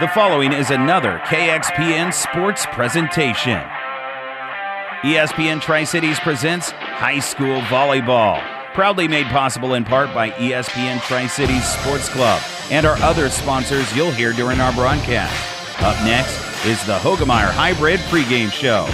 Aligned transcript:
The 0.00 0.08
following 0.08 0.54
is 0.54 0.70
another 0.70 1.18
KXPN 1.26 2.14
sports 2.14 2.64
presentation. 2.72 3.60
ESPN 5.02 5.60
Tri 5.60 5.84
Cities 5.84 6.18
presents 6.20 6.70
High 6.70 7.18
School 7.18 7.60
Volleyball, 7.64 8.42
proudly 8.72 9.06
made 9.06 9.26
possible 9.26 9.74
in 9.74 9.84
part 9.84 10.14
by 10.14 10.30
ESPN 10.30 11.02
Tri 11.02 11.26
Cities 11.26 11.66
Sports 11.66 12.08
Club 12.08 12.40
and 12.70 12.86
our 12.86 12.96
other 13.02 13.28
sponsors 13.28 13.94
you'll 13.94 14.10
hear 14.10 14.32
during 14.32 14.58
our 14.58 14.72
broadcast. 14.72 15.82
Up 15.82 16.02
next 16.06 16.38
is 16.64 16.82
the 16.86 16.96
Hoegemeyer 17.00 17.50
Hybrid 17.50 18.00
pregame 18.08 18.50
show. 18.50 18.88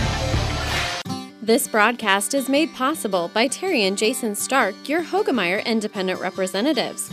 This 1.41 1.69
broadcast 1.69 2.35
is 2.35 2.49
made 2.49 2.75
possible 2.75 3.31
by 3.33 3.47
Terry 3.47 3.85
and 3.85 3.97
Jason 3.97 4.35
Stark, 4.35 4.75
your 4.89 5.05
Hoegemeyer 5.05 5.65
independent 5.65 6.19
representatives. 6.19 7.13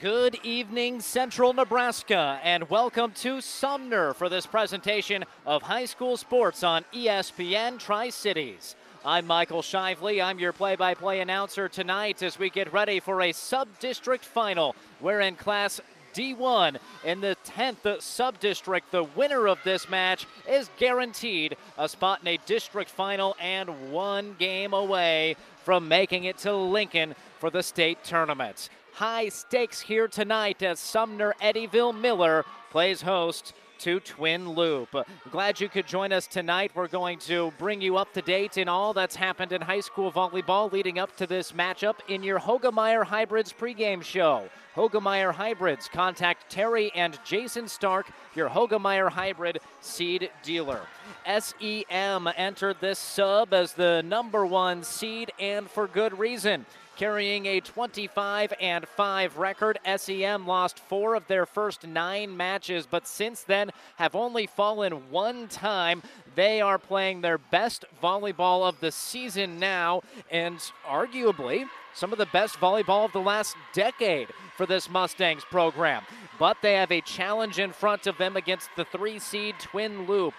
Good 0.00 0.38
evening, 0.42 1.00
Central 1.00 1.54
Nebraska, 1.54 2.38
and 2.44 2.68
welcome 2.68 3.12
to 3.12 3.40
Sumner 3.40 4.12
for 4.12 4.28
this 4.28 4.44
presentation 4.44 5.24
of 5.46 5.62
high 5.62 5.86
school 5.86 6.18
sports 6.18 6.62
on 6.62 6.84
ESPN 6.92 7.78
Tri 7.78 8.10
Cities. 8.10 8.76
I'm 9.06 9.26
Michael 9.26 9.62
Shively. 9.62 10.22
I'm 10.22 10.38
your 10.38 10.52
play 10.52 10.76
by 10.76 10.92
play 10.92 11.20
announcer 11.20 11.70
tonight 11.70 12.22
as 12.22 12.38
we 12.38 12.50
get 12.50 12.74
ready 12.74 13.00
for 13.00 13.22
a 13.22 13.32
sub 13.32 13.68
district 13.78 14.26
final. 14.26 14.76
We're 15.00 15.20
in 15.20 15.34
Class 15.34 15.80
D1 16.12 16.76
in 17.02 17.22
the 17.22 17.34
10th 17.46 18.02
sub 18.02 18.38
district. 18.38 18.92
The 18.92 19.04
winner 19.04 19.46
of 19.46 19.58
this 19.64 19.88
match 19.88 20.26
is 20.46 20.68
guaranteed 20.78 21.56
a 21.78 21.88
spot 21.88 22.20
in 22.20 22.28
a 22.28 22.36
district 22.44 22.90
final 22.90 23.34
and 23.40 23.90
one 23.92 24.36
game 24.38 24.74
away 24.74 25.36
from 25.64 25.88
making 25.88 26.24
it 26.24 26.36
to 26.38 26.54
Lincoln 26.54 27.14
for 27.38 27.48
the 27.48 27.62
state 27.62 28.04
tournament 28.04 28.68
high 28.96 29.28
stakes 29.28 29.78
here 29.78 30.08
tonight 30.08 30.62
as 30.62 30.80
Sumner 30.80 31.34
Eddyville 31.42 31.94
Miller 31.94 32.46
plays 32.70 33.02
host 33.02 33.52
to 33.80 34.00
Twin 34.00 34.48
Loup. 34.54 34.88
Glad 35.30 35.60
you 35.60 35.68
could 35.68 35.86
join 35.86 36.14
us 36.14 36.26
tonight. 36.26 36.70
We're 36.74 36.88
going 36.88 37.18
to 37.18 37.52
bring 37.58 37.82
you 37.82 37.98
up 37.98 38.14
to 38.14 38.22
date 38.22 38.56
in 38.56 38.68
all 38.68 38.94
that's 38.94 39.14
happened 39.14 39.52
in 39.52 39.60
high 39.60 39.80
school 39.80 40.10
volleyball 40.10 40.72
leading 40.72 40.98
up 40.98 41.14
to 41.16 41.26
this 41.26 41.52
matchup 41.52 41.96
in 42.08 42.22
your 42.22 42.40
Hoegemeyer 42.40 43.04
Hybrids 43.04 43.52
pregame 43.52 44.02
show. 44.02 44.48
Hoegemeyer 44.74 45.34
Hybrids, 45.34 45.90
contact 45.92 46.50
Terry 46.50 46.90
and 46.94 47.18
Jason 47.22 47.68
Stark, 47.68 48.06
your 48.34 48.48
Hoegemeyer 48.48 49.10
Hybrid 49.10 49.58
seed 49.82 50.30
dealer. 50.42 50.80
SEM 51.26 52.30
entered 52.34 52.78
this 52.80 52.98
sub 52.98 53.52
as 53.52 53.74
the 53.74 54.02
number 54.06 54.46
one 54.46 54.82
seed 54.82 55.32
and 55.38 55.68
for 55.68 55.86
good 55.86 56.18
reason 56.18 56.64
carrying 56.96 57.46
a 57.46 57.60
25 57.60 58.52
and 58.60 58.88
5 58.88 59.36
record. 59.36 59.78
SEM 59.96 60.46
lost 60.46 60.78
four 60.78 61.14
of 61.14 61.26
their 61.26 61.46
first 61.46 61.86
nine 61.86 62.36
matches, 62.36 62.86
but 62.90 63.06
since 63.06 63.42
then 63.42 63.70
have 63.96 64.14
only 64.14 64.46
fallen 64.46 65.10
one 65.10 65.48
time. 65.48 66.02
They 66.34 66.60
are 66.60 66.78
playing 66.78 67.20
their 67.20 67.38
best 67.38 67.84
volleyball 68.02 68.68
of 68.68 68.80
the 68.80 68.90
season 68.90 69.58
now, 69.58 70.02
and 70.30 70.58
arguably 70.86 71.68
some 71.94 72.12
of 72.12 72.18
the 72.18 72.26
best 72.26 72.56
volleyball 72.56 73.04
of 73.04 73.12
the 73.12 73.20
last 73.20 73.56
decade 73.72 74.28
for 74.56 74.66
this 74.66 74.90
Mustangs 74.90 75.44
program. 75.44 76.02
But 76.38 76.58
they 76.60 76.74
have 76.74 76.92
a 76.92 77.00
challenge 77.00 77.58
in 77.58 77.72
front 77.72 78.06
of 78.06 78.18
them 78.18 78.36
against 78.36 78.68
the 78.76 78.84
three 78.84 79.18
seed 79.18 79.54
Twin 79.58 80.06
Loup. 80.06 80.34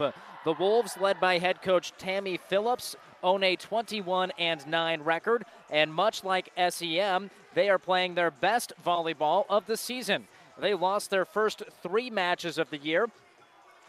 The 0.46 0.53
Wolves, 0.53 0.97
led 0.97 1.19
by 1.19 1.40
head 1.40 1.62
coach 1.62 1.91
Tammy 1.97 2.38
Phillips, 2.38 2.96
own 3.23 3.44
a 3.44 3.55
21 3.55 4.31
and 4.38 4.66
9 4.67 5.01
record, 5.01 5.45
and 5.69 5.94
much 5.94 6.23
like 6.23 6.51
SEM, 6.69 7.29
they 7.53 7.69
are 7.69 7.79
playing 7.79 8.16
their 8.16 8.31
best 8.31 8.73
volleyball 8.85 9.45
of 9.50 9.66
the 9.66 9.78
season. 9.78 10.28
They 10.59 10.73
lost 10.73 11.09
their 11.09 11.25
first 11.25 11.63
three 11.81 12.09
matches 12.09 12.57
of 12.57 12.69
the 12.69 12.78
year. 12.78 13.07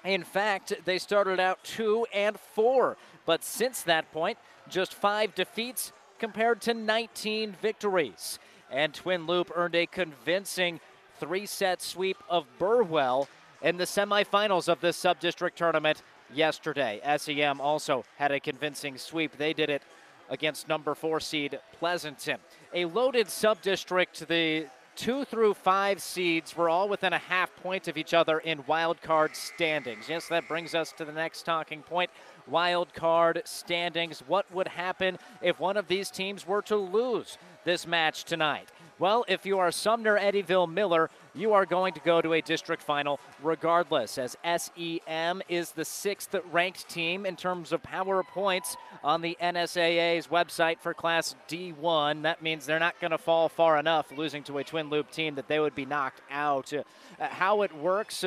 In 0.04 0.22
fact, 0.22 0.72
they 0.84 0.98
started 0.98 1.40
out 1.40 1.62
2 1.64 2.06
and 2.12 2.38
4, 2.38 2.96
but 3.26 3.44
since 3.44 3.82
that 3.82 4.10
point, 4.12 4.38
just 4.68 4.94
5 4.94 5.34
defeats 5.34 5.92
compared 6.18 6.60
to 6.62 6.74
19 6.74 7.56
victories. 7.60 8.38
And 8.70 8.92
Twin 8.92 9.26
Loup 9.26 9.50
earned 9.54 9.74
a 9.74 9.86
convincing 9.86 10.80
three 11.18 11.46
set 11.46 11.82
sweep 11.82 12.18
of 12.28 12.46
Burwell 12.58 13.28
in 13.62 13.76
the 13.76 13.84
semifinals 13.84 14.68
of 14.68 14.80
this 14.80 14.96
sub 14.96 15.18
district 15.20 15.58
tournament 15.58 16.02
yesterday. 16.32 17.00
SEM 17.16 17.60
also 17.60 18.04
had 18.16 18.32
a 18.32 18.40
convincing 18.40 18.98
sweep. 18.98 19.36
They 19.36 19.52
did 19.52 19.70
it 19.70 19.82
against 20.30 20.68
number 20.68 20.94
four 20.94 21.20
seed 21.20 21.58
Pleasanton. 21.78 22.38
A 22.74 22.84
loaded 22.84 23.28
sub 23.28 23.62
district. 23.62 24.28
The 24.28 24.66
two 24.98 25.24
through 25.24 25.54
five 25.54 26.02
seeds 26.02 26.56
were 26.56 26.68
all 26.68 26.88
within 26.88 27.12
a 27.12 27.18
half 27.18 27.54
point 27.56 27.86
of 27.86 27.96
each 27.96 28.12
other 28.12 28.40
in 28.40 28.64
wild 28.66 29.00
card 29.00 29.36
standings. 29.36 30.08
Yes, 30.08 30.26
that 30.28 30.48
brings 30.48 30.74
us 30.74 30.92
to 30.92 31.04
the 31.04 31.12
next 31.12 31.44
talking 31.44 31.82
point 31.82 32.10
wild 32.48 32.92
card 32.94 33.42
standings. 33.44 34.22
What 34.26 34.52
would 34.52 34.68
happen 34.68 35.18
if 35.40 35.60
one 35.60 35.76
of 35.76 35.86
these 35.86 36.10
teams 36.10 36.46
were 36.46 36.62
to 36.62 36.76
lose 36.76 37.38
this 37.64 37.86
match 37.86 38.24
tonight? 38.24 38.70
Well, 39.00 39.24
if 39.28 39.46
you 39.46 39.60
are 39.60 39.70
Sumner 39.70 40.18
Eddyville 40.18 40.68
Miller, 40.68 41.08
you 41.32 41.52
are 41.52 41.64
going 41.64 41.94
to 41.94 42.00
go 42.00 42.20
to 42.20 42.32
a 42.32 42.40
district 42.40 42.82
final 42.82 43.20
regardless, 43.44 44.18
as 44.18 44.36
SEM 44.42 45.40
is 45.48 45.70
the 45.70 45.84
sixth 45.84 46.34
ranked 46.50 46.88
team 46.88 47.24
in 47.24 47.36
terms 47.36 47.70
of 47.70 47.80
power 47.80 48.24
points 48.24 48.76
on 49.04 49.22
the 49.22 49.38
NSAA's 49.40 50.26
website 50.26 50.80
for 50.80 50.94
Class 50.94 51.36
D1. 51.48 52.22
That 52.22 52.42
means 52.42 52.66
they're 52.66 52.80
not 52.80 52.98
going 53.00 53.12
to 53.12 53.18
fall 53.18 53.48
far 53.48 53.78
enough, 53.78 54.10
losing 54.10 54.42
to 54.44 54.58
a 54.58 54.64
Twin 54.64 54.90
Loup 54.90 55.12
team, 55.12 55.36
that 55.36 55.46
they 55.46 55.60
would 55.60 55.76
be 55.76 55.86
knocked 55.86 56.22
out. 56.28 56.72
Uh, 56.72 56.82
how 57.20 57.62
it 57.62 57.72
works 57.76 58.24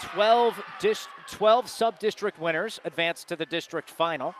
12, 0.00 0.62
dis- 0.78 1.08
12 1.26 1.68
sub 1.68 1.98
district 1.98 2.38
winners 2.38 2.80
advance 2.84 3.24
to 3.24 3.34
the 3.34 3.46
district 3.46 3.90
final, 3.90 4.32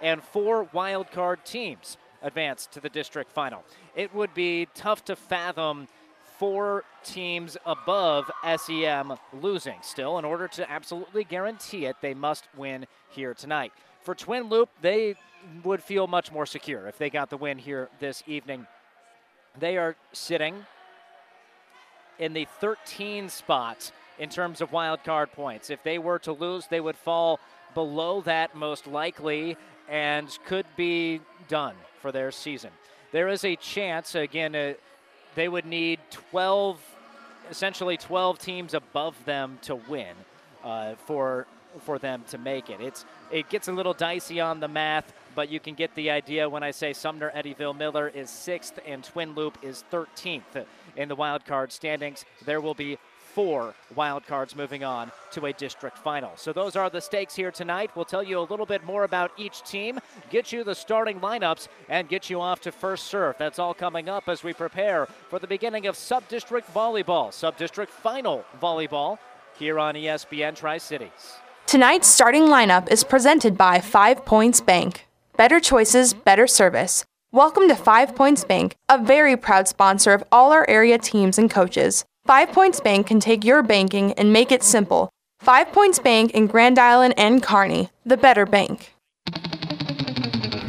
and 0.00 0.20
four 0.20 0.68
wild 0.72 1.12
card 1.12 1.44
teams 1.44 1.96
advance 2.22 2.66
to 2.72 2.80
the 2.80 2.88
district 2.88 3.30
final. 3.32 3.64
It 3.94 4.14
would 4.14 4.34
be 4.34 4.68
tough 4.74 5.04
to 5.06 5.16
fathom 5.16 5.88
four 6.38 6.84
teams 7.04 7.56
above 7.66 8.30
SEM 8.56 9.14
losing. 9.32 9.78
Still, 9.82 10.18
in 10.18 10.24
order 10.24 10.48
to 10.48 10.70
absolutely 10.70 11.24
guarantee 11.24 11.86
it, 11.86 11.96
they 12.00 12.14
must 12.14 12.48
win 12.56 12.86
here 13.10 13.34
tonight. 13.34 13.72
For 14.02 14.14
Twin 14.14 14.48
Loup, 14.48 14.68
they 14.80 15.14
would 15.62 15.82
feel 15.82 16.06
much 16.06 16.32
more 16.32 16.46
secure 16.46 16.86
if 16.88 16.98
they 16.98 17.10
got 17.10 17.30
the 17.30 17.36
win 17.36 17.58
here 17.58 17.88
this 18.00 18.22
evening. 18.26 18.66
They 19.58 19.76
are 19.76 19.96
sitting 20.12 20.66
in 22.18 22.32
the 22.32 22.46
13 22.60 23.28
spot 23.28 23.92
in 24.18 24.28
terms 24.28 24.60
of 24.60 24.72
wild 24.72 25.04
card 25.04 25.32
points. 25.32 25.70
If 25.70 25.82
they 25.82 25.98
were 25.98 26.18
to 26.20 26.32
lose, 26.32 26.66
they 26.66 26.80
would 26.80 26.96
fall 26.96 27.40
below 27.74 28.20
that 28.22 28.54
most 28.54 28.86
likely 28.86 29.56
and 29.92 30.38
could 30.46 30.64
be 30.74 31.20
done 31.48 31.76
for 32.00 32.10
their 32.10 32.32
season. 32.32 32.70
There 33.12 33.28
is 33.28 33.44
a 33.44 33.54
chance, 33.56 34.14
again, 34.14 34.56
uh, 34.56 34.72
they 35.34 35.48
would 35.48 35.66
need 35.66 36.00
12, 36.10 36.80
essentially 37.50 37.98
12 37.98 38.38
teams 38.38 38.74
above 38.74 39.22
them 39.26 39.58
to 39.62 39.76
win 39.76 40.16
uh, 40.64 40.94
for 41.06 41.46
for 41.86 41.98
them 41.98 42.22
to 42.28 42.36
make 42.36 42.68
it. 42.68 42.80
It's 42.80 43.06
it 43.30 43.48
gets 43.48 43.68
a 43.68 43.72
little 43.72 43.94
dicey 43.94 44.40
on 44.40 44.60
the 44.60 44.68
math, 44.68 45.12
but 45.34 45.48
you 45.50 45.58
can 45.58 45.74
get 45.74 45.94
the 45.94 46.10
idea 46.10 46.48
when 46.48 46.62
I 46.62 46.70
say 46.70 46.92
Sumner 46.92 47.32
Eddyville 47.34 47.76
Miller 47.76 48.08
is 48.08 48.28
sixth 48.28 48.78
and 48.86 49.02
Twin 49.02 49.34
Loup 49.34 49.56
is 49.62 49.84
13th 49.90 50.66
in 50.96 51.08
the 51.08 51.16
wild 51.16 51.46
card 51.46 51.72
standings. 51.72 52.26
There 52.44 52.60
will 52.60 52.74
be 52.74 52.98
four 53.34 53.74
wild 53.94 54.26
cards 54.26 54.54
moving 54.54 54.84
on 54.84 55.10
to 55.30 55.46
a 55.46 55.52
district 55.52 55.98
final. 55.98 56.32
So 56.36 56.52
those 56.52 56.76
are 56.76 56.90
the 56.90 57.00
stakes 57.00 57.34
here 57.34 57.50
tonight. 57.50 57.90
We'll 57.94 58.04
tell 58.04 58.22
you 58.22 58.38
a 58.38 58.46
little 58.48 58.66
bit 58.66 58.84
more 58.84 59.04
about 59.04 59.32
each 59.36 59.62
team, 59.62 60.00
get 60.30 60.52
you 60.52 60.64
the 60.64 60.74
starting 60.74 61.20
lineups, 61.20 61.68
and 61.88 62.08
get 62.08 62.28
you 62.28 62.40
off 62.40 62.60
to 62.62 62.72
first 62.72 63.06
serve. 63.06 63.36
That's 63.38 63.58
all 63.58 63.74
coming 63.74 64.08
up 64.08 64.28
as 64.28 64.44
we 64.44 64.52
prepare 64.52 65.06
for 65.28 65.38
the 65.38 65.46
beginning 65.46 65.86
of 65.86 65.96
sub-district 65.96 66.72
volleyball, 66.74 67.32
sub-district 67.32 67.90
final 67.90 68.44
volleyball 68.60 69.18
here 69.58 69.78
on 69.78 69.94
ESPN 69.94 70.54
Tri-Cities. 70.54 71.36
Tonight's 71.66 72.08
starting 72.08 72.44
lineup 72.44 72.90
is 72.90 73.04
presented 73.04 73.56
by 73.56 73.80
Five 73.80 74.24
Points 74.24 74.60
Bank. 74.60 75.06
Better 75.36 75.60
choices, 75.60 76.12
better 76.12 76.46
service. 76.46 77.04
Welcome 77.30 77.66
to 77.68 77.74
Five 77.74 78.14
Points 78.14 78.44
Bank, 78.44 78.76
a 78.90 79.02
very 79.02 79.38
proud 79.38 79.66
sponsor 79.66 80.12
of 80.12 80.22
all 80.30 80.52
our 80.52 80.68
area 80.68 80.98
teams 80.98 81.38
and 81.38 81.50
coaches. 81.50 82.04
Five 82.24 82.52
Points 82.52 82.78
Bank 82.78 83.08
can 83.08 83.18
take 83.18 83.44
your 83.44 83.64
banking 83.64 84.12
and 84.12 84.32
make 84.32 84.52
it 84.52 84.62
simple. 84.62 85.10
Five 85.40 85.72
Points 85.72 85.98
Bank 85.98 86.30
in 86.30 86.46
Grand 86.46 86.78
Island 86.78 87.14
and 87.16 87.42
Kearney, 87.42 87.90
the 88.06 88.16
better 88.16 88.46
bank. 88.46 88.91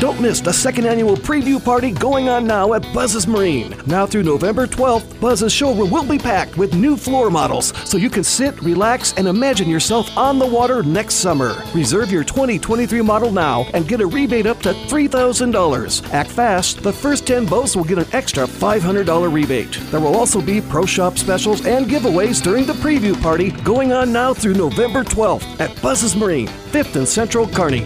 Don't 0.03 0.19
miss 0.19 0.41
the 0.41 0.51
second 0.51 0.85
annual 0.85 1.15
preview 1.15 1.63
party 1.63 1.89
going 1.89 2.27
on 2.27 2.45
now 2.45 2.73
at 2.73 2.81
Buzz's 2.94 3.25
Marine. 3.25 3.73
Now 3.85 4.05
through 4.05 4.23
November 4.23 4.67
12th, 4.67 5.17
Buzz's 5.21 5.53
showroom 5.53 5.89
will 5.89 6.03
be 6.03 6.17
packed 6.17 6.57
with 6.57 6.75
new 6.75 6.97
floor 6.97 7.29
models 7.29 7.71
so 7.89 7.95
you 7.95 8.09
can 8.09 8.25
sit, 8.25 8.61
relax, 8.61 9.13
and 9.13 9.29
imagine 9.29 9.69
yourself 9.69 10.17
on 10.17 10.39
the 10.39 10.45
water 10.45 10.83
next 10.83 11.15
summer. 11.15 11.55
Reserve 11.73 12.11
your 12.11 12.25
2023 12.25 13.01
model 13.01 13.31
now 13.31 13.65
and 13.73 13.88
get 13.88 14.01
a 14.01 14.05
rebate 14.05 14.45
up 14.45 14.59
to 14.63 14.73
$3,000. 14.73 16.13
Act 16.13 16.29
fast, 16.29 16.83
the 16.83 16.91
first 16.91 17.25
10 17.25 17.45
boats 17.45 17.73
will 17.73 17.85
get 17.85 17.97
an 17.97 18.07
extra 18.11 18.44
$500 18.44 19.31
rebate. 19.31 19.79
There 19.89 20.01
will 20.01 20.17
also 20.17 20.41
be 20.41 20.59
pro 20.59 20.85
shop 20.85 21.17
specials 21.17 21.65
and 21.65 21.85
giveaways 21.85 22.44
during 22.44 22.65
the 22.65 22.73
preview 22.73 23.15
party 23.21 23.51
going 23.51 23.94
on 23.94 24.11
now 24.11 24.33
through 24.33 24.55
November 24.55 25.05
12th 25.05 25.61
at 25.61 25.81
Buzz's 25.81 26.13
Marine, 26.13 26.50
5th 26.73 26.97
and 26.97 27.07
Central 27.07 27.47
Kearney. 27.47 27.85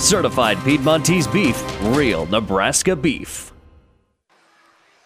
Certified 0.00 0.56
Piedmontese 0.64 1.26
beef, 1.26 1.62
real 1.94 2.24
Nebraska 2.26 2.96
beef. 2.96 3.52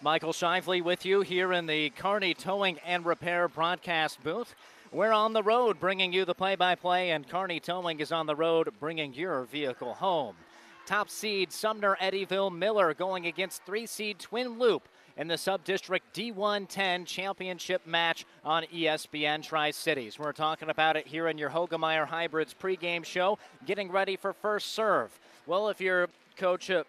Michael 0.01 0.31
Shively 0.31 0.81
with 0.81 1.05
you 1.05 1.19
here 1.19 1.51
in 1.51 1.65
the 1.65 1.89
Kearney 1.89 2.33
Towing 2.33 2.79
and 2.85 3.05
Repair 3.05 3.49
broadcast 3.49 4.23
booth. 4.23 4.55
We're 4.93 5.11
on 5.11 5.33
the 5.33 5.43
road 5.43 5.81
bringing 5.81 6.13
you 6.13 6.23
the 6.23 6.33
play 6.33 6.55
by 6.55 6.75
play, 6.75 7.11
and 7.11 7.27
Kearney 7.27 7.59
Towing 7.59 7.99
is 7.99 8.13
on 8.13 8.25
the 8.25 8.37
road 8.37 8.69
bringing 8.79 9.13
your 9.13 9.43
vehicle 9.43 9.95
home. 9.95 10.37
Top 10.85 11.09
seed 11.09 11.51
Sumner 11.51 11.97
Eddyville 12.01 12.57
Miller 12.57 12.93
going 12.93 13.25
against 13.25 13.63
three 13.65 13.85
seed 13.85 14.17
Twin 14.19 14.57
Loup 14.57 14.87
in 15.17 15.27
the 15.27 15.37
sub-district 15.37 16.13
D110 16.13 17.05
championship 17.05 17.85
match 17.87 18.25
on 18.43 18.63
ESPN 18.73 19.41
Tri-Cities. 19.41 20.19
We're 20.19 20.33
talking 20.33 20.69
about 20.69 20.97
it 20.97 21.07
here 21.07 21.27
in 21.27 21.37
your 21.37 21.49
Hoegemeyer 21.49 22.07
Hybrids 22.07 22.53
pregame 22.53 23.05
show, 23.05 23.37
getting 23.65 23.91
ready 23.91 24.15
for 24.17 24.33
first 24.33 24.73
serve. 24.73 25.17
Well, 25.45 25.69
if 25.69 25.79
you're 25.79 26.09
coach 26.35 26.69
uh, 26.69 26.83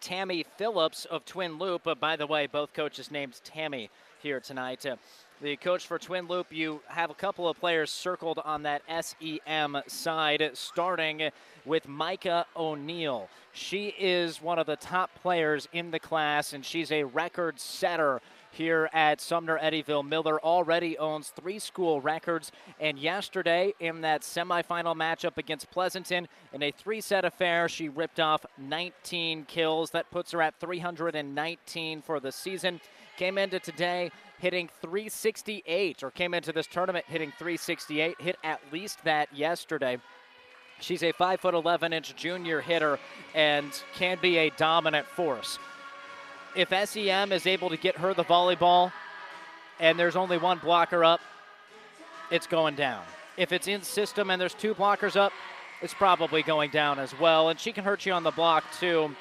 Tammy 0.00 0.44
Phillips 0.56 1.04
of 1.06 1.24
Twin 1.24 1.58
Loup, 1.58 1.86
uh, 1.86 1.94
by 1.94 2.14
the 2.14 2.26
way, 2.26 2.46
both 2.46 2.72
coaches' 2.72 3.10
names 3.10 3.40
Tammy 3.44 3.90
here 4.22 4.38
tonight. 4.38 4.86
Uh, 4.86 4.96
the 5.40 5.56
coach 5.56 5.86
for 5.86 5.98
Twin 5.98 6.26
Loup, 6.26 6.48
you 6.50 6.80
have 6.88 7.10
a 7.10 7.14
couple 7.14 7.48
of 7.48 7.58
players 7.58 7.90
circled 7.90 8.40
on 8.44 8.62
that 8.64 8.82
SEM 8.88 9.82
side, 9.86 10.50
starting 10.54 11.30
with 11.64 11.86
Micah 11.86 12.46
O'Neill. 12.56 13.28
She 13.58 13.88
is 13.98 14.40
one 14.40 14.60
of 14.60 14.66
the 14.66 14.76
top 14.76 15.10
players 15.20 15.66
in 15.72 15.90
the 15.90 15.98
class, 15.98 16.52
and 16.52 16.64
she's 16.64 16.92
a 16.92 17.02
record 17.02 17.58
setter 17.58 18.20
here 18.52 18.88
at 18.92 19.20
Sumner 19.20 19.58
Eddyville. 19.58 20.06
Miller 20.06 20.40
already 20.40 20.96
owns 20.96 21.30
three 21.30 21.58
school 21.58 22.00
records, 22.00 22.52
and 22.78 23.00
yesterday 23.00 23.74
in 23.80 24.00
that 24.02 24.22
semifinal 24.22 24.94
matchup 24.94 25.38
against 25.38 25.72
Pleasanton, 25.72 26.28
in 26.52 26.62
a 26.62 26.70
three 26.70 27.00
set 27.00 27.24
affair, 27.24 27.68
she 27.68 27.88
ripped 27.88 28.20
off 28.20 28.46
19 28.58 29.44
kills. 29.46 29.90
That 29.90 30.08
puts 30.12 30.30
her 30.30 30.40
at 30.40 30.54
319 30.60 32.00
for 32.02 32.20
the 32.20 32.30
season. 32.30 32.80
Came 33.16 33.38
into 33.38 33.58
today 33.58 34.12
hitting 34.38 34.70
368, 34.80 36.04
or 36.04 36.12
came 36.12 36.32
into 36.32 36.52
this 36.52 36.68
tournament 36.68 37.06
hitting 37.08 37.32
368, 37.36 38.20
hit 38.20 38.36
at 38.44 38.60
least 38.72 39.02
that 39.02 39.34
yesterday. 39.34 39.98
She's 40.80 41.02
a 41.02 41.12
5 41.12 41.40
foot 41.40 41.54
11 41.54 41.92
inch 41.92 42.14
junior 42.16 42.60
hitter 42.60 42.98
and 43.34 43.70
can 43.94 44.18
be 44.20 44.38
a 44.38 44.50
dominant 44.50 45.06
force. 45.06 45.58
If 46.54 46.70
SEM 46.88 47.32
is 47.32 47.46
able 47.46 47.70
to 47.70 47.76
get 47.76 47.96
her 47.96 48.14
the 48.14 48.24
volleyball 48.24 48.92
and 49.80 49.98
there's 49.98 50.16
only 50.16 50.38
one 50.38 50.58
blocker 50.58 51.04
up, 51.04 51.20
it's 52.30 52.46
going 52.46 52.74
down. 52.74 53.02
If 53.36 53.52
it's 53.52 53.68
in 53.68 53.82
system 53.82 54.30
and 54.30 54.40
there's 54.40 54.54
two 54.54 54.74
blockers 54.74 55.16
up, 55.16 55.32
it's 55.80 55.94
probably 55.94 56.42
going 56.42 56.70
down 56.70 56.98
as 56.98 57.18
well. 57.18 57.50
And 57.50 57.58
she 57.58 57.72
can 57.72 57.84
hurt 57.84 58.04
you 58.04 58.12
on 58.12 58.22
the 58.22 58.32
block 58.32 58.64
too 58.78 59.14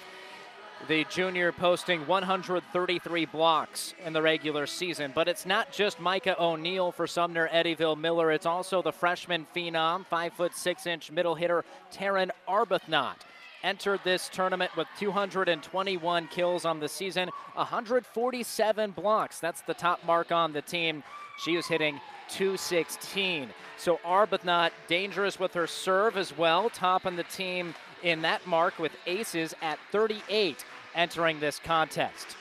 the 0.88 1.06
junior 1.10 1.52
posting 1.52 2.06
133 2.08 3.26
blocks 3.26 3.94
in 4.06 4.14
the 4.14 4.22
regular 4.22 4.66
season. 4.66 5.12
But 5.14 5.28
it's 5.28 5.46
not 5.46 5.72
just 5.72 6.00
Micah 6.00 6.36
O'Neill 6.42 6.92
for 6.92 7.08
Sumner 7.08 7.50
Eddyville 7.50 7.98
Miller. 7.98 8.32
It's 8.32 8.46
also 8.46 8.82
the 8.82 8.92
freshman 8.92 9.48
phenom, 9.56 10.06
five 10.06 10.34
foot 10.34 10.56
six 10.56 10.86
inch 10.86 11.12
middle 11.12 11.36
hitter 11.36 11.66
Taryn 11.92 12.30
Arbuthnot. 12.48 13.16
Entered 13.64 14.00
this 14.04 14.30
tournament 14.32 14.72
with 14.78 14.88
221 15.00 16.28
kills 16.28 16.64
on 16.64 16.80
the 16.80 16.88
season, 16.88 17.30
147 17.56 18.92
blocks. 18.92 19.40
That's 19.40 19.62
the 19.62 19.74
top 19.74 20.06
mark 20.06 20.32
on 20.32 20.54
the 20.54 20.62
team. 20.62 21.04
She 21.38 21.56
was 21.56 21.68
hitting 21.68 22.00
216. 22.30 23.50
So 23.78 24.00
Arbuthnot 24.06 24.72
dangerous 24.88 25.40
with 25.40 25.54
her 25.54 25.68
serve 25.68 26.18
as 26.18 26.38
well, 26.38 26.70
topping 26.70 27.16
the 27.16 27.24
team 27.24 27.76
in 28.04 28.22
that 28.24 28.46
mark 28.46 28.80
with 28.80 28.92
aces 29.06 29.54
at 29.62 29.80
38 29.92 30.66
entering 30.96 31.40
this 31.40 31.60
contest. 31.60 32.36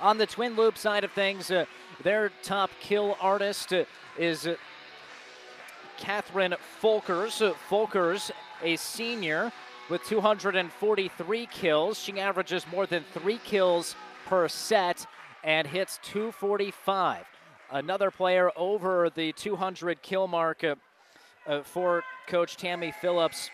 On 0.00 0.18
the 0.18 0.26
Twin 0.26 0.56
Loup 0.56 0.76
side 0.76 1.04
of 1.04 1.12
things, 1.12 1.50
uh, 1.50 1.66
their 2.02 2.30
top 2.42 2.70
kill 2.80 3.16
artist 3.20 3.72
uh, 3.72 3.84
is 4.18 4.46
uh, 4.46 4.56
Catherine 5.96 6.54
Folkers. 6.82 7.40
Uh, 7.40 7.54
Folkers, 7.68 8.30
a 8.62 8.76
senior 8.76 9.52
with 9.88 10.02
243 10.04 11.46
kills. 11.46 11.98
She 11.98 12.18
averages 12.18 12.66
more 12.72 12.86
than 12.86 13.04
three 13.12 13.38
kills 13.44 13.94
per 14.26 14.48
set 14.48 15.06
and 15.44 15.66
hits 15.66 16.00
245. 16.02 17.24
Another 17.70 18.10
player 18.10 18.50
over 18.56 19.10
the 19.14 19.32
200 19.32 20.02
kill 20.02 20.28
mark 20.28 20.62
uh, 20.62 20.74
uh, 21.46 21.62
for 21.62 22.04
Coach 22.26 22.56
Tammy 22.56 22.92
Phillips 23.00 23.50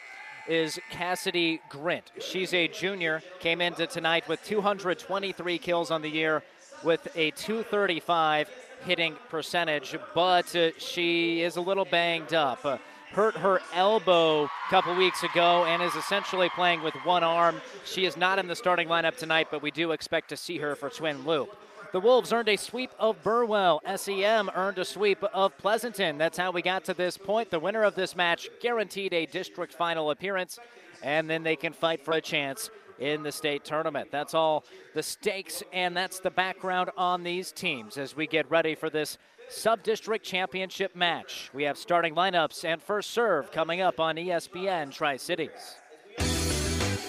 is 0.48 0.78
Cassidy 0.90 1.60
Grint. 1.70 2.02
She's 2.20 2.52
a 2.52 2.66
junior, 2.66 3.22
came 3.38 3.60
into 3.60 3.86
tonight 3.86 4.26
with 4.28 4.42
223 4.44 5.58
kills 5.58 5.90
on 5.90 6.02
the 6.02 6.08
year 6.08 6.42
with 6.82 7.08
a 7.14 7.30
235 7.32 8.50
hitting 8.84 9.14
percentage, 9.28 9.96
but 10.14 10.54
uh, 10.56 10.70
she 10.78 11.42
is 11.42 11.56
a 11.56 11.60
little 11.60 11.84
banged 11.84 12.34
up. 12.34 12.64
Uh, 12.64 12.78
hurt 13.12 13.36
her 13.36 13.60
elbow 13.74 14.44
a 14.44 14.50
couple 14.70 14.94
weeks 14.94 15.22
ago 15.22 15.64
and 15.66 15.82
is 15.82 15.94
essentially 15.94 16.48
playing 16.50 16.82
with 16.82 16.94
one 17.04 17.24
arm. 17.24 17.60
She 17.84 18.04
is 18.04 18.16
not 18.16 18.38
in 18.38 18.46
the 18.46 18.56
starting 18.56 18.88
lineup 18.88 19.16
tonight, 19.16 19.48
but 19.50 19.62
we 19.62 19.70
do 19.70 19.92
expect 19.92 20.28
to 20.30 20.36
see 20.36 20.58
her 20.58 20.74
for 20.74 20.90
Twin 20.90 21.24
Loup. 21.24 21.56
The 21.92 21.98
Wolves 21.98 22.32
earned 22.32 22.48
a 22.48 22.56
sweep 22.56 22.92
of 23.00 23.20
Burwell. 23.24 23.82
SEM 23.96 24.48
earned 24.54 24.78
a 24.78 24.84
sweep 24.84 25.24
of 25.24 25.58
Pleasanton. 25.58 26.18
That's 26.18 26.38
how 26.38 26.52
we 26.52 26.62
got 26.62 26.84
to 26.84 26.94
this 26.94 27.16
point. 27.16 27.50
The 27.50 27.58
winner 27.58 27.82
of 27.82 27.96
this 27.96 28.14
match 28.14 28.48
guaranteed 28.60 29.12
a 29.12 29.26
district 29.26 29.74
final 29.74 30.12
appearance, 30.12 30.60
and 31.02 31.28
then 31.28 31.42
they 31.42 31.56
can 31.56 31.72
fight 31.72 32.04
for 32.04 32.12
a 32.12 32.20
chance 32.20 32.70
in 33.00 33.24
the 33.24 33.32
state 33.32 33.64
tournament. 33.64 34.12
That's 34.12 34.34
all 34.34 34.64
the 34.94 35.02
stakes, 35.02 35.64
and 35.72 35.96
that's 35.96 36.20
the 36.20 36.30
background 36.30 36.90
on 36.96 37.24
these 37.24 37.50
teams 37.50 37.98
as 37.98 38.14
we 38.14 38.28
get 38.28 38.48
ready 38.48 38.76
for 38.76 38.88
this 38.88 39.18
sub-district 39.48 40.24
championship 40.24 40.94
match. 40.94 41.50
We 41.52 41.64
have 41.64 41.76
starting 41.76 42.14
lineups 42.14 42.64
and 42.64 42.80
first 42.80 43.10
serve 43.10 43.50
coming 43.50 43.80
up 43.80 43.98
on 43.98 44.14
ESPN 44.14 44.92
Tri-Cities. 44.92 45.76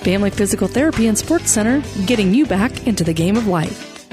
Family 0.02 0.32
Physical 0.32 0.68
Therapy 0.68 1.06
and 1.06 1.16
Sports 1.16 1.52
Center, 1.52 1.84
getting 2.08 2.34
you 2.34 2.48
back 2.48 2.88
into 2.88 3.04
the 3.04 3.14
game 3.14 3.38
of 3.38 3.46
life 3.46 4.01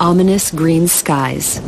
ominous 0.00 0.50
green 0.50 0.88
skies. 0.88 1.58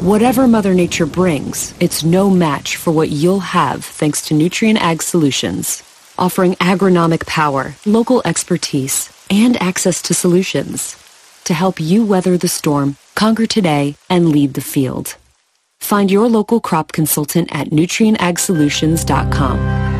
Whatever 0.00 0.46
Mother 0.46 0.74
Nature 0.74 1.06
brings, 1.06 1.74
it's 1.80 2.04
no 2.04 2.30
match 2.30 2.76
for 2.76 2.92
what 2.92 3.08
you'll 3.08 3.40
have 3.40 3.84
thanks 3.84 4.22
to 4.28 4.34
Nutrien 4.34 4.76
Ag 4.76 5.02
Solutions, 5.02 5.82
offering 6.18 6.54
agronomic 6.54 7.26
power, 7.26 7.74
local 7.84 8.22
expertise, 8.24 9.12
and 9.30 9.60
access 9.62 10.00
to 10.02 10.14
solutions 10.14 10.96
to 11.44 11.54
help 11.54 11.80
you 11.80 12.04
weather 12.04 12.38
the 12.38 12.46
storm, 12.46 12.94
conquer 13.14 13.46
today, 13.46 13.96
and 14.08 14.28
lead 14.28 14.54
the 14.54 14.60
field. 14.60 15.16
Find 15.80 16.08
your 16.10 16.28
local 16.28 16.60
crop 16.60 16.92
consultant 16.92 17.48
at 17.52 17.70
nutrienagsolutions.com. 17.70 19.99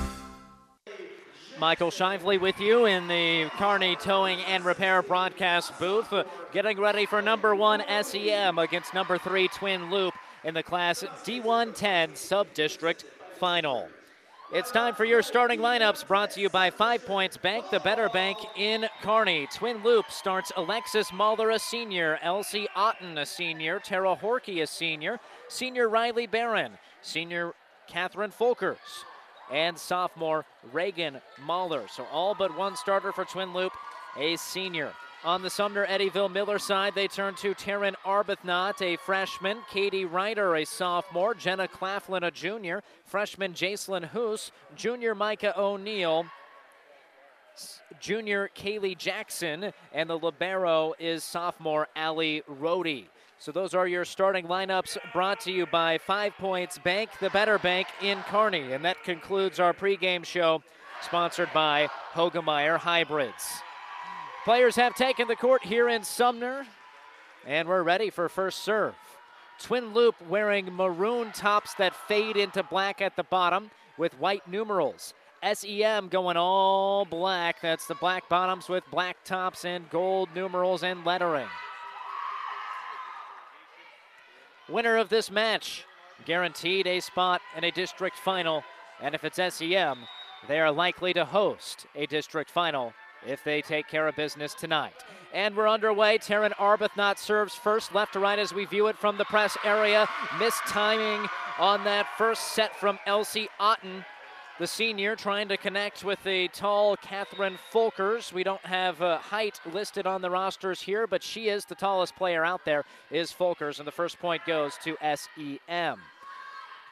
Michael 1.61 1.91
Shively 1.91 2.39
with 2.39 2.59
you 2.59 2.85
in 2.85 3.07
the 3.07 3.47
Kearney 3.59 3.95
Towing 3.95 4.39
and 4.45 4.65
Repair 4.65 5.03
broadcast 5.03 5.77
booth, 5.77 6.11
uh, 6.11 6.23
getting 6.51 6.79
ready 6.79 7.05
for 7.05 7.21
number 7.21 7.53
one 7.55 7.83
SEM 8.01 8.57
against 8.57 8.95
number 8.95 9.19
three 9.19 9.47
Twin 9.47 9.91
Loup 9.91 10.15
in 10.43 10.55
the 10.55 10.63
Class 10.63 11.03
D110 11.23 12.17
Sub-District 12.17 13.05
Final. 13.39 13.87
It's 14.51 14.71
time 14.71 14.95
for 14.95 15.05
your 15.05 15.21
starting 15.21 15.59
lineups 15.59 16.07
brought 16.07 16.31
to 16.31 16.41
you 16.41 16.49
by 16.49 16.71
Five 16.71 17.05
Points 17.05 17.37
Bank, 17.37 17.69
the 17.69 17.79
better 17.79 18.09
bank 18.09 18.39
in 18.57 18.87
Kearney. 19.03 19.47
Twin 19.53 19.83
Loup 19.83 20.09
starts 20.09 20.51
Alexis 20.57 21.13
Mulder, 21.13 21.51
a 21.51 21.59
senior, 21.59 22.17
Elsie 22.23 22.69
Otten, 22.75 23.19
a 23.19 23.25
senior, 23.27 23.77
Tara 23.77 24.15
Horkey, 24.15 24.63
a 24.63 24.67
senior, 24.67 25.19
senior 25.47 25.87
Riley 25.87 26.25
Barron, 26.25 26.79
senior 27.03 27.53
Catherine 27.87 28.31
Folkers, 28.31 29.05
and 29.51 29.77
sophomore 29.77 30.45
Reagan 30.71 31.21
Mahler. 31.45 31.87
So 31.89 32.05
all 32.11 32.35
but 32.35 32.57
one 32.57 32.75
starter 32.75 33.11
for 33.11 33.25
Twin 33.25 33.53
Loup, 33.53 33.73
a 34.17 34.35
senior. 34.37 34.93
On 35.23 35.43
the 35.43 35.51
Sumner 35.51 35.85
Eddyville 35.85 36.31
Miller 36.31 36.57
side, 36.57 36.95
they 36.95 37.07
turn 37.07 37.35
to 37.35 37.53
Taryn 37.53 37.93
Arbuthnot, 38.03 38.81
a 38.81 38.95
freshman, 38.97 39.59
Katie 39.69 40.05
Ryder, 40.05 40.55
a 40.55 40.65
sophomore, 40.65 41.35
Jenna 41.35 41.67
Claflin, 41.67 42.23
a 42.23 42.31
junior, 42.31 42.81
freshman 43.05 43.53
Jacelyn 43.53 44.05
Hoos, 44.05 44.51
junior 44.75 45.13
Micah 45.13 45.53
O'Neill, 45.55 46.25
junior 47.99 48.49
Kaylee 48.55 48.97
Jackson, 48.97 49.73
and 49.93 50.09
the 50.09 50.17
libero 50.17 50.95
is 50.97 51.23
sophomore 51.23 51.87
Allie 51.95 52.41
Rohde. 52.49 53.05
So 53.41 53.51
those 53.51 53.73
are 53.73 53.87
your 53.87 54.05
starting 54.05 54.45
lineups 54.45 54.99
brought 55.13 55.39
to 55.41 55.51
you 55.51 55.65
by 55.65 55.97
Five 55.97 56.37
Points 56.37 56.77
Bank, 56.77 57.09
the 57.19 57.31
better 57.31 57.57
bank 57.57 57.87
in 57.99 58.19
Kearney. 58.29 58.73
And 58.73 58.85
that 58.85 59.03
concludes 59.03 59.59
our 59.59 59.73
pregame 59.73 60.23
show 60.23 60.61
sponsored 61.01 61.49
by 61.51 61.89
Hoegemeyer 62.13 62.77
Hybrids. 62.77 63.63
Players 64.45 64.75
have 64.75 64.93
taken 64.93 65.27
the 65.27 65.35
court 65.35 65.63
here 65.63 65.89
in 65.89 66.03
Sumner, 66.03 66.67
and 67.47 67.67
we're 67.67 67.81
ready 67.81 68.11
for 68.11 68.29
first 68.29 68.59
serve. 68.59 68.93
Twin 69.59 69.91
Loup 69.91 70.13
wearing 70.29 70.71
maroon 70.71 71.31
tops 71.31 71.73
that 71.79 71.95
fade 71.95 72.37
into 72.37 72.61
black 72.61 73.01
at 73.01 73.15
the 73.15 73.23
bottom 73.23 73.71
with 73.97 74.13
white 74.19 74.47
numerals. 74.47 75.15
SEM 75.51 76.09
going 76.09 76.37
all 76.37 77.05
black. 77.05 77.59
That's 77.59 77.87
the 77.87 77.95
black 77.95 78.29
bottoms 78.29 78.69
with 78.69 78.83
black 78.91 79.23
tops 79.23 79.65
and 79.65 79.89
gold 79.89 80.29
numerals 80.35 80.83
and 80.83 81.03
lettering. 81.03 81.47
Winner 84.69 84.97
of 84.97 85.09
this 85.09 85.31
match 85.31 85.85
guaranteed 86.25 86.87
a 86.87 86.99
spot 86.99 87.41
in 87.57 87.63
a 87.63 87.71
district 87.71 88.17
final, 88.17 88.63
and 89.01 89.15
if 89.15 89.23
it's 89.23 89.39
SEM, 89.55 89.99
they 90.47 90.59
are 90.59 90.71
likely 90.71 91.13
to 91.13 91.25
host 91.25 91.87
a 91.95 92.05
district 92.05 92.49
final 92.49 92.93
if 93.25 93.43
they 93.43 93.61
take 93.61 93.87
care 93.87 94.07
of 94.07 94.15
business 94.15 94.53
tonight. 94.53 94.93
And 95.33 95.55
we're 95.55 95.69
underway. 95.69 96.17
Taryn 96.17 96.55
Arbuthnot 96.55 97.17
serves 97.17 97.53
first, 97.53 97.93
left 97.93 98.13
to 98.13 98.19
right 98.19 98.39
as 98.39 98.53
we 98.53 98.65
view 98.65 98.87
it 98.87 98.97
from 98.97 99.17
the 99.17 99.25
press 99.25 99.57
area. 99.63 100.07
Missed 100.39 100.63
timing 100.67 101.27
on 101.59 101.83
that 101.83 102.07
first 102.17 102.53
set 102.53 102.75
from 102.75 102.99
Elsie 103.05 103.49
Otten 103.59 104.03
the 104.61 104.67
senior 104.67 105.15
trying 105.15 105.47
to 105.47 105.57
connect 105.57 106.03
with 106.03 106.23
the 106.23 106.47
tall 106.49 106.95
Catherine 106.95 107.57
Folkers. 107.73 108.31
We 108.31 108.43
don't 108.43 108.63
have 108.63 109.01
uh, 109.01 109.17
height 109.17 109.59
listed 109.73 110.05
on 110.05 110.21
the 110.21 110.29
rosters 110.29 110.79
here, 110.79 111.07
but 111.07 111.23
she 111.23 111.49
is 111.49 111.65
the 111.65 111.73
tallest 111.73 112.15
player 112.15 112.45
out 112.45 112.63
there, 112.63 112.85
is 113.09 113.31
Folkers, 113.31 113.79
and 113.79 113.87
the 113.87 113.91
first 113.91 114.19
point 114.19 114.45
goes 114.45 114.73
to 114.83 114.95
SEM. 115.01 115.97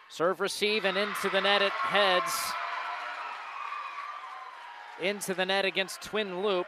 Serve 0.09 0.39
receive 0.39 0.83
and 0.83 0.97
into 0.97 1.29
the 1.29 1.41
net 1.41 1.61
it 1.61 1.71
heads. 1.71 2.33
Into 4.99 5.35
the 5.35 5.45
net 5.45 5.63
against 5.63 6.01
Twin 6.01 6.41
Loup. 6.41 6.65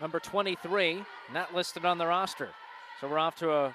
Number 0.00 0.20
23, 0.20 1.02
not 1.32 1.52
listed 1.52 1.84
on 1.84 1.98
the 1.98 2.06
roster. 2.06 2.50
So 3.00 3.08
we're 3.08 3.18
off 3.18 3.34
to 3.38 3.50
a 3.50 3.74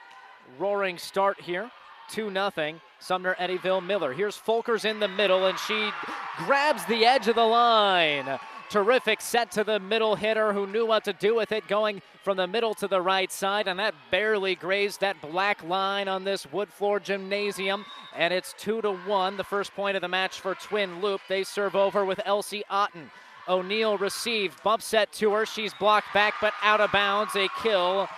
roaring 0.57 0.97
start 0.97 1.41
here. 1.41 1.69
2 2.09 2.31
0. 2.31 2.79
Sumner 2.99 3.35
Eddyville 3.39 3.85
Miller. 3.85 4.13
Here's 4.13 4.37
Folkers 4.37 4.85
in 4.85 4.99
the 4.99 5.07
middle, 5.07 5.45
and 5.45 5.57
she 5.59 5.91
grabs 6.37 6.83
the 6.85 7.05
edge 7.05 7.27
of 7.27 7.35
the 7.35 7.43
line. 7.43 8.39
Terrific 8.69 9.21
set 9.21 9.51
to 9.51 9.63
the 9.63 9.79
middle 9.79 10.15
hitter 10.15 10.51
who 10.51 10.67
knew 10.67 10.85
what 10.85 11.05
to 11.05 11.13
do 11.13 11.35
with 11.35 11.53
it, 11.53 11.67
going 11.67 12.01
from 12.23 12.35
the 12.35 12.47
middle 12.47 12.73
to 12.75 12.87
the 12.87 13.01
right 13.01 13.31
side, 13.31 13.67
and 13.67 13.79
that 13.79 13.95
barely 14.11 14.55
grazed 14.55 14.99
that 14.99 15.21
black 15.21 15.63
line 15.63 16.09
on 16.09 16.25
this 16.25 16.51
wood 16.51 16.67
floor 16.69 16.99
gymnasium. 16.99 17.85
And 18.15 18.33
it's 18.33 18.53
two 18.57 18.81
to 18.81 18.91
one, 18.91 19.37
the 19.37 19.43
first 19.43 19.73
point 19.73 19.95
of 19.95 20.01
the 20.01 20.09
match 20.09 20.41
for 20.41 20.55
Twin 20.55 21.01
Loup. 21.01 21.21
They 21.29 21.43
serve 21.43 21.75
over 21.75 22.03
with 22.03 22.19
Elsie 22.25 22.63
Otten. 22.69 23.09
O'Neill 23.47 23.97
received, 23.97 24.61
bump 24.63 24.81
set 24.81 25.13
to 25.13 25.31
her. 25.31 25.45
She's 25.45 25.73
blocked 25.75 26.13
back, 26.13 26.33
but 26.41 26.53
out 26.61 26.81
of 26.81 26.91
bounds. 26.91 27.35
A 27.35 27.47
kill 27.61 28.09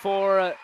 for 0.00 0.54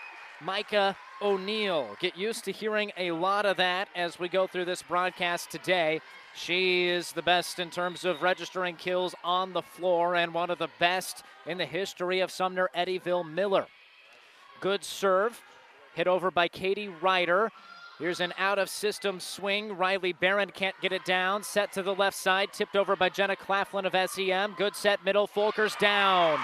Micah 0.40 0.96
O'Neill. 1.22 1.96
Get 2.00 2.16
used 2.16 2.44
to 2.44 2.52
hearing 2.52 2.92
a 2.96 3.12
lot 3.12 3.46
of 3.46 3.56
that 3.58 3.88
as 3.94 4.18
we 4.18 4.28
go 4.28 4.46
through 4.46 4.64
this 4.64 4.82
broadcast 4.82 5.50
today. 5.50 6.00
She 6.34 6.86
is 6.86 7.12
the 7.12 7.22
best 7.22 7.58
in 7.58 7.70
terms 7.70 8.04
of 8.04 8.22
registering 8.22 8.76
kills 8.76 9.14
on 9.24 9.52
the 9.52 9.62
floor 9.62 10.16
and 10.16 10.32
one 10.32 10.50
of 10.50 10.58
the 10.58 10.68
best 10.78 11.22
in 11.46 11.58
the 11.58 11.66
history 11.66 12.20
of 12.20 12.30
Sumner 12.30 12.70
Eddyville 12.76 13.28
Miller. 13.28 13.66
Good 14.60 14.84
serve, 14.84 15.40
hit 15.94 16.06
over 16.06 16.30
by 16.30 16.48
Katie 16.48 16.88
Ryder. 16.88 17.50
Here's 17.98 18.20
an 18.20 18.32
out 18.38 18.58
of 18.58 18.70
system 18.70 19.20
swing. 19.20 19.76
Riley 19.76 20.14
Barron 20.14 20.50
can't 20.50 20.80
get 20.80 20.92
it 20.92 21.04
down. 21.04 21.42
Set 21.42 21.72
to 21.72 21.82
the 21.82 21.94
left 21.94 22.16
side, 22.16 22.52
tipped 22.52 22.74
over 22.74 22.96
by 22.96 23.10
Jenna 23.10 23.36
Claflin 23.36 23.84
of 23.84 24.10
SEM. 24.10 24.54
Good 24.56 24.74
set 24.74 25.04
middle. 25.04 25.28
Folkers 25.28 25.78
down. 25.78 26.38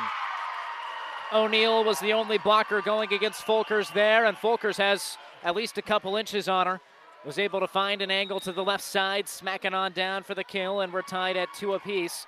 O'Neill 1.32 1.82
was 1.82 1.98
the 1.98 2.12
only 2.12 2.38
blocker 2.38 2.80
going 2.80 3.12
against 3.12 3.44
Folkers 3.44 3.92
there, 3.92 4.26
and 4.26 4.36
Folkers 4.36 4.76
has 4.76 5.18
at 5.42 5.56
least 5.56 5.76
a 5.76 5.82
couple 5.82 6.16
inches 6.16 6.48
on 6.48 6.66
her. 6.66 6.80
Was 7.24 7.38
able 7.38 7.58
to 7.58 7.66
find 7.66 8.00
an 8.02 8.10
angle 8.12 8.38
to 8.40 8.52
the 8.52 8.62
left 8.62 8.84
side, 8.84 9.28
smacking 9.28 9.74
on 9.74 9.90
down 9.90 10.22
for 10.22 10.36
the 10.36 10.44
kill, 10.44 10.80
and 10.80 10.92
we're 10.92 11.02
tied 11.02 11.36
at 11.36 11.52
two 11.52 11.74
apiece. 11.74 12.26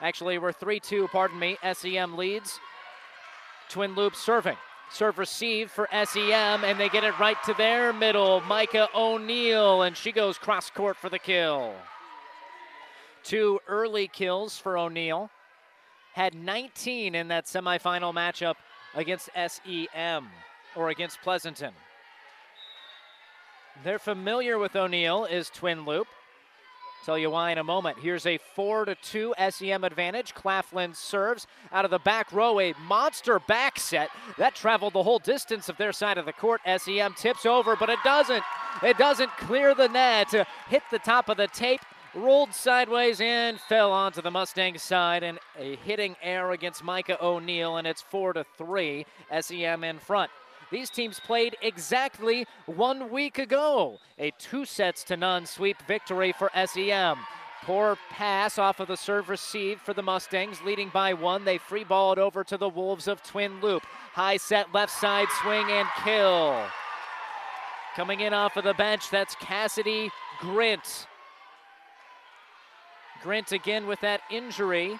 Actually, 0.00 0.38
we're 0.38 0.52
3 0.52 0.78
2, 0.78 1.08
pardon 1.08 1.38
me. 1.40 1.56
SEM 1.72 2.16
leads. 2.16 2.60
Twin 3.68 3.96
Loup 3.96 4.14
serving. 4.14 4.56
Serve 4.90 5.18
receive 5.18 5.72
for 5.72 5.88
SEM, 5.90 6.64
and 6.64 6.78
they 6.78 6.88
get 6.88 7.02
it 7.02 7.18
right 7.18 7.36
to 7.44 7.54
their 7.54 7.92
middle. 7.92 8.40
Micah 8.42 8.88
O'Neill, 8.94 9.82
and 9.82 9.96
she 9.96 10.12
goes 10.12 10.38
cross 10.38 10.70
court 10.70 10.96
for 10.96 11.08
the 11.08 11.18
kill. 11.18 11.74
Two 13.24 13.58
early 13.66 14.06
kills 14.06 14.56
for 14.56 14.78
O'Neill 14.78 15.30
had 16.18 16.34
19 16.34 17.14
in 17.14 17.28
that 17.28 17.44
semifinal 17.44 18.12
matchup 18.12 18.56
against 18.96 19.30
SEM 19.36 20.26
or 20.74 20.88
against 20.88 21.22
Pleasanton. 21.22 21.70
They're 23.84 24.00
familiar 24.00 24.58
with 24.58 24.74
O'Neill 24.74 25.26
is 25.26 25.48
Twin 25.48 25.84
Loup. 25.86 26.08
Tell 27.06 27.16
you 27.16 27.30
why 27.30 27.52
in 27.52 27.58
a 27.58 27.64
moment. 27.64 28.00
Here's 28.00 28.26
a 28.26 28.36
4 28.56 28.86
to 28.86 28.96
2 28.96 29.34
SEM 29.48 29.84
advantage. 29.84 30.34
Claflin 30.34 30.92
serves 30.92 31.46
out 31.70 31.84
of 31.84 31.92
the 31.92 32.00
back 32.00 32.32
row, 32.32 32.58
a 32.58 32.74
monster 32.88 33.38
back 33.38 33.78
set 33.78 34.10
that 34.38 34.56
traveled 34.56 34.94
the 34.94 35.04
whole 35.04 35.20
distance 35.20 35.68
of 35.68 35.76
their 35.76 35.92
side 35.92 36.18
of 36.18 36.26
the 36.26 36.32
court. 36.32 36.60
SEM 36.78 37.14
tips 37.14 37.46
over, 37.46 37.76
but 37.76 37.90
it 37.90 38.00
doesn't. 38.02 38.42
It 38.82 38.98
doesn't 38.98 39.30
clear 39.36 39.72
the 39.72 39.88
net. 39.88 40.30
to 40.30 40.44
Hit 40.68 40.82
the 40.90 40.98
top 40.98 41.28
of 41.28 41.36
the 41.36 41.46
tape 41.46 41.80
rolled 42.14 42.54
sideways 42.54 43.20
and 43.20 43.60
fell 43.60 43.92
onto 43.92 44.22
the 44.22 44.30
Mustang 44.30 44.78
side 44.78 45.22
and 45.22 45.38
a 45.58 45.76
hitting 45.76 46.16
error 46.22 46.52
against 46.52 46.82
Micah 46.82 47.18
O'Neill 47.22 47.76
and 47.76 47.86
it's 47.86 48.02
4 48.02 48.34
to 48.34 48.44
3 48.56 49.04
SEM 49.40 49.84
in 49.84 49.98
front. 49.98 50.30
These 50.70 50.90
teams 50.90 51.18
played 51.20 51.56
exactly 51.62 52.46
one 52.66 53.10
week 53.10 53.38
ago. 53.38 53.98
A 54.18 54.32
two 54.38 54.64
sets 54.64 55.02
to 55.04 55.16
none 55.16 55.46
sweep 55.46 55.76
victory 55.86 56.32
for 56.32 56.50
SEM. 56.66 57.16
Poor 57.62 57.98
pass 58.10 58.58
off 58.58 58.80
of 58.80 58.88
the 58.88 58.96
serve 58.96 59.28
received 59.28 59.80
for 59.80 59.92
the 59.92 60.02
Mustangs, 60.02 60.62
leading 60.62 60.90
by 60.90 61.12
one. 61.12 61.44
They 61.44 61.58
free 61.58 61.84
ball 61.84 62.12
it 62.12 62.18
over 62.18 62.44
to 62.44 62.56
the 62.56 62.68
Wolves 62.68 63.08
of 63.08 63.22
Twin 63.22 63.60
Loup. 63.60 63.82
High 64.12 64.36
set 64.36 64.72
left 64.72 64.92
side 64.92 65.28
swing 65.42 65.70
and 65.70 65.88
kill. 66.04 66.62
Coming 67.96 68.20
in 68.20 68.32
off 68.32 68.56
of 68.56 68.64
the 68.64 68.74
bench, 68.74 69.10
that's 69.10 69.34
Cassidy 69.36 70.10
Grint. 70.40 71.07
Grint 73.22 73.52
again 73.52 73.86
with 73.86 74.00
that 74.00 74.20
injury. 74.30 74.98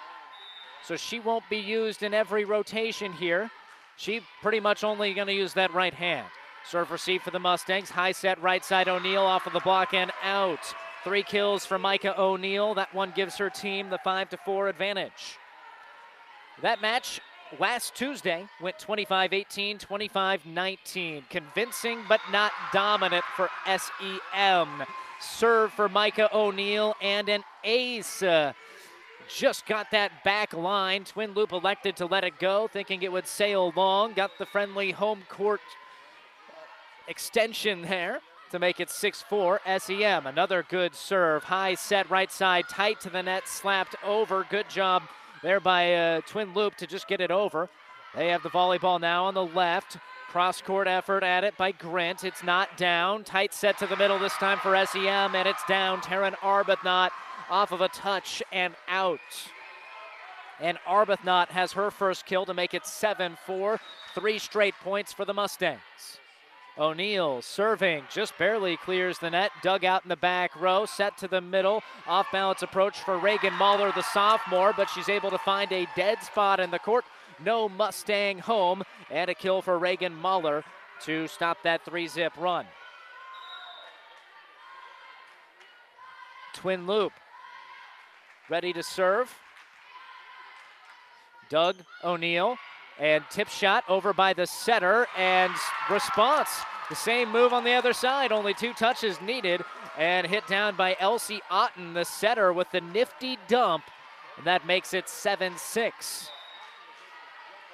So 0.85 0.97
she 0.97 1.21
won't 1.21 1.49
be 1.51 1.59
used 1.59 2.03
in 2.03 2.15
every 2.15 2.45
rotation 2.45 3.13
here. 3.13 3.51
She 3.97 4.21
pretty 4.43 4.61
much 4.61 4.85
only 4.85 5.13
going 5.13 5.27
to 5.27 5.35
use 5.35 5.55
that 5.55 5.75
right 5.75 5.95
hand. 5.95 6.27
Serve 6.65 6.91
receive 6.91 7.23
for 7.23 7.31
the 7.31 7.39
Mustangs. 7.39 7.91
High 7.91 8.13
set 8.13 8.41
right 8.41 8.65
side 8.65 8.89
O'Neill 8.89 9.23
off 9.23 9.47
of 9.47 9.53
the 9.53 9.61
block 9.61 9.95
and 9.95 10.13
out. 10.23 10.75
Three 11.03 11.23
kills 11.23 11.65
for 11.65 11.79
Micah 11.79 12.21
O'Neill. 12.21 12.75
That 12.75 12.95
one 12.95 13.13
gives 13.15 13.37
her 13.37 13.51
team 13.51 13.91
the 13.91 13.99
5 13.99 14.31
to 14.31 14.37
4 14.37 14.69
advantage. 14.69 15.39
That 16.63 16.83
match 16.83 17.21
last 17.59 17.95
Tuesday 17.95 18.47
went 18.61 18.79
25 18.79 19.33
18, 19.33 19.79
25 19.79 20.47
19. 20.47 21.25
Convincing 21.31 22.01
but 22.09 22.21
not 22.31 22.53
dominant 22.73 23.25
for 23.37 23.49
SEM 23.67 24.85
serve 25.21 25.73
for 25.73 25.89
Micah 25.89 26.29
O'Neill 26.35 26.95
and 27.01 27.29
an 27.29 27.45
ace. 27.65 28.23
Uh, 28.23 28.53
just 29.29 29.67
got 29.67 29.91
that 29.91 30.25
back 30.25 30.53
line. 30.55 31.05
Twin 31.05 31.35
Loup 31.35 31.53
elected 31.53 31.97
to 31.97 32.07
let 32.07 32.25
it 32.25 32.39
go, 32.39 32.69
thinking 32.69 33.03
it 33.03 33.13
would 33.13 33.27
sail 33.27 33.73
long. 33.77 34.15
Got 34.15 34.31
the 34.39 34.47
friendly 34.47 34.93
home 34.93 35.23
court 35.29 35.61
extension 37.09 37.83
there 37.83 38.21
to 38.51 38.59
make 38.59 38.81
it 38.81 38.91
6 38.91 39.23
4. 39.23 39.61
SEM, 39.79 40.27
another 40.27 40.65
good 40.69 40.95
serve. 40.95 41.45
High 41.45 41.75
set 41.75 42.09
right 42.11 42.33
side, 42.33 42.69
tight 42.69 43.01
to 43.01 43.11
the 43.11 43.23
net, 43.23 43.47
slapped 43.47 43.97
over. 44.05 44.47
Good 44.49 44.69
job 44.71 45.03
there 45.43 45.61
by 45.61 45.95
uh, 45.95 46.21
Twin 46.23 46.55
Loup 46.55 46.77
to 46.77 46.87
just 46.87 47.07
get 47.07 47.21
it 47.21 47.31
over. 47.31 47.69
They 48.15 48.29
have 48.29 48.43
the 48.43 48.51
volleyball 48.51 49.01
now 49.01 49.27
on 49.27 49.35
the 49.35 49.45
left. 49.45 49.99
Cross 50.29 50.61
court 50.61 50.87
effort 50.87 51.23
at 51.23 51.43
it 51.43 51.57
by 51.57 51.73
Grint. 51.73 52.23
It's 52.23 52.45
not 52.45 52.77
down. 52.77 53.25
Tight 53.25 53.55
set 53.55 53.79
to 53.79 53.87
the 53.87 53.97
middle 53.97 54.19
this 54.19 54.35
time 54.35 54.59
for 54.59 54.77
SEM, 54.85 55.35
and 55.35 55.49
it's 55.49 55.65
down. 55.67 56.03
Taryn 56.03 56.37
Arbuthnot 56.41 57.11
off 57.49 57.73
of 57.73 57.81
a 57.81 57.89
touch 57.89 58.43
and 58.53 58.75
out. 58.89 59.21
And 60.61 60.77
Arbuthnot 60.87 61.49
has 61.49 61.73
her 61.73 61.91
first 61.91 62.27
kill 62.27 62.45
to 62.45 62.53
make 62.53 62.75
it 62.75 62.87
7 62.87 63.39
4. 63.47 63.81
Three 64.15 64.39
straight 64.39 64.75
points 64.83 65.15
for 65.15 65.25
the 65.25 65.33
Mustangs. 65.33 65.81
O'Neill 66.77 67.41
serving, 67.43 68.05
just 68.13 68.37
barely 68.39 68.77
clears 68.77 69.19
the 69.19 69.31
net. 69.31 69.51
Dug 69.63 69.85
out 69.85 70.05
in 70.05 70.11
the 70.11 70.17
back 70.17 70.55
row, 70.61 70.85
set 70.85 71.17
to 71.19 71.27
the 71.29 71.41
middle. 71.41 71.83
Off 72.07 72.31
balance 72.31 72.63
approach 72.63 72.99
for 73.01 73.19
Reagan 73.19 73.55
Mahler, 73.55 73.93
the 73.93 74.03
sophomore, 74.03 74.73
but 74.77 74.91
she's 74.91 75.09
able 75.09 75.31
to 75.31 75.39
find 75.39 75.73
a 75.73 75.89
dead 75.97 76.23
spot 76.23 76.61
in 76.61 76.71
the 76.71 76.79
court 76.79 77.05
no 77.45 77.69
Mustang 77.69 78.39
home, 78.39 78.83
and 79.11 79.31
a 79.31 79.35
kill 79.35 79.63
for 79.63 79.79
Reagan 79.79 80.15
Mahler 80.15 80.65
to 81.05 81.29
stop 81.29 81.63
that 81.63 81.85
three 81.85 82.09
zip 82.09 82.33
run. 82.39 82.67
Twin 86.55 86.87
Loup. 86.87 87.13
Ready 88.49 88.73
to 88.73 88.83
serve. 88.83 89.33
Dug 91.49 91.77
O'Neill 92.05 92.57
and 92.99 93.25
tip 93.31 93.49
shot 93.49 93.85
over 93.89 94.13
by 94.13 94.33
the 94.33 94.47
setter 94.47 95.07
and 95.17 95.53
response. 95.91 96.51
The 96.89 96.97
same 96.97 97.31
move 97.31 97.53
on 97.53 97.65
the 97.65 97.75
other 97.75 97.93
side, 97.93 98.33
only 98.33 98.55
two 98.55 98.73
touches 98.73 99.21
needed 99.21 99.63
and 99.99 100.27
hit 100.27 100.47
down 100.47 100.77
by 100.77 100.97
Elsie 101.01 101.41
Otten, 101.51 101.93
the 101.93 102.05
setter, 102.05 102.53
with 102.53 102.71
the 102.71 102.81
nifty 102.81 103.39
dump. 103.47 103.85
And 104.37 104.47
that 104.47 104.67
makes 104.67 104.95
it 104.95 105.09
7 105.09 105.57
6. 105.57 106.31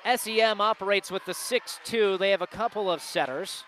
SEM 0.05 0.61
operates 0.61 1.11
with 1.11 1.25
the 1.25 1.35
6 1.35 1.81
2. 1.85 2.19
They 2.19 2.31
have 2.31 2.43
a 2.43 2.47
couple 2.47 2.91
of 2.91 3.01
setters. 3.01 3.65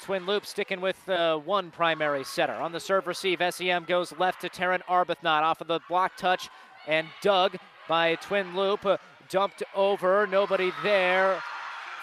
Twin 0.00 0.26
Loup 0.26 0.44
sticking 0.46 0.80
with 0.80 1.08
uh, 1.08 1.36
one 1.36 1.70
primary 1.70 2.24
setter. 2.24 2.54
On 2.54 2.72
the 2.72 2.80
serve 2.80 3.06
receive, 3.06 3.40
SEM 3.50 3.84
goes 3.84 4.12
left 4.18 4.40
to 4.40 4.48
Taryn 4.48 4.80
Arbuthnot 4.88 5.42
off 5.42 5.60
of 5.60 5.68
the 5.68 5.80
block 5.88 6.16
touch 6.16 6.48
and 6.88 7.06
dug 7.20 7.56
by 7.88 8.16
Twin 8.16 8.56
Loup. 8.56 8.84
Uh, 8.84 8.96
dumped 9.28 9.62
over, 9.74 10.26
nobody 10.26 10.72
there 10.82 11.40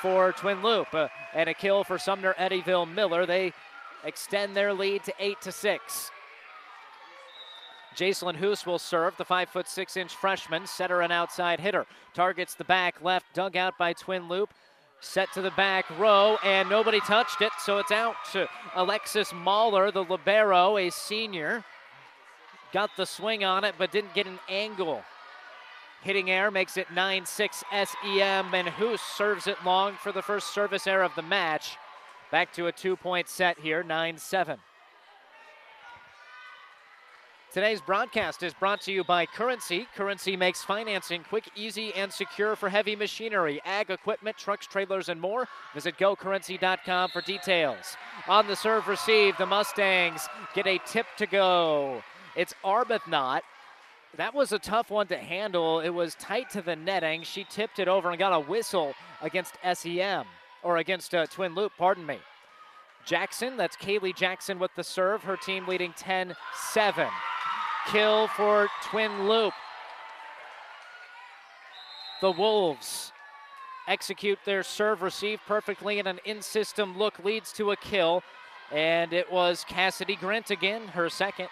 for 0.01 0.31
Twin 0.31 0.61
Loup. 0.61 0.93
Uh, 0.93 1.09
and 1.33 1.49
a 1.49 1.53
kill 1.53 1.83
for 1.83 1.97
Sumner 1.97 2.33
Eddyville 2.39 2.91
Miller. 2.91 3.25
They 3.25 3.53
extend 4.05 4.55
their 4.55 4.73
lead 4.73 5.03
to 5.03 5.13
8 5.19 5.41
to 5.41 5.51
6. 5.51 6.11
Jacelyn 7.99 8.37
Hoos 8.37 8.65
will 8.65 8.79
serve, 8.79 9.17
the 9.17 9.25
five 9.25 9.49
foot 9.49 9.67
six 9.67 9.97
inch 9.97 10.15
freshman, 10.15 10.65
setter 10.65 11.01
and 11.01 11.11
outside 11.11 11.59
hitter. 11.59 11.85
Targets 12.13 12.55
the 12.55 12.63
back 12.63 13.01
left, 13.01 13.25
dug 13.33 13.57
out 13.57 13.77
by 13.77 13.91
Twin 13.91 14.29
Loup. 14.29 14.53
Set 15.01 15.31
to 15.33 15.41
the 15.41 15.51
back 15.51 15.85
row, 15.99 16.37
and 16.41 16.69
nobody 16.69 17.01
touched 17.01 17.41
it, 17.41 17.51
so 17.59 17.77
it's 17.77 17.91
out 17.91 18.15
to 18.31 18.47
Alexis 18.75 19.33
Mahler, 19.33 19.91
the 19.91 20.03
Libero, 20.05 20.77
a 20.77 20.89
senior. 20.89 21.65
Got 22.71 22.91
the 22.95 23.05
swing 23.05 23.43
on 23.43 23.65
it, 23.65 23.75
but 23.77 23.91
didn't 23.91 24.13
get 24.13 24.27
an 24.27 24.39
angle. 24.47 25.03
Hitting 26.01 26.31
air 26.31 26.51
makes 26.51 26.77
it 26.77 26.91
9 26.93 27.25
6 27.25 27.63
SEM, 27.69 28.53
and 28.53 28.69
Hoos 28.69 29.01
serves 29.01 29.45
it 29.45 29.57
long 29.65 29.95
for 29.95 30.13
the 30.13 30.21
first 30.21 30.53
service 30.53 30.87
error 30.87 31.03
of 31.03 31.15
the 31.15 31.21
match. 31.21 31.75
Back 32.31 32.53
to 32.53 32.67
a 32.67 32.71
two 32.71 32.95
point 32.95 33.27
set 33.27 33.59
here, 33.59 33.83
9 33.83 34.17
7. 34.17 34.59
Today's 37.51 37.81
broadcast 37.81 38.43
is 38.43 38.53
brought 38.53 38.79
to 38.81 38.91
you 38.91 39.03
by 39.03 39.25
Currency. 39.25 39.87
Currency 39.95 40.37
makes 40.37 40.61
financing 40.61 41.23
quick, 41.23 41.49
easy, 41.55 41.91
and 41.95 42.13
secure 42.13 42.55
for 42.55 42.69
heavy 42.69 42.95
machinery, 42.95 43.59
ag 43.65 43.89
equipment, 43.89 44.37
trucks, 44.37 44.67
trailers, 44.67 45.09
and 45.09 45.19
more. 45.19 45.47
Visit 45.73 45.97
gocurrency.com 45.97 47.09
for 47.09 47.21
details. 47.21 47.97
On 48.27 48.45
the 48.45 48.55
serve 48.55 48.87
receive, 48.87 49.35
the 49.39 49.47
Mustangs 49.47 50.27
get 50.53 50.67
a 50.67 50.77
tip 50.85 51.07
to 51.17 51.25
go. 51.25 52.03
It's 52.35 52.53
Arbuthnot. 52.63 53.41
That 54.15 54.35
was 54.35 54.51
a 54.51 54.59
tough 54.59 54.91
one 54.91 55.07
to 55.07 55.17
handle. 55.17 55.79
It 55.79 55.89
was 55.89 56.13
tight 56.15 56.51
to 56.51 56.61
the 56.61 56.75
netting. 56.75 57.23
She 57.23 57.45
tipped 57.49 57.79
it 57.79 57.87
over 57.87 58.11
and 58.11 58.19
got 58.19 58.31
a 58.31 58.39
whistle 58.39 58.93
against 59.23 59.55
SEM, 59.73 60.25
or 60.61 60.77
against 60.77 61.15
uh, 61.15 61.25
Twin 61.25 61.55
Loup, 61.55 61.71
pardon 61.79 62.05
me. 62.05 62.19
Jackson, 63.05 63.57
that's 63.57 63.75
Kaylee 63.75 64.15
Jackson 64.15 64.59
with 64.59 64.69
the 64.75 64.83
serve, 64.83 65.23
her 65.23 65.35
team 65.35 65.67
leading 65.67 65.93
10 65.93 66.35
7 66.71 67.07
kill 67.91 68.27
for 68.27 68.67
Twin 68.83 69.27
Loup. 69.27 69.53
The 72.21 72.31
Wolves 72.31 73.11
execute 73.87 74.37
their 74.45 74.61
serve 74.61 75.01
receive 75.01 75.39
perfectly, 75.47 75.97
and 75.97 76.07
an 76.07 76.19
in 76.25 76.41
system 76.41 76.97
look 76.97 77.23
leads 77.23 77.51
to 77.53 77.71
a 77.71 77.75
kill. 77.75 78.21
And 78.71 79.13
it 79.13 79.31
was 79.31 79.65
Cassidy 79.67 80.15
Grint 80.15 80.51
again, 80.51 80.89
her 80.89 81.09
second. 81.09 81.49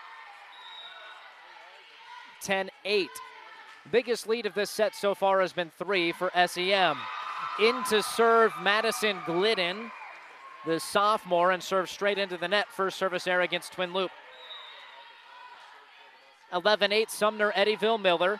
10 2.41 2.69
8. 2.86 3.10
Biggest 3.91 4.28
lead 4.28 4.45
of 4.45 4.54
this 4.54 4.69
set 4.69 4.93
so 4.93 5.15
far 5.15 5.41
has 5.41 5.54
been 5.54 5.71
three 5.80 6.12
for 6.12 6.30
SEM. 6.45 6.97
Into 7.60 8.04
serve 8.04 8.52
Madison 8.62 9.17
Glidden, 9.26 9.89
the 10.67 10.80
sophomore, 10.80 11.52
and 11.52 11.63
serves 11.63 11.89
straight 11.89 12.19
into 12.19 12.38
the 12.38 12.47
net. 12.47 12.67
First 12.69 13.00
service 13.00 13.26
error 13.26 13.41
against 13.41 13.73
Twin 13.73 13.93
Loup. 13.93 14.12
11 16.54 16.92
8 16.92 17.12
Sumner 17.12 17.52
Eddyville 17.52 18.02
Miller. 18.02 18.40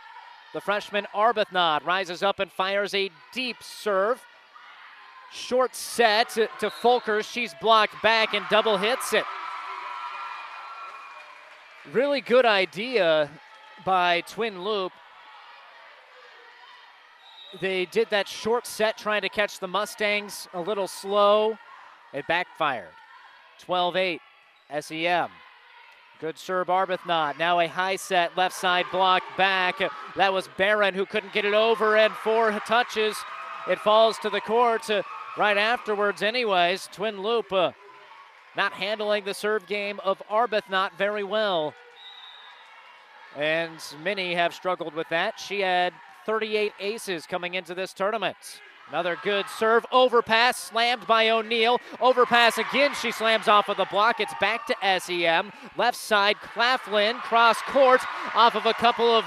The 0.54 0.60
freshman 0.60 1.06
Arbuthnot 1.14 1.84
rises 1.84 2.22
up 2.22 2.40
and 2.40 2.50
fires 2.50 2.94
a 2.94 3.10
deep 3.32 3.56
serve. 3.62 4.22
Short 5.30 5.74
set 5.74 6.30
to, 6.30 6.48
to 6.60 6.70
Folkers. 6.70 7.30
She's 7.30 7.54
blocked 7.60 8.02
back 8.02 8.32
and 8.32 8.46
double 8.50 8.78
hits 8.78 9.12
it. 9.12 9.24
Really 11.92 12.22
good 12.22 12.46
idea 12.46 13.30
by 13.84 14.22
Twin 14.22 14.62
Loup. 14.64 14.92
They 17.60 17.86
did 17.86 18.08
that 18.10 18.28
short 18.28 18.66
set 18.66 18.98
trying 18.98 19.22
to 19.22 19.28
catch 19.28 19.58
the 19.58 19.68
Mustangs 19.68 20.48
a 20.52 20.60
little 20.60 20.88
slow. 20.88 21.58
It 22.12 22.26
backfired. 22.26 22.92
12 23.60 23.96
8 23.96 24.20
SEM. 24.80 25.30
Good 26.20 26.36
serve, 26.36 26.66
Arbuthnot. 26.66 27.38
Now 27.38 27.60
a 27.60 27.68
high 27.68 27.94
set, 27.94 28.36
left 28.36 28.56
side 28.56 28.86
block 28.90 29.22
back. 29.36 29.80
That 30.16 30.32
was 30.32 30.48
Barron 30.56 30.92
who 30.92 31.06
couldn't 31.06 31.32
get 31.32 31.44
it 31.44 31.54
over, 31.54 31.96
and 31.96 32.12
four 32.12 32.50
touches. 32.66 33.16
It 33.68 33.78
falls 33.78 34.18
to 34.18 34.30
the 34.30 34.40
court 34.40 34.90
uh, 34.90 35.02
right 35.36 35.56
afterwards, 35.56 36.22
anyways. 36.22 36.88
Twin 36.90 37.22
Loup 37.22 37.52
uh, 37.52 37.70
not 38.56 38.72
handling 38.72 39.24
the 39.24 39.34
serve 39.34 39.64
game 39.68 40.00
of 40.02 40.20
Arbuthnot 40.28 40.90
very 40.98 41.22
well. 41.22 41.72
And 43.36 43.78
many 44.02 44.34
have 44.34 44.52
struggled 44.52 44.94
with 44.94 45.08
that. 45.10 45.38
She 45.38 45.60
had 45.60 45.92
38 46.26 46.72
aces 46.80 47.26
coming 47.26 47.54
into 47.54 47.76
this 47.76 47.92
tournament. 47.92 48.36
Another 48.90 49.18
good 49.22 49.46
serve. 49.48 49.84
Overpass 49.92 50.56
slammed 50.56 51.06
by 51.06 51.28
O'Neill. 51.28 51.78
Overpass 52.00 52.58
again. 52.58 52.94
She 52.94 53.12
slams 53.12 53.48
off 53.48 53.68
of 53.68 53.76
the 53.76 53.86
block. 53.90 54.20
It's 54.20 54.32
back 54.40 54.66
to 54.66 55.00
SEM. 55.00 55.52
Left 55.76 55.96
side, 55.96 56.36
Claflin 56.40 57.16
cross 57.16 57.60
court 57.62 58.00
off 58.34 58.54
of 58.54 58.66
a 58.66 58.74
couple 58.74 59.10
of 59.10 59.24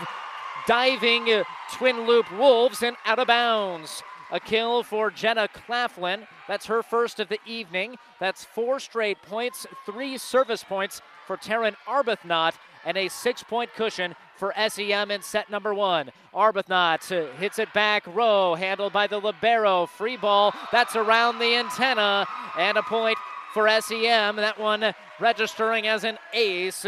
diving 0.68 1.32
uh, 1.32 1.44
Twin 1.74 2.08
Loup 2.08 2.32
wolves 2.38 2.82
and 2.82 2.96
out 3.06 3.20
of 3.20 3.28
bounds. 3.28 4.02
A 4.32 4.40
kill 4.40 4.82
for 4.82 5.12
Jenna 5.12 5.48
Claflin. 5.50 6.26
That's 6.48 6.66
her 6.68 6.82
first 6.82 7.20
of 7.20 7.28
the 7.28 7.40
evening. 7.46 7.98
That's 8.20 8.46
four 8.46 8.80
straight 8.80 9.22
points, 9.22 9.68
three 9.86 10.18
service 10.18 10.64
points 10.64 11.02
for 11.28 11.36
Taryn 11.38 11.76
Arbuthnot, 11.88 12.54
and 12.86 12.98
a 12.98 13.08
six 13.08 13.44
point 13.44 13.74
cushion 13.76 14.16
for 14.36 14.54
SEM 14.68 15.12
in 15.12 15.22
set 15.22 15.50
number 15.50 15.74
one. 15.74 16.12
Arbuthnot 16.34 17.04
hits 17.38 17.60
it 17.60 17.72
back 17.74 18.04
row, 18.08 18.56
handled 18.56 18.94
by 18.94 19.08
the 19.08 19.20
Libero. 19.20 19.86
Free 19.86 20.18
ball, 20.18 20.54
that's 20.72 20.96
around 20.96 21.40
the 21.40 21.56
antenna, 21.56 22.28
and 22.58 22.78
a 22.78 22.84
point 22.84 23.18
for 23.54 23.70
SEM. 23.82 24.38
That 24.38 24.60
one 24.60 24.94
registering 25.20 25.88
as 25.88 26.04
an 26.04 26.18
ace 26.34 26.86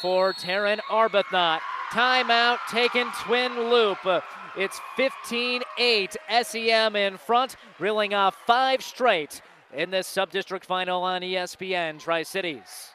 for 0.00 0.32
Taryn 0.32 0.80
Arbuthnot. 0.90 1.60
Timeout 1.90 2.58
taken 2.70 3.08
Twin 3.22 3.70
Loup. 3.70 3.98
It's 4.56 4.80
15 4.96 5.62
8 5.78 6.16
SEM 6.42 6.96
in 6.96 7.16
front, 7.16 7.56
reeling 7.78 8.14
off 8.14 8.36
five 8.46 8.82
straight 8.82 9.42
in 9.72 9.90
this 9.90 10.06
sub-district 10.06 10.64
final 10.64 11.02
on 11.02 11.22
ESPN 11.22 11.98
Tri 11.98 12.22
Cities. 12.22 12.94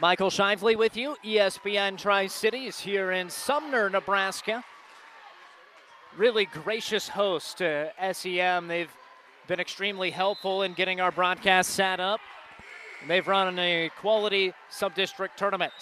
Michael 0.00 0.30
Shively 0.30 0.76
with 0.76 0.96
you, 0.96 1.16
ESPN 1.24 1.98
Tri 1.98 2.28
Cities 2.28 2.78
here 2.78 3.10
in 3.10 3.28
Sumner, 3.28 3.90
Nebraska. 3.90 4.62
Really 6.16 6.44
gracious 6.44 7.08
host 7.08 7.60
uh, 7.60 7.86
to 7.98 8.14
SEM. 8.14 8.68
They've 8.68 8.92
been 9.48 9.58
extremely 9.58 10.12
helpful 10.12 10.62
in 10.62 10.74
getting 10.74 11.00
our 11.00 11.10
broadcast 11.10 11.70
set 11.70 11.98
up. 11.98 12.20
They've 13.08 13.26
run 13.26 13.58
a 13.58 13.90
quality 13.98 14.52
sub 14.70 14.94
district 14.94 15.36
tournament. 15.36 15.72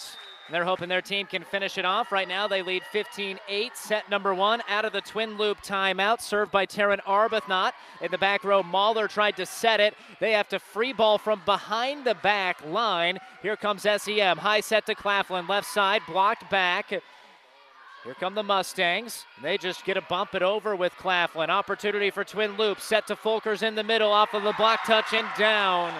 They're 0.49 0.65
hoping 0.65 0.87
their 0.87 1.01
team 1.01 1.25
can 1.25 1.43
finish 1.43 1.77
it 1.77 1.85
off. 1.85 2.11
Right 2.11 2.27
now, 2.27 2.47
they 2.47 2.61
lead 2.61 2.83
15 2.91 3.39
8. 3.47 3.77
Set 3.77 4.09
number 4.09 4.33
one 4.33 4.61
out 4.69 4.85
of 4.85 4.93
the 4.93 5.01
Twin 5.01 5.37
Loup 5.37 5.61
timeout, 5.61 6.21
served 6.21 6.51
by 6.51 6.65
Taryn 6.65 7.03
Arbuthnot. 7.03 7.73
In 8.01 8.11
the 8.11 8.17
back 8.17 8.43
row, 8.43 8.63
Mahler 8.63 9.07
tried 9.07 9.35
to 9.37 9.45
set 9.45 9.79
it. 9.79 9.93
They 10.19 10.31
have 10.31 10.47
to 10.49 10.59
free 10.59 10.93
ball 10.93 11.17
from 11.17 11.41
behind 11.45 12.05
the 12.05 12.15
back 12.15 12.65
line. 12.65 13.19
Here 13.41 13.57
comes 13.57 13.81
SEM. 13.81 14.37
High 14.37 14.61
set 14.61 14.85
to 14.85 14.95
Claflin, 14.95 15.47
left 15.47 15.67
side, 15.67 16.01
blocked 16.07 16.49
back. 16.49 16.89
Here 16.89 18.15
come 18.17 18.35
the 18.35 18.43
Mustangs. 18.43 19.25
They 19.43 19.57
just 19.57 19.83
get 19.83 19.97
a 19.97 20.01
bump 20.01 20.33
it 20.33 20.41
over 20.41 20.77
with 20.77 20.93
Claflin. 20.95 21.49
Opportunity 21.49 22.09
for 22.09 22.23
Twin 22.23 22.55
Loup. 22.55 22.79
Set 22.79 23.05
to 23.07 23.17
Folkers 23.17 23.63
in 23.63 23.75
the 23.75 23.83
middle 23.83 24.11
off 24.11 24.33
of 24.33 24.43
the 24.43 24.53
block 24.53 24.85
touch 24.85 25.13
and 25.13 25.27
down. 25.37 25.93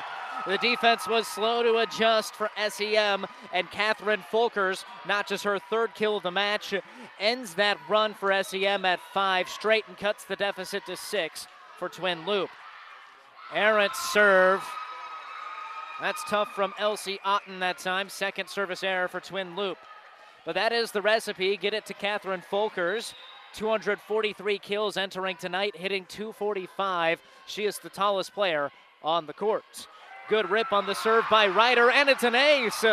The 0.46 0.58
defense 0.58 1.08
was 1.08 1.28
slow 1.28 1.64
to 1.64 1.78
adjust 1.80 2.34
for 2.36 2.50
SEM, 2.70 3.26
and 3.52 3.72
Catherine 3.72 4.24
Folkers, 4.32 4.86
not 5.08 5.28
just 5.28 5.44
her 5.44 5.60
third 5.60 5.94
kill 5.96 6.18
of 6.18 6.24
the 6.24 6.32
match, 6.32 6.74
ends 7.20 7.56
that 7.56 7.78
run 7.90 8.14
for 8.14 8.44
SEM 8.44 8.86
at 8.86 9.00
five 9.14 9.50
straight 9.50 9.86
and 9.88 9.98
cuts 9.98 10.24
the 10.24 10.36
deficit 10.36 10.86
to 10.86 10.96
six 10.96 11.48
for 11.78 11.90
Twin 11.90 12.26
Loup. 12.26 12.50
Errant 13.54 13.96
serve. 13.96 14.64
That's 16.00 16.24
tough 16.30 16.50
from 16.54 16.74
Elsie 16.78 17.20
Otten 17.26 17.60
that 17.60 17.80
time. 17.80 18.08
Second 18.10 18.50
service 18.50 18.84
error 18.84 19.08
for 19.08 19.20
Twin 19.20 19.56
Loup. 19.56 19.78
But 20.46 20.56
that 20.56 20.72
is 20.72 20.92
the 20.92 21.02
recipe. 21.02 21.58
Get 21.58 21.74
it 21.74 21.86
to 21.88 21.94
Catherine 21.94 22.44
Folkers. 22.50 23.14
243 23.54 24.60
kills 24.60 24.98
entering 24.98 25.36
tonight, 25.38 25.76
hitting 25.76 26.06
245. 26.06 27.20
She 27.48 27.66
is 27.66 27.80
the 27.80 27.90
tallest 27.90 28.34
player 28.34 28.72
on 29.02 29.26
the 29.26 29.34
court. 29.34 29.88
Good 30.30 30.50
rip 30.50 30.74
on 30.74 30.86
the 30.86 30.94
serve 30.94 31.24
by 31.32 31.48
Ryder, 31.48 31.90
and 31.90 32.10
it's 32.10 32.24
an 32.24 32.36
ace. 32.36 32.84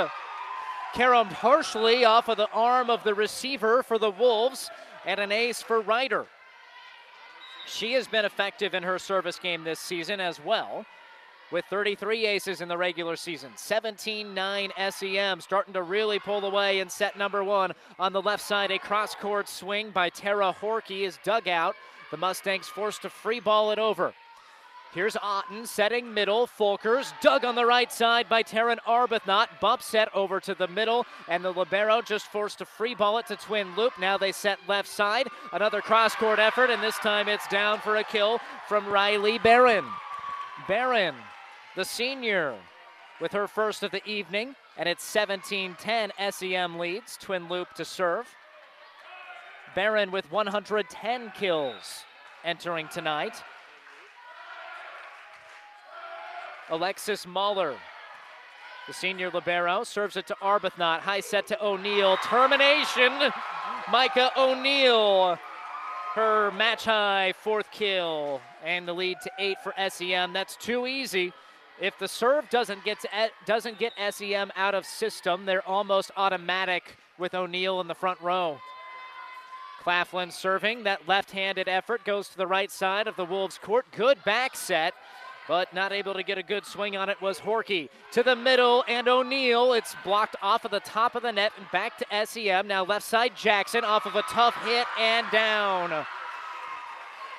Caromed 0.95 1.33
harshly 1.33 2.05
off 2.05 2.29
of 2.29 2.37
the 2.37 2.49
arm 2.53 2.91
of 2.91 3.03
the 3.03 3.15
receiver 3.15 3.83
for 3.83 3.99
the 3.99 4.11
Wolves, 4.11 4.71
and 5.05 5.19
an 5.19 5.33
ace 5.33 5.61
for 5.61 5.81
Ryder. 5.81 6.27
She 7.67 7.95
has 7.95 8.07
been 8.07 8.25
effective 8.25 8.73
in 8.73 8.85
her 8.85 9.01
service 9.01 9.41
game 9.41 9.65
this 9.65 9.81
season 9.81 10.21
as 10.21 10.39
well, 10.45 10.87
with 11.51 11.65
33 11.65 12.25
aces 12.27 12.61
in 12.61 12.69
the 12.69 12.79
regular 12.79 13.17
season. 13.17 13.51
17 13.57 14.33
9 14.33 14.71
SEM, 14.91 15.41
starting 15.41 15.75
to 15.75 15.83
really 15.83 16.21
pull 16.21 16.45
away 16.45 16.79
in 16.79 16.89
set 16.89 17.19
number 17.19 17.43
one. 17.43 17.73
On 17.99 18.13
the 18.13 18.23
left 18.23 18.45
side, 18.45 18.71
a 18.71 18.79
cross 18.79 19.17
court 19.17 19.49
swing 19.49 19.91
by 19.91 20.09
Tara 20.09 20.55
Horkey 20.61 21.03
is 21.03 21.19
dug 21.25 21.49
out. 21.49 21.75
The 22.13 22.17
Mustangs 22.17 22.69
forced 22.69 23.03
to 23.03 23.11
free 23.11 23.41
ball 23.41 23.73
it 23.73 23.81
over. 23.81 24.15
Here's 24.95 25.17
Otten 25.17 25.67
setting 25.67 26.15
middle. 26.15 26.47
Folkers 26.47 27.13
dug 27.21 27.45
on 27.45 27.57
the 27.57 27.67
right 27.67 27.91
side 27.91 28.29
by 28.29 28.45
Taryn 28.45 28.79
Arbuthnot. 28.87 29.59
Bump 29.61 29.83
set 29.83 30.09
over 30.15 30.39
to 30.39 30.55
the 30.55 30.69
middle, 30.69 31.05
and 31.27 31.45
the 31.45 31.51
Libero 31.51 32.01
just 32.01 32.27
forced 32.27 32.59
to 32.59 32.65
free 32.65 32.95
ball 32.95 33.19
it 33.19 33.27
to 33.27 33.35
Twin 33.35 33.75
Loup. 33.75 33.93
Now 33.99 34.17
they 34.17 34.31
set 34.31 34.61
left 34.69 34.89
side. 34.89 35.27
Another 35.53 35.81
cross 35.81 36.15
court 36.15 36.39
effort, 36.39 36.71
and 36.71 36.81
this 36.81 36.97
time 36.99 37.29
it's 37.29 37.49
down 37.49 37.81
for 37.81 37.97
a 37.97 38.05
kill 38.05 38.39
from 38.69 38.87
Riley 38.87 39.39
Barron. 39.39 39.85
Barron, 40.69 41.17
the 41.75 41.85
senior, 41.85 42.55
with 43.21 43.33
her 43.33 43.49
first 43.49 43.83
of 43.83 43.91
the 43.91 44.09
evening, 44.09 44.55
and 44.77 44.89
it's 44.89 45.03
17 45.03 45.75
10. 45.75 46.13
SEM 46.31 46.79
leads. 46.79 47.17
Twin 47.17 47.49
Loup 47.49 47.75
to 47.75 47.85
serve. 47.85 48.29
Barron 49.75 50.13
with 50.13 50.31
110 50.31 51.33
kills 51.35 52.05
entering 52.45 52.87
tonight. 52.87 53.43
Alexis 56.71 57.27
Mahler, 57.27 57.75
the 58.87 58.93
senior 58.93 59.31
libero, 59.31 59.85
serves 59.85 60.17
it 60.17 60.27
to 60.27 60.37
Arbuthnot. 60.43 61.01
High 61.01 61.21
set 61.21 61.47
to 61.49 61.65
O'Neill. 61.65 62.17
Termination. 62.19 63.13
Micah 63.91 64.31
O'Neill, 64.37 65.39
her 66.15 66.51
match 66.53 66.85
high 66.87 67.35
fourth 67.39 67.71
kill, 67.71 68.41
and 68.65 68.89
the 68.89 68.95
lead 68.95 69.19
to 69.23 69.31
eight 69.39 69.59
for 69.63 69.75
SEM. 69.91 70.33
That's 70.33 70.57
too 70.57 70.87
easy. 70.87 71.33
If 71.81 71.99
the 71.99 72.09
serve 72.09 72.49
doesn't 72.49 72.83
get 72.85 73.01
to, 73.01 73.09
doesn't 73.45 73.79
get 73.79 73.93
SEM 74.11 74.53
out 74.57 74.75
of 74.75 74.87
system, 74.87 75.45
they're 75.45 75.67
almost 75.69 76.13
automatic 76.17 76.97
with 77.19 77.35
O'Neill 77.35 77.81
in 77.81 77.89
the 77.89 77.95
front 77.95 78.21
row. 78.21 78.59
Claflin 79.83 80.31
serving. 80.31 80.85
That 80.85 81.07
left 81.07 81.33
handed 81.33 81.69
effort 81.69 82.05
goes 82.05 82.29
to 82.29 82.39
the 82.39 82.47
right 82.47 82.71
side 82.71 83.07
of 83.07 83.17
the 83.17 83.25
Wolves' 83.25 83.59
court. 83.59 83.85
Good 83.95 84.23
back 84.25 84.57
set 84.57 84.95
but 85.47 85.73
not 85.75 85.93
able 85.93 86.15
to 86.15 86.23
get 86.23 86.39
a 86.39 86.43
good 86.43 86.65
swing 86.65 86.97
on 86.97 87.09
it 87.09 87.21
was 87.21 87.39
Horky. 87.39 87.89
To 88.13 88.23
the 88.23 88.37
middle, 88.37 88.85
and 88.89 89.09
O'Neill. 89.09 89.75
It's 89.75 89.95
blocked 90.05 90.37
off 90.43 90.65
of 90.65 90.71
the 90.71 90.81
top 90.81 91.15
of 91.15 91.23
the 91.23 91.33
net 91.33 91.53
and 91.59 91.67
back 91.71 91.99
to 91.99 92.27
SEM. 92.27 92.67
Now 92.67 92.85
left 92.85 93.07
side 93.07 93.33
Jackson 93.37 93.85
off 93.85 94.07
of 94.07 94.17
a 94.17 94.23
tough 94.23 94.55
hit 94.65 94.87
and 94.99 95.27
down. 95.31 96.07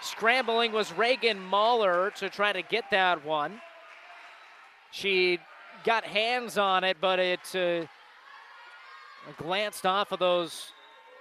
Scrambling 0.01 0.71
was 0.71 0.93
Reagan 0.93 1.39
Mahler 1.39 2.11
to 2.17 2.29
try 2.29 2.53
to 2.53 2.61
get 2.61 2.85
that 2.91 3.25
one. 3.25 3.59
She 4.91 5.39
got 5.83 6.03
hands 6.03 6.57
on 6.57 6.83
it, 6.83 6.97
but 7.01 7.17
it 7.17 7.55
uh, 7.55 7.85
glanced 9.37 9.85
off 9.85 10.11
of 10.11 10.19
those 10.19 10.71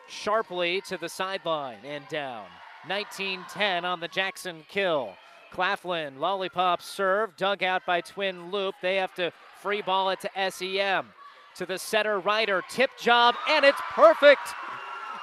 sharply 0.08 0.82
to 0.82 0.98
the 0.98 1.08
sideline 1.08 1.78
and 1.84 2.06
down. 2.08 2.44
19 2.86 3.44
10 3.48 3.84
on 3.84 4.00
the 4.00 4.08
Jackson 4.08 4.64
kill. 4.68 5.14
Claflin, 5.54 6.18
lollipop 6.18 6.82
serve, 6.82 7.36
dug 7.36 7.62
out 7.62 7.86
by 7.86 8.00
Twin 8.00 8.50
Loup. 8.50 8.74
They 8.82 8.96
have 8.96 9.14
to 9.14 9.32
free 9.62 9.82
ball 9.82 10.10
it 10.10 10.18
to 10.22 10.50
SEM. 10.50 11.06
To 11.54 11.64
the 11.64 11.78
setter 11.78 12.18
Ryder, 12.18 12.62
tip 12.68 12.90
job, 12.98 13.36
and 13.48 13.64
it's 13.64 13.80
perfect. 13.92 14.52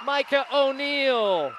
Micah 0.06 0.46
O'Neill 0.54 1.52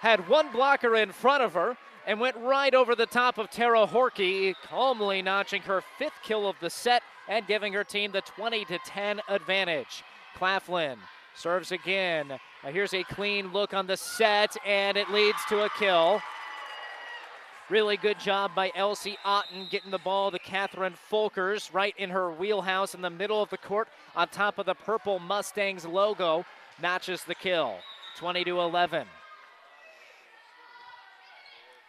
had 0.00 0.26
one 0.30 0.50
blocker 0.50 0.96
in 0.96 1.12
front 1.12 1.42
of 1.42 1.52
her 1.52 1.76
and 2.06 2.18
went 2.18 2.38
right 2.38 2.74
over 2.74 2.94
the 2.94 3.04
top 3.04 3.36
of 3.36 3.50
Tara 3.50 3.86
Horky, 3.86 4.54
calmly 4.64 5.20
notching 5.20 5.60
her 5.62 5.82
fifth 5.98 6.16
kill 6.22 6.48
of 6.48 6.56
the 6.58 6.70
set 6.70 7.02
and 7.28 7.46
giving 7.46 7.74
her 7.74 7.84
team 7.84 8.12
the 8.12 8.22
20 8.22 8.64
to 8.64 8.78
10 8.78 9.20
advantage. 9.28 10.02
Claflin 10.38 10.96
serves 11.34 11.70
again. 11.70 12.28
Now 12.28 12.70
here's 12.70 12.94
a 12.94 13.04
clean 13.04 13.52
look 13.52 13.74
on 13.74 13.86
the 13.86 13.98
set, 13.98 14.56
and 14.64 14.96
it 14.96 15.10
leads 15.10 15.44
to 15.50 15.64
a 15.64 15.70
kill. 15.78 16.22
Really 17.68 17.96
good 17.96 18.20
job 18.20 18.52
by 18.54 18.70
Elsie 18.76 19.18
Otten 19.24 19.66
getting 19.68 19.90
the 19.90 19.98
ball 19.98 20.30
to 20.30 20.38
Catherine 20.38 20.94
Folkers 21.10 21.74
right 21.74 21.96
in 21.98 22.10
her 22.10 22.30
wheelhouse 22.30 22.94
in 22.94 23.02
the 23.02 23.10
middle 23.10 23.42
of 23.42 23.50
the 23.50 23.58
court 23.58 23.88
on 24.14 24.28
top 24.28 24.60
of 24.60 24.66
the 24.66 24.74
purple 24.74 25.18
Mustangs 25.18 25.84
logo. 25.84 26.44
Notches 26.80 27.24
the 27.24 27.34
kill. 27.34 27.78
20 28.18 28.44
to 28.44 28.60
11. 28.60 29.08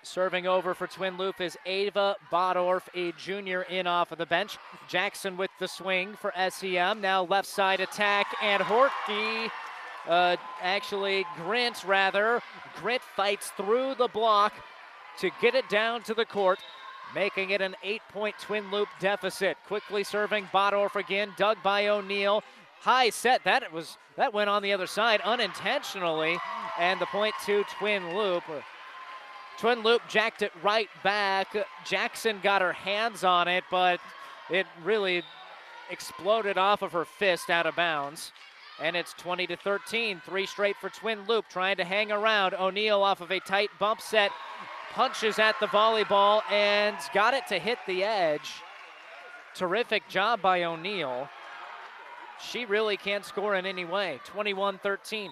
Serving 0.02 0.48
over 0.48 0.74
for 0.74 0.88
Twin 0.88 1.16
Loup 1.16 1.40
is 1.40 1.56
Ava 1.68 2.16
Bodorf, 2.32 2.88
a 2.96 3.12
junior 3.12 3.62
in 3.64 3.86
off 3.86 4.12
of 4.12 4.18
the 4.18 4.26
bench. 4.26 4.58
Jackson 4.88 5.38
with 5.38 5.52
the 5.60 5.68
swing 5.68 6.16
for 6.16 6.34
SEM. 6.50 7.02
Now 7.02 7.24
left 7.26 7.48
side 7.48 7.82
attack, 7.82 8.34
and 8.42 8.64
Horky, 8.64 9.52
uh, 10.08 10.38
actually 10.60 11.24
Grint 11.38 11.86
rather. 11.86 12.42
Grint 12.78 13.02
fights 13.02 13.52
through 13.58 13.96
the 13.96 14.08
block, 14.08 14.54
to 15.20 15.32
get 15.42 15.56
it 15.56 15.68
down 15.70 16.02
to 16.04 16.14
the 16.14 16.26
court, 16.26 16.60
making 17.14 17.52
it 17.52 17.62
an 17.62 17.76
eight 17.84 18.02
point 18.10 18.36
Twin 18.40 18.70
Loup 18.72 18.88
deficit. 19.00 19.58
Quickly 19.68 20.04
serving 20.04 20.46
Bodorf 20.54 20.96
again, 20.96 21.34
dug 21.38 21.58
by 21.64 21.88
O'Neill. 21.88 22.44
High 22.82 23.10
set, 23.10 23.44
that 23.44 23.72
was 23.74 23.98
that 24.18 24.34
went 24.34 24.50
on 24.50 24.62
the 24.62 24.74
other 24.74 24.88
side 24.88 25.22
unintentionally, 25.22 26.38
and 26.80 27.02
the 27.02 27.06
point 27.08 27.34
two 27.46 27.64
Twin 27.80 28.16
Loup. 28.16 28.44
Twin 29.58 29.82
Loup 29.82 30.02
jacked 30.08 30.44
it 30.44 30.52
right 30.62 30.90
back. 31.04 31.56
Jackson 31.84 32.40
got 32.44 32.62
her 32.62 32.74
hands 32.74 33.24
on 33.24 33.48
it, 33.48 33.64
but 33.72 34.00
it 34.52 34.68
really 34.84 35.24
exploded 35.90 36.58
off 36.58 36.84
of 36.84 36.92
her 36.92 37.06
fist 37.06 37.50
out 37.50 37.66
of 37.66 37.76
bounds. 37.76 38.32
And 38.80 38.96
it's 38.96 39.14
20 39.14 39.48
to 39.48 39.58
13. 39.58 40.22
Three 40.24 40.46
straight 40.46 40.76
for 40.78 40.90
Twin 40.90 41.26
Loup 41.28 41.46
trying 41.50 41.78
to 41.78 41.84
hang 41.84 42.12
around. 42.12 42.54
O'Neill 42.54 43.02
off 43.02 43.22
of 43.22 43.32
a 43.32 43.40
tight 43.40 43.72
bump 43.80 44.02
set 44.02 44.32
punches 44.98 45.38
at 45.38 45.60
the 45.60 45.68
volleyball 45.68 46.42
and 46.52 46.98
got 47.14 47.36
it 47.36 47.46
to 47.46 47.60
hit 47.60 47.78
the 47.86 48.04
edge. 48.04 48.52
Terrific 49.54 50.10
job 50.10 50.42
by 50.42 50.64
O'Neill. 50.64 51.30
She 52.42 52.66
really 52.66 52.98
can't 52.98 53.24
score 53.24 53.54
in 53.54 53.68
any 53.68 53.86
way. 53.86 54.20
21 54.26 54.80
13. 54.80 55.30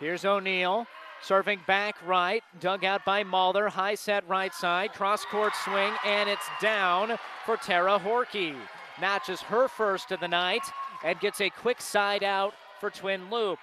Here's 0.00 0.24
O'Neill. 0.24 0.88
Serving 1.22 1.60
back 1.68 1.94
right, 2.04 2.42
dug 2.58 2.84
out 2.84 3.04
by 3.04 3.22
Mahler, 3.22 3.68
high 3.68 3.94
set 3.94 4.28
right 4.28 4.52
side, 4.52 4.92
cross 4.92 5.24
court 5.24 5.52
swing, 5.62 5.92
and 6.04 6.28
it's 6.28 6.48
down 6.60 7.16
for 7.46 7.56
Tara 7.56 8.00
Horky. 8.00 8.56
Matches 9.00 9.40
her 9.42 9.68
first 9.68 10.10
of 10.10 10.18
the 10.18 10.26
night 10.26 10.62
and 11.04 11.20
gets 11.20 11.40
a 11.40 11.50
quick 11.50 11.80
side 11.80 12.24
out 12.24 12.54
for 12.80 12.90
Twin 12.90 13.30
Loup. 13.30 13.60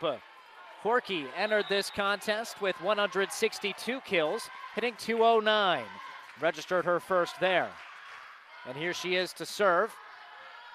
Horky 0.83 1.25
entered 1.35 1.65
this 1.67 1.89
contest 1.89 2.61
with 2.61 2.79
162 2.81 3.99
kills, 4.01 4.49
hitting 4.75 4.93
209. 4.97 5.83
Registered 6.41 6.85
her 6.85 6.99
first 6.99 7.39
there. 7.39 7.69
And 8.67 8.77
here 8.77 8.93
she 8.93 9.15
is 9.15 9.33
to 9.33 9.45
serve. 9.45 9.93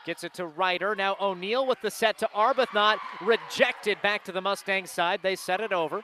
Gets 0.04 0.24
it 0.24 0.34
to 0.34 0.46
Ryder. 0.46 0.94
Now 0.94 1.16
O'Neill 1.20 1.66
with 1.66 1.80
the 1.80 1.90
set 1.90 2.18
to 2.18 2.28
Arbuthnot. 2.34 2.98
Rejected 3.22 4.00
back 4.02 4.24
to 4.24 4.32
the 4.32 4.42
Mustang 4.42 4.86
side. 4.86 5.20
They 5.22 5.36
set 5.36 5.60
it 5.60 5.72
over. 5.72 6.02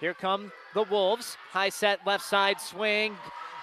Here 0.00 0.12
come 0.12 0.52
the 0.74 0.82
Wolves. 0.82 1.38
High 1.50 1.70
set 1.70 2.06
left 2.06 2.24
side 2.24 2.60
swing 2.60 3.16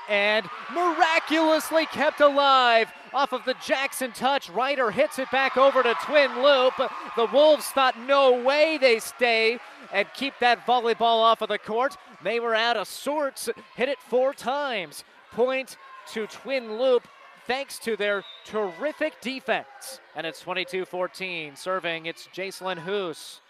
and 0.09 0.49
miraculously 0.73 1.85
kept 1.87 2.19
alive 2.19 2.91
off 3.13 3.33
of 3.33 3.45
the 3.45 3.55
Jackson 3.65 4.11
touch. 4.11 4.49
Ryder 4.49 4.91
hits 4.91 5.19
it 5.19 5.29
back 5.31 5.57
over 5.57 5.83
to 5.83 5.95
Twin 6.03 6.41
Loup. 6.41 6.73
The 7.15 7.27
Wolves 7.31 7.67
thought 7.67 7.99
no 7.99 8.41
way 8.41 8.77
they 8.77 8.99
stay 8.99 9.59
and 9.91 10.07
keep 10.13 10.33
that 10.39 10.65
volleyball 10.65 11.21
off 11.21 11.41
of 11.41 11.49
the 11.49 11.59
court. 11.59 11.97
They 12.23 12.39
were 12.39 12.55
out 12.55 12.77
of 12.77 12.87
sorts, 12.87 13.49
hit 13.75 13.89
it 13.89 13.99
four 13.99 14.33
times. 14.33 15.03
Point 15.31 15.77
to 16.13 16.27
Twin 16.27 16.77
Loup 16.77 17.07
thanks 17.47 17.77
to 17.79 17.95
their 17.95 18.23
terrific 18.45 19.19
defense. 19.21 19.99
And 20.15 20.25
it's 20.25 20.39
22 20.41 20.85
14. 20.85 21.55
Serving, 21.55 22.05
it's 22.05 22.27
Jacelyn 22.33 22.79
Hoos. 22.79 23.41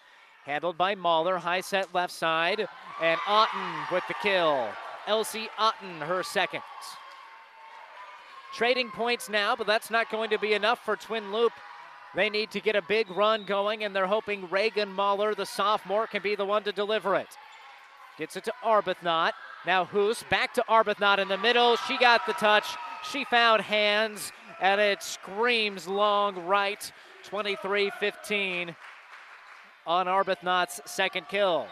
Handled 0.44 0.76
by 0.76 0.94
Mahler, 0.94 1.38
high 1.38 1.62
set 1.62 1.94
left 1.94 2.12
side, 2.12 2.68
and 3.00 3.18
Otten 3.26 3.72
with 3.90 4.04
the 4.08 4.14
kill. 4.22 4.68
Elsie 5.06 5.48
Otten, 5.58 6.00
her 6.00 6.22
second. 6.22 6.62
Trading 8.54 8.88
points 8.90 9.28
now, 9.28 9.56
but 9.56 9.66
that's 9.66 9.90
not 9.90 10.10
going 10.10 10.30
to 10.30 10.38
be 10.38 10.54
enough 10.54 10.84
for 10.84 10.94
Twin 10.94 11.32
Loup. 11.32 11.52
They 12.14 12.30
need 12.30 12.52
to 12.52 12.60
get 12.60 12.76
a 12.76 12.82
big 12.82 13.10
run 13.10 13.44
going, 13.44 13.82
and 13.82 13.94
they're 13.94 14.06
hoping 14.06 14.48
Reagan 14.48 14.92
Mahler, 14.92 15.34
the 15.34 15.44
sophomore, 15.44 16.06
can 16.06 16.22
be 16.22 16.36
the 16.36 16.44
one 16.44 16.62
to 16.62 16.70
deliver 16.70 17.16
it. 17.16 17.26
Gets 18.16 18.36
it 18.36 18.44
to 18.44 18.52
Arbuthnot. 18.64 19.32
Now 19.66 19.86
Hoos 19.86 20.22
back 20.30 20.54
to 20.54 20.64
Arbuthnot 20.68 21.18
in 21.18 21.26
the 21.26 21.36
middle. 21.36 21.76
She 21.88 21.98
got 21.98 22.26
the 22.26 22.32
touch. 22.34 22.76
She 23.10 23.24
found 23.24 23.62
hands, 23.62 24.30
and 24.60 24.80
it 24.80 25.02
screams 25.02 25.88
long 25.88 26.46
right. 26.46 26.92
23 27.24 27.90
15 27.98 28.76
on 29.84 30.06
Arbuthnot's 30.06 30.80
second 30.84 31.26
kill. 31.28 31.66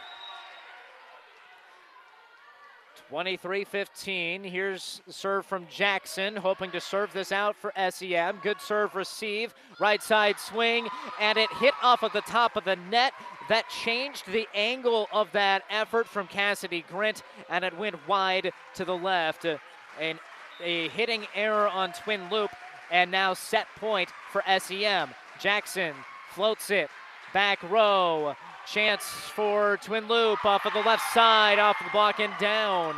23 3.12 3.64
15. 3.64 4.42
Here's 4.42 5.02
serve 5.06 5.44
from 5.44 5.66
Jackson, 5.68 6.34
hoping 6.34 6.70
to 6.70 6.80
serve 6.80 7.12
this 7.12 7.30
out 7.30 7.54
for 7.54 7.70
SEM. 7.90 8.38
Good 8.42 8.58
serve 8.58 8.94
receive. 8.94 9.52
Right 9.78 10.02
side 10.02 10.40
swing, 10.40 10.88
and 11.20 11.36
it 11.36 11.52
hit 11.60 11.74
off 11.82 12.02
of 12.02 12.14
the 12.14 12.22
top 12.22 12.56
of 12.56 12.64
the 12.64 12.76
net. 12.76 13.12
that 13.50 13.68
changed 13.68 14.32
the 14.32 14.48
angle 14.54 15.08
of 15.12 15.30
that 15.32 15.62
effort 15.68 16.08
from 16.08 16.26
Cassidy 16.26 16.86
Grint, 16.90 17.20
and 17.50 17.66
it 17.66 17.76
went 17.76 17.96
wide 18.08 18.50
to 18.76 18.84
the 18.86 18.96
left. 18.96 19.44
And 19.44 20.18
a 20.64 20.88
hitting 20.88 21.26
error 21.34 21.68
on 21.68 21.92
Twin 21.92 22.30
Loup, 22.30 22.50
and 22.90 23.10
now 23.10 23.34
set 23.34 23.66
point 23.76 24.08
for 24.30 24.42
SEM. 24.58 25.10
Jackson 25.38 25.92
floats 26.30 26.70
it, 26.70 26.88
back 27.34 27.62
row. 27.62 28.34
Chance 28.72 29.04
for 29.04 29.78
Twin 29.82 30.08
Loup 30.08 30.42
off 30.46 30.64
of 30.64 30.72
the 30.72 30.80
left 30.80 31.12
side, 31.12 31.58
off 31.58 31.76
the 31.78 31.90
block 31.92 32.20
and 32.20 32.32
down. 32.40 32.96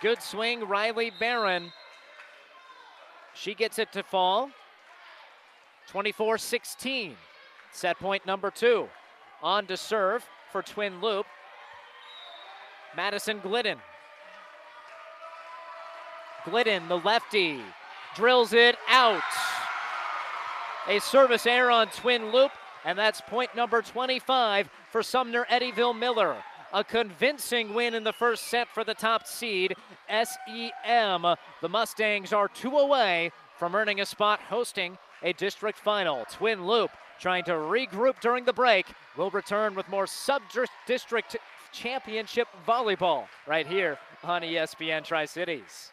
Good 0.00 0.20
swing, 0.20 0.66
Riley 0.66 1.12
Barron. 1.20 1.70
She 3.32 3.54
gets 3.54 3.78
it 3.78 3.92
to 3.92 4.02
fall. 4.02 4.50
24 5.86 6.36
16. 6.36 7.14
Set 7.70 7.96
point 8.00 8.26
number 8.26 8.50
two. 8.50 8.88
On 9.40 9.64
to 9.68 9.76
serve 9.76 10.26
for 10.50 10.62
Twin 10.62 11.00
Loup. 11.00 11.26
Madison 12.96 13.38
Glidden. 13.38 13.78
Glidden, 16.44 16.88
the 16.88 16.98
lefty, 16.98 17.60
drills 18.16 18.52
it 18.52 18.76
out. 18.88 19.22
A 20.88 20.98
service 20.98 21.46
error 21.46 21.70
on 21.70 21.86
Twin 21.86 22.32
Loup, 22.32 22.50
and 22.84 22.98
that's 22.98 23.20
point 23.20 23.54
number 23.54 23.82
25 23.82 24.68
for 24.90 25.02
Sumner 25.02 25.46
Eddyville 25.50 25.98
Miller. 25.98 26.36
A 26.74 26.82
convincing 26.82 27.74
win 27.74 27.94
in 27.94 28.02
the 28.02 28.12
first 28.12 28.44
set 28.44 28.66
for 28.68 28.82
the 28.82 28.94
top 28.94 29.26
seed, 29.26 29.74
SEM. 30.08 31.22
The 31.60 31.68
Mustangs 31.68 32.32
are 32.32 32.48
two 32.48 32.78
away 32.78 33.30
from 33.58 33.74
earning 33.74 34.00
a 34.00 34.06
spot 34.06 34.40
hosting 34.40 34.96
a 35.22 35.32
district 35.34 35.78
final. 35.78 36.24
Twin 36.30 36.66
Loup 36.66 36.90
trying 37.20 37.44
to 37.44 37.52
regroup 37.52 38.20
during 38.20 38.44
the 38.44 38.52
break. 38.52 38.86
will 39.16 39.30
return 39.30 39.74
with 39.74 39.88
more 39.88 40.06
sub 40.06 40.42
district 40.86 41.36
championship 41.72 42.48
volleyball 42.66 43.26
right 43.46 43.66
here 43.66 43.98
on 44.24 44.42
ESPN 44.42 45.04
Tri 45.04 45.26
Cities. 45.26 45.92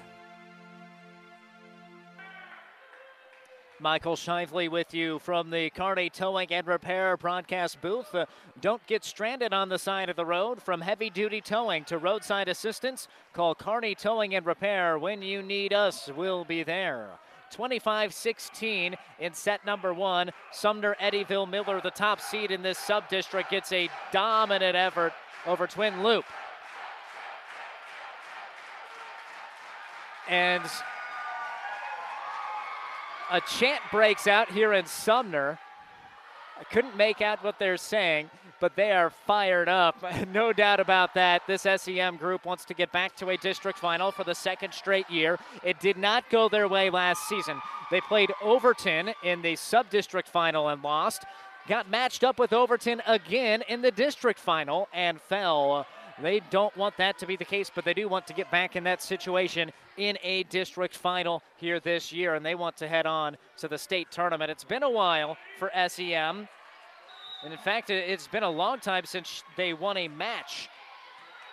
Michael 3.81 4.15
Shively 4.15 4.69
with 4.69 4.93
you 4.93 5.17
from 5.17 5.49
the 5.49 5.71
Kearney 5.71 6.11
Towing 6.11 6.53
and 6.53 6.67
Repair 6.67 7.17
broadcast 7.17 7.81
booth. 7.81 8.13
Uh, 8.13 8.27
don't 8.61 8.85
get 8.85 9.03
stranded 9.03 9.53
on 9.53 9.69
the 9.69 9.79
side 9.79 10.07
of 10.07 10.15
the 10.15 10.25
road. 10.25 10.61
From 10.61 10.81
heavy 10.81 11.09
duty 11.09 11.41
towing 11.41 11.83
to 11.85 11.97
roadside 11.97 12.47
assistance, 12.47 13.07
call 13.33 13.55
Kearney 13.55 13.95
Towing 13.95 14.35
and 14.35 14.45
Repair. 14.45 14.99
When 14.99 15.23
you 15.23 15.41
need 15.41 15.73
us, 15.73 16.11
we'll 16.15 16.45
be 16.45 16.61
there. 16.61 17.09
25 17.49 18.13
16 18.13 18.95
in 19.19 19.33
set 19.33 19.65
number 19.65 19.95
one. 19.95 20.29
Sumner 20.51 20.95
Eddyville 21.01 21.49
Miller, 21.49 21.81
the 21.81 21.89
top 21.89 22.21
seed 22.21 22.51
in 22.51 22.61
this 22.61 22.77
sub 22.77 23.09
district, 23.09 23.49
gets 23.49 23.71
a 23.71 23.89
dominant 24.11 24.75
effort 24.75 25.11
over 25.47 25.65
Twin 25.65 26.03
Loup. 26.03 26.25
And 30.29 30.63
a 33.31 33.39
chant 33.41 33.81
breaks 33.91 34.27
out 34.27 34.51
here 34.51 34.73
in 34.73 34.85
Sumner. 34.85 35.57
I 36.59 36.63
couldn't 36.65 36.97
make 36.97 37.21
out 37.21 37.43
what 37.43 37.57
they're 37.57 37.77
saying, 37.77 38.29
but 38.59 38.75
they 38.75 38.91
are 38.91 39.09
fired 39.09 39.69
up. 39.69 40.03
no 40.33 40.51
doubt 40.51 40.81
about 40.81 41.13
that. 41.15 41.47
This 41.47 41.61
SEM 41.61 42.17
group 42.17 42.45
wants 42.45 42.65
to 42.65 42.73
get 42.73 42.91
back 42.91 43.15
to 43.15 43.29
a 43.29 43.37
district 43.37 43.79
final 43.79 44.11
for 44.11 44.25
the 44.25 44.35
second 44.35 44.73
straight 44.73 45.09
year. 45.09 45.39
It 45.63 45.79
did 45.79 45.97
not 45.97 46.29
go 46.29 46.49
their 46.49 46.67
way 46.67 46.89
last 46.89 47.27
season. 47.29 47.59
They 47.89 48.01
played 48.01 48.31
Overton 48.43 49.13
in 49.23 49.41
the 49.41 49.55
sub 49.55 49.89
district 49.89 50.27
final 50.27 50.67
and 50.67 50.83
lost. 50.83 51.23
Got 51.67 51.89
matched 51.89 52.23
up 52.23 52.37
with 52.37 52.51
Overton 52.51 53.01
again 53.07 53.63
in 53.69 53.81
the 53.81 53.91
district 53.91 54.39
final 54.39 54.89
and 54.93 55.21
fell 55.21 55.87
they 56.21 56.41
don't 56.49 56.75
want 56.75 56.97
that 56.97 57.17
to 57.19 57.25
be 57.25 57.35
the 57.35 57.45
case, 57.45 57.71
but 57.73 57.85
they 57.85 57.93
do 57.93 58.07
want 58.07 58.27
to 58.27 58.33
get 58.33 58.49
back 58.51 58.75
in 58.75 58.83
that 58.85 59.01
situation 59.01 59.71
in 59.97 60.17
a 60.23 60.43
district 60.43 60.95
final 60.95 61.43
here 61.57 61.79
this 61.79 62.11
year, 62.11 62.35
and 62.35 62.45
they 62.45 62.55
want 62.55 62.77
to 62.77 62.87
head 62.87 63.05
on 63.05 63.37
to 63.57 63.67
the 63.67 63.77
state 63.77 64.09
tournament. 64.11 64.49
It's 64.49 64.63
been 64.63 64.83
a 64.83 64.89
while 64.89 65.37
for 65.57 65.71
SEM. 65.87 66.47
And 67.43 67.51
in 67.51 67.59
fact, 67.59 67.89
it's 67.89 68.27
been 68.27 68.43
a 68.43 68.49
long 68.49 68.79
time 68.79 69.05
since 69.05 69.43
they 69.57 69.73
won 69.73 69.97
a 69.97 70.07
match 70.07 70.69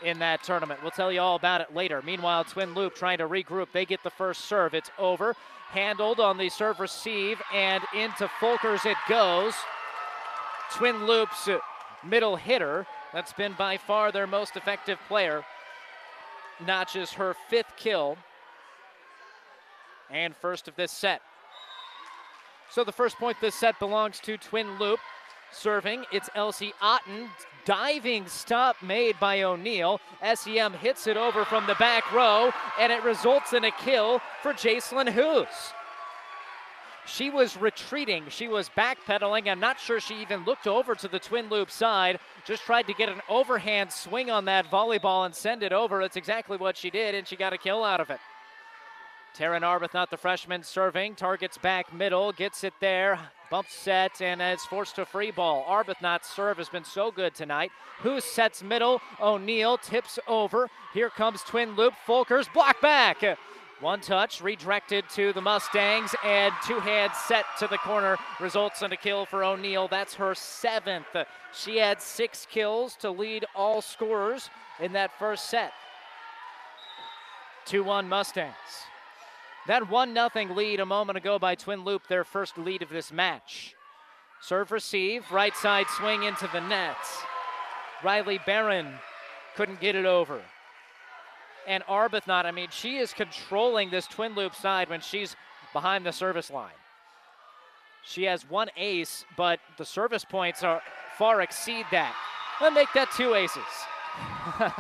in 0.05 0.19
that 0.19 0.43
tournament. 0.43 0.81
We'll 0.83 0.91
tell 0.91 1.11
you 1.11 1.21
all 1.21 1.37
about 1.37 1.61
it 1.61 1.75
later. 1.75 2.03
Meanwhile, 2.03 2.45
Twin 2.45 2.75
Loup 2.75 2.95
trying 2.95 3.19
to 3.19 3.29
regroup. 3.29 3.69
They 3.73 3.87
get 3.87 4.03
the 4.03 4.11
first 4.11 4.43
serve. 4.45 4.75
It's 4.75 4.91
over. 4.99 5.35
Handled 5.71 6.21
on 6.21 6.39
the 6.39 6.49
serve 6.49 6.81
receive, 6.81 7.41
and 7.53 7.83
into 7.95 8.29
Folkers 8.41 8.87
it 8.87 8.97
goes. 9.09 9.55
Twin 10.73 11.07
Loup's 11.07 11.49
middle 12.05 12.37
hitter 12.37 12.87
that's 13.13 13.33
been 13.33 13.55
by 13.59 13.77
far 13.77 14.13
their 14.13 14.27
most 14.27 14.57
effective 14.57 14.99
player. 15.09 15.45
Notches 16.67 17.13
her 17.13 17.35
fifth 17.49 17.73
kill 17.77 18.19
and 20.11 20.35
first 20.37 20.69
of 20.69 20.77
this 20.77 20.93
set. 20.93 21.21
So 22.71 22.85
the 22.85 22.93
first 22.93 23.17
point 23.17 23.39
this 23.41 23.55
set 23.55 23.79
belongs 23.79 24.21
to 24.21 24.37
Twin 24.37 24.79
Loup. 24.79 25.01
Serving, 25.51 26.05
it's 26.13 26.29
Elsie 26.35 26.75
Otten. 26.83 27.31
Diving 27.65 28.27
stop 28.27 28.77
made 28.83 29.19
by 29.19 29.43
O'Neill. 29.43 30.01
SEM 30.35 30.75
hits 30.75 31.07
it 31.07 31.17
over 31.17 31.45
from 31.45 31.67
the 31.67 31.75
back 31.77 32.13
row, 32.13 32.51
and 32.79 32.93
it 32.93 33.03
results 33.03 33.53
in 33.53 33.65
a 33.65 33.71
kill 33.71 34.21
for 34.43 34.53
Jacelyn 34.53 35.11
Hoos. 35.11 35.47
She 37.09 37.31
was 37.31 37.57
retreating. 37.57 38.25
She 38.29 38.49
was 38.49 38.69
backpedaling. 38.77 39.49
I'm 39.49 39.61
not 39.61 39.81
sure 39.81 39.99
she 39.99 40.21
even 40.21 40.45
looked 40.45 40.67
over 40.67 40.95
to 40.95 41.09
the 41.09 41.19
Twin 41.19 41.49
Loup 41.49 41.71
side. 41.71 42.21
Just 42.45 42.65
tried 42.65 42.87
to 42.87 42.93
get 42.93 43.09
an 43.09 43.23
overhand 43.29 43.91
swing 43.91 44.31
on 44.31 44.45
that 44.45 44.71
volleyball 44.71 45.25
and 45.25 45.35
send 45.35 45.63
it 45.63 45.73
over. 45.73 46.03
It's 46.03 46.17
exactly 46.17 46.59
what 46.59 46.77
she 46.77 46.91
did, 46.91 47.15
and 47.15 47.27
she 47.27 47.35
got 47.35 47.53
a 47.53 47.59
kill 47.59 47.83
out 47.83 48.01
of 48.01 48.11
it. 48.11 48.21
Taryn 49.37 49.63
Arbuthnot, 49.63 50.11
the 50.11 50.17
freshman, 50.17 50.63
serving. 50.63 51.15
Targets 51.15 51.59
back 51.59 51.93
middle, 51.95 52.33
gets 52.33 52.65
it 52.65 52.75
there. 52.81 53.19
Bump 53.51 53.69
set 53.71 54.21
and 54.21 54.43
is 54.43 54.65
forced 54.65 54.97
to 54.97 55.07
free 55.07 55.31
ball. 55.31 55.65
Arbuthnot's 55.67 56.29
serve 56.29 56.59
has 56.59 56.69
been 56.69 56.85
so 56.85 57.11
good 57.11 57.35
tonight. 57.35 57.71
Who 58.01 58.21
sets 58.21 58.63
middle? 58.63 59.01
O'Neill 59.21 59.79
tips 59.79 60.19
over. 60.27 60.69
Here 60.93 61.09
comes 61.09 61.43
Twin 61.43 61.75
Loup. 61.75 61.95
Folkers 62.07 62.53
block 62.53 62.81
back. 62.83 63.23
One 63.81 64.01
touch 64.01 64.41
redirected 64.41 65.09
to 65.11 65.33
the 65.33 65.41
Mustangs, 65.41 66.13
and 66.25 66.53
two 66.67 66.81
hands 66.81 67.17
set 67.17 67.45
to 67.61 67.69
the 67.69 67.79
corner 67.79 68.17
results 68.41 68.83
in 68.83 68.91
a 68.93 68.97
kill 68.97 69.25
for 69.25 69.45
O'Neill. 69.45 69.87
That's 69.87 70.15
her 70.15 70.35
seventh. 70.35 71.07
She 71.53 71.77
had 71.77 72.03
six 72.03 72.45
kills 72.51 72.97
to 72.97 73.11
lead 73.11 73.45
all 73.55 73.81
scorers 73.81 74.51
in 74.81 74.93
that 74.95 75.17
first 75.17 75.49
set. 75.49 75.73
2 77.67 77.85
1 77.85 78.09
Mustangs. 78.09 78.55
That 79.69 79.89
1 79.89 80.13
0 80.13 80.55
lead 80.55 80.81
a 80.81 80.87
moment 80.87 81.17
ago 81.17 81.39
by 81.39 81.55
Twin 81.55 81.85
Loup, 81.85 82.09
their 82.09 82.25
first 82.25 82.59
lead 82.59 82.83
of 82.83 82.89
this 82.89 83.13
match. 83.13 83.77
Serve 84.41 84.73
receive, 84.73 85.31
right 85.31 85.55
side 85.55 85.87
swing 85.91 86.25
into 86.25 86.49
the 86.53 86.61
net. 86.61 86.97
Riley 88.03 88.41
Barron 88.45 88.95
couldn't 89.55 89.81
get 89.81 89.95
it 89.95 90.07
over 90.07 90.41
and 91.67 91.85
Arbuthnot, 91.85 92.45
I 92.45 92.51
mean, 92.51 92.69
she 92.71 92.97
is 92.99 93.13
controlling 93.13 93.91
this 93.91 94.07
Twin 94.07 94.35
Loup 94.35 94.55
side 94.55 94.89
when 94.89 95.01
she's 95.01 95.37
behind 95.73 96.07
the 96.07 96.13
service 96.13 96.51
line. 96.51 96.73
She 98.05 98.25
has 98.25 98.49
one 98.49 98.69
ace, 98.77 99.25
but 99.37 99.61
the 99.77 99.85
service 99.85 100.25
points 100.25 100.63
are 100.63 100.83
far 101.19 101.43
exceed 101.43 101.85
that. 101.91 102.15
Let's 102.61 102.75
make 102.75 102.93
that 102.95 103.11
two 103.13 103.35
aces. 103.35 103.63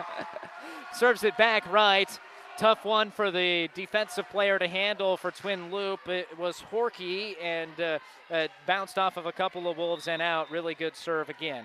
Serves 0.93 1.25
it 1.25 1.37
back 1.37 1.71
right. 1.71 2.09
Tough 2.57 2.85
one 2.85 3.11
for 3.11 3.31
the 3.31 3.69
defensive 3.75 4.29
player 4.31 4.59
to 4.59 4.67
handle 4.67 5.17
for 5.17 5.31
Twin 5.31 5.71
Loup. 5.71 6.01
It 6.09 6.37
was 6.39 6.63
Horky 6.73 7.37
and 7.41 7.81
uh, 7.81 7.99
uh, 8.31 8.49
bounced 8.67 8.99
off 8.99 9.17
of 9.17 9.27
a 9.27 9.33
couple 9.33 9.71
of 9.71 9.77
Wolves 9.77 10.09
and 10.09 10.21
out. 10.21 10.51
Really 10.51 10.75
good 10.75 10.97
serve 10.97 11.29
again 11.29 11.65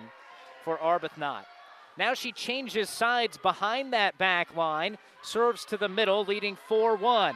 for 0.63 0.77
Arbuthnot. 0.77 1.45
Now 1.97 2.13
she 2.13 2.31
changes 2.31 2.89
sides 2.89 3.37
behind 3.37 3.93
that 3.93 4.17
back 4.17 4.55
line, 4.55 4.97
serves 5.21 5.63
to 5.65 5.77
the 5.77 5.89
middle, 5.89 6.25
leading 6.25 6.55
4 6.55 6.95
1. 6.95 7.35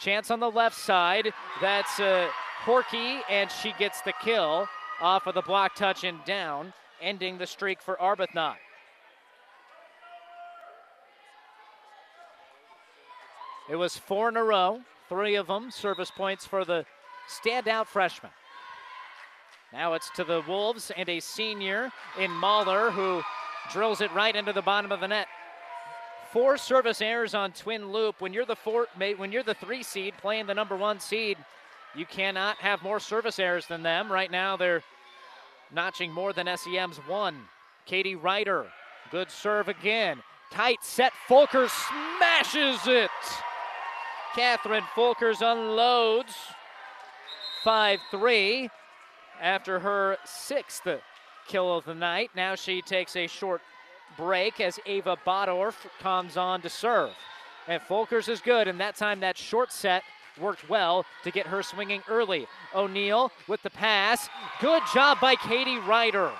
Chance 0.00 0.30
on 0.30 0.40
the 0.40 0.50
left 0.50 0.76
side. 0.76 1.32
That's 1.60 2.00
uh, 2.00 2.28
Horky, 2.64 3.20
and 3.28 3.50
she 3.50 3.72
gets 3.78 4.00
the 4.02 4.12
kill 4.22 4.68
off 5.00 5.26
of 5.26 5.34
the 5.34 5.42
block 5.42 5.74
touch 5.74 6.04
and 6.04 6.24
down, 6.24 6.72
ending 7.00 7.38
the 7.38 7.46
streak 7.46 7.80
for 7.82 7.96
Arbuthnot. 7.96 8.56
It 13.68 13.76
was 13.76 13.98
four 13.98 14.30
in 14.30 14.36
a 14.36 14.42
row, 14.42 14.80
three 15.08 15.34
of 15.34 15.46
them 15.46 15.70
service 15.70 16.10
points 16.10 16.46
for 16.46 16.64
the 16.64 16.86
standout 17.28 17.86
freshman. 17.86 18.32
Now 19.72 19.92
it's 19.92 20.08
to 20.16 20.24
the 20.24 20.42
Wolves 20.48 20.90
and 20.96 21.08
a 21.08 21.20
senior 21.20 21.92
in 22.18 22.30
Mahler 22.30 22.90
who 22.90 23.22
drills 23.72 24.00
it 24.00 24.12
right 24.12 24.34
into 24.34 24.52
the 24.52 24.62
bottom 24.62 24.92
of 24.92 25.00
the 25.00 25.08
net. 25.08 25.26
Four 26.32 26.58
service 26.58 27.00
errors 27.00 27.34
on 27.34 27.52
Twin 27.52 27.90
Loup. 27.90 28.20
When 28.20 28.32
you're 28.32 28.44
the 28.44 28.56
four, 28.56 28.86
when 28.96 29.32
you're 29.32 29.42
the 29.42 29.54
three 29.54 29.82
seed 29.82 30.14
playing 30.18 30.46
the 30.46 30.54
number 30.54 30.76
one 30.76 31.00
seed, 31.00 31.38
you 31.94 32.04
cannot 32.04 32.56
have 32.58 32.82
more 32.82 33.00
service 33.00 33.38
errors 33.38 33.66
than 33.66 33.82
them. 33.82 34.12
Right 34.12 34.30
now, 34.30 34.56
they're 34.56 34.82
notching 35.72 36.12
more 36.12 36.32
than 36.32 36.48
SEM's 36.56 36.98
one. 37.06 37.36
Katie 37.86 38.16
Ryder, 38.16 38.66
good 39.10 39.30
serve 39.30 39.68
again. 39.68 40.22
Tight 40.50 40.78
set. 40.82 41.12
Folkers 41.28 41.70
smashes 41.70 42.86
it. 42.86 43.10
Catherine 44.34 44.84
Folkers 44.94 45.40
unloads 45.40 46.34
5 47.64 47.98
3 48.10 48.70
after 49.40 49.80
her 49.80 50.16
sixth 50.24 50.86
kill 51.48 51.76
of 51.76 51.84
the 51.84 51.94
night. 51.94 52.30
Now 52.36 52.54
she 52.54 52.82
takes 52.82 53.16
a 53.16 53.26
short 53.26 53.60
break 54.16 54.60
as 54.60 54.78
Ava 54.86 55.16
Bodorf 55.26 55.74
comes 55.98 56.36
on 56.36 56.60
to 56.62 56.68
serve. 56.68 57.10
And 57.66 57.82
Folkers 57.82 58.28
is 58.28 58.40
good, 58.40 58.68
and 58.68 58.78
that 58.80 58.96
time 58.96 59.20
that 59.20 59.36
short 59.36 59.72
set 59.72 60.02
worked 60.40 60.68
well 60.68 61.04
to 61.24 61.30
get 61.30 61.46
her 61.46 61.62
swinging 61.62 62.02
early. 62.08 62.46
O'Neill 62.74 63.32
with 63.48 63.62
the 63.62 63.70
pass. 63.70 64.28
Good 64.60 64.82
job 64.94 65.20
by 65.20 65.34
Katie 65.34 65.78
Ryder. 65.78 66.30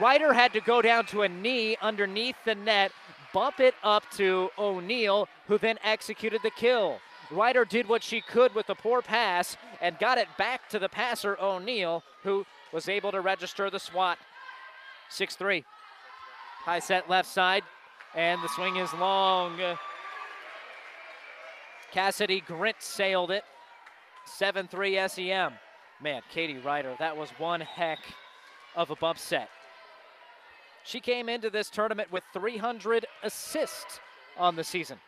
Ryder 0.00 0.32
had 0.32 0.52
to 0.54 0.60
go 0.60 0.80
down 0.80 1.06
to 1.06 1.22
a 1.22 1.28
knee 1.28 1.76
underneath 1.82 2.36
the 2.44 2.54
net, 2.54 2.92
bump 3.34 3.60
it 3.60 3.74
up 3.82 4.04
to 4.12 4.50
O'Neill, 4.58 5.28
who 5.46 5.58
then 5.58 5.78
executed 5.84 6.40
the 6.42 6.50
kill. 6.50 6.98
Ryder 7.30 7.64
did 7.64 7.88
what 7.88 8.02
she 8.02 8.20
could 8.20 8.54
with 8.54 8.66
the 8.66 8.74
poor 8.74 9.02
pass 9.02 9.56
and 9.80 9.98
got 9.98 10.18
it 10.18 10.28
back 10.38 10.68
to 10.70 10.78
the 10.78 10.88
passer, 10.88 11.36
O'Neill, 11.40 12.02
who 12.22 12.46
was 12.72 12.88
able 12.88 13.12
to 13.12 13.20
register 13.20 13.70
the 13.70 13.78
swat 13.78 14.18
6 15.12 15.36
3. 15.36 15.64
High 16.64 16.78
set 16.78 17.10
left 17.10 17.28
side, 17.28 17.64
and 18.14 18.42
the 18.42 18.48
swing 18.48 18.76
is 18.76 18.92
long. 18.94 19.58
Cassidy 21.92 22.40
Grint 22.40 22.80
sailed 22.80 23.30
it. 23.30 23.44
7 24.24 24.68
3 24.68 25.08
SEM. 25.08 25.52
Man, 26.00 26.22
Katie 26.30 26.58
Ryder, 26.58 26.96
that 26.98 27.16
was 27.16 27.30
one 27.38 27.60
heck 27.60 27.98
of 28.74 28.90
a 28.90 28.96
bump 28.96 29.18
set. 29.18 29.48
She 30.84 30.98
came 30.98 31.28
into 31.28 31.50
this 31.50 31.70
tournament 31.70 32.10
with 32.10 32.24
300 32.32 33.06
assists 33.22 34.00
on 34.36 34.56
the 34.56 34.64
season. 34.64 34.98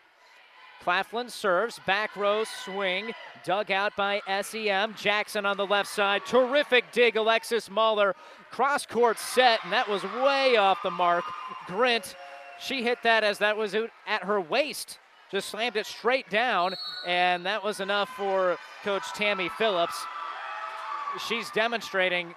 Claflin 0.83 1.31
serves, 1.31 1.81
back 1.87 2.14
row 2.16 2.45
swing, 2.45 3.12
dug 3.45 3.70
out 3.70 3.97
by 3.97 4.20
SEM. 4.43 4.95
Jackson 4.95 5.47
on 5.47 5.57
the 5.57 5.66
left 5.66 5.89
side. 5.89 6.27
Terrific 6.27 6.93
dig, 6.93 7.16
Alexis 7.16 7.70
Mahler. 7.70 8.14
Cross 8.51 8.87
court 8.87 9.18
set, 9.18 9.61
and 9.64 9.72
that 9.72 9.89
was 9.89 10.03
way 10.05 10.57
off 10.57 10.83
the 10.83 10.91
mark. 10.91 11.25
Grint, 11.66 12.14
she 12.61 12.83
hit 12.83 12.99
that 13.03 13.25
as 13.25 13.39
that 13.39 13.57
was 13.57 13.75
at 13.75 14.25
her 14.25 14.41
waist. 14.41 14.99
Just 15.31 15.49
slammed 15.49 15.77
it 15.77 15.87
straight 15.87 16.29
down, 16.31 16.75
and 17.07 17.45
that 17.47 17.64
was 17.64 17.81
enough 17.81 18.09
for 18.11 18.57
Coach 18.83 19.05
Tammy 19.14 19.49
Phillips. 19.59 20.05
She's 21.27 21.51
demonstrating 21.51 22.35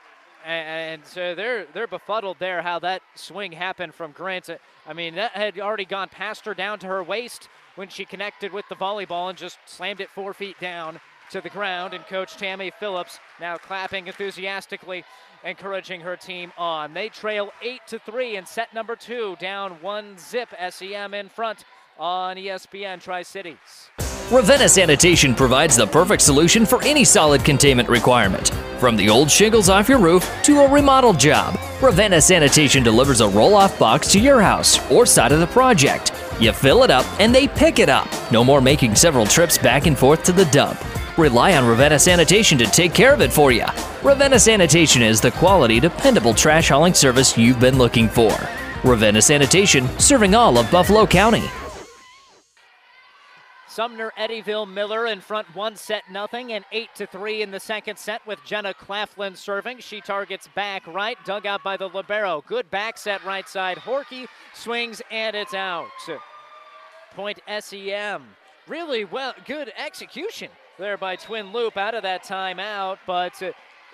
and 0.48 1.06
so 1.06 1.36
they're 1.36 1.66
they're 1.74 1.88
befuddled 1.88 2.38
there 2.40 2.62
how 2.62 2.80
that 2.80 3.02
swing 3.16 3.52
happened 3.52 3.94
from 3.94 4.14
Grint. 4.14 4.58
I 4.88 4.94
mean, 4.94 5.16
that 5.16 5.32
had 5.32 5.60
already 5.60 5.86
gone 5.86 6.10
past 6.10 6.46
her 6.46 6.54
down 6.54 6.80
to 6.80 6.88
her 6.88 7.04
waist 7.04 7.50
when 7.76 7.90
she 7.90 8.06
connected 8.06 8.54
with 8.54 8.66
the 8.70 8.76
volleyball 8.76 9.30
and 9.30 9.38
just 9.38 9.58
slammed 9.66 10.00
it 10.00 10.10
four 10.10 10.34
feet 10.34 10.60
down 10.60 11.00
to 11.32 11.42
the 11.42 11.50
ground. 11.50 11.94
And 11.94 12.06
Coach 12.06 12.38
Tammy 12.38 12.72
Phillips 12.80 13.20
now 13.40 13.58
clapping 13.58 14.08
enthusiastically, 14.08 15.04
encouraging 15.44 16.02
her 16.02 16.16
team 16.16 16.54
on. 16.58 16.94
They 16.94 17.10
trail 17.10 17.52
eight 17.62 17.82
to 17.88 18.00
three 18.00 18.38
in 18.38 18.46
set 18.46 18.74
number 18.74 18.96
two, 18.96 19.36
down 19.40 19.74
one 19.82 20.18
zip. 20.18 20.50
SEM 20.70 21.14
in 21.14 21.28
front 21.30 21.66
on 22.00 22.38
ESPN 22.38 23.02
Tri 23.02 23.24
Cities. 23.24 23.90
Ravenna 24.32 24.70
Sanitation 24.70 25.36
provides 25.36 25.76
the 25.76 25.88
perfect 25.88 26.22
solution 26.22 26.66
for 26.66 26.82
any 26.84 27.04
solid 27.04 27.44
containment 27.44 27.90
requirement. 27.90 28.52
From 28.80 28.96
the 28.96 29.10
old 29.10 29.32
shingles 29.32 29.70
off 29.70 29.90
your 29.90 29.98
roof 29.98 30.30
to 30.44 30.60
a 30.60 30.70
remodel 30.70 31.12
job, 31.12 31.60
Ravenna 31.82 32.22
Sanitation 32.22 32.84
delivers 32.84 33.22
a 33.22 33.28
roll 33.28 33.56
off 33.56 33.80
box 33.80 34.12
to 34.12 34.20
your 34.20 34.40
house 34.40 34.80
or 34.92 35.04
side 35.08 35.32
of 35.32 35.40
the 35.40 35.48
project. 35.48 36.12
You 36.40 36.54
fill 36.54 36.84
it 36.84 36.92
up 36.92 37.06
and 37.20 37.34
they 37.34 37.48
pick 37.48 37.80
it 37.80 37.90
up. 37.90 38.08
No 38.32 38.44
more 38.44 38.62
making 38.62 38.94
several 38.94 39.26
trips 39.26 39.58
back 39.58 39.88
and 39.88 39.98
forth 39.98 40.24
to 40.26 40.32
the 40.32 40.46
dump. 40.46 40.80
Rely 41.18 41.58
on 41.58 41.66
Ravenna 41.66 41.98
Sanitation 41.98 42.60
to 42.60 42.66
take 42.68 42.94
care 42.94 43.16
of 43.16 43.22
it 43.22 43.34
for 43.34 43.52
you. 43.52 43.66
Ravenna 44.04 44.38
Sanitation 44.38 45.02
is 45.02 45.22
the 45.22 45.32
quality, 45.32 45.80
dependable 45.80 46.36
trash 46.36 46.70
hauling 46.70 46.94
service 46.94 47.36
you've 47.36 47.60
been 47.60 47.80
looking 47.80 48.08
for. 48.08 48.32
Ravenna 48.84 49.24
Sanitation, 49.24 49.88
serving 49.98 50.36
all 50.36 50.60
of 50.60 50.70
Buffalo 50.70 51.08
County. 51.08 51.50
Sumner 53.78 54.12
Eddyville 54.18 54.68
Miller 54.68 55.06
in 55.06 55.22
front 55.22 55.56
one 55.56 55.76
set 55.76 56.02
nothing 56.10 56.52
and 56.52 56.66
eight 56.72 56.90
to 56.96 57.06
three 57.06 57.44
in 57.44 57.52
the 57.52 57.60
second 57.60 58.00
set 58.00 58.26
with 58.26 58.44
Jenna 58.44 58.74
Claflin 58.74 59.36
serving. 59.36 59.82
She 59.82 60.02
targets 60.02 60.48
back 60.56 60.88
right, 60.88 61.16
dug 61.26 61.46
out 61.46 61.64
by 61.64 61.78
the 61.78 61.88
libero. 61.88 62.44
Good 62.48 62.72
back 62.72 62.98
set 62.98 63.24
right 63.24 63.48
side. 63.48 63.78
Horky 63.78 64.26
swings 64.56 65.00
and 65.12 65.36
it's 65.36 65.54
out. 65.54 65.86
Point 67.14 67.38
SEM. 67.60 68.24
Really 68.68 69.06
well, 69.06 69.36
good 69.46 69.72
execution 69.78 70.50
there 70.80 70.98
by 70.98 71.16
Twin 71.16 71.54
Loup 71.54 71.78
out 71.78 71.94
of 71.94 72.02
that 72.02 72.24
timeout, 72.24 72.98
but 73.06 73.40
uh, 73.44 73.52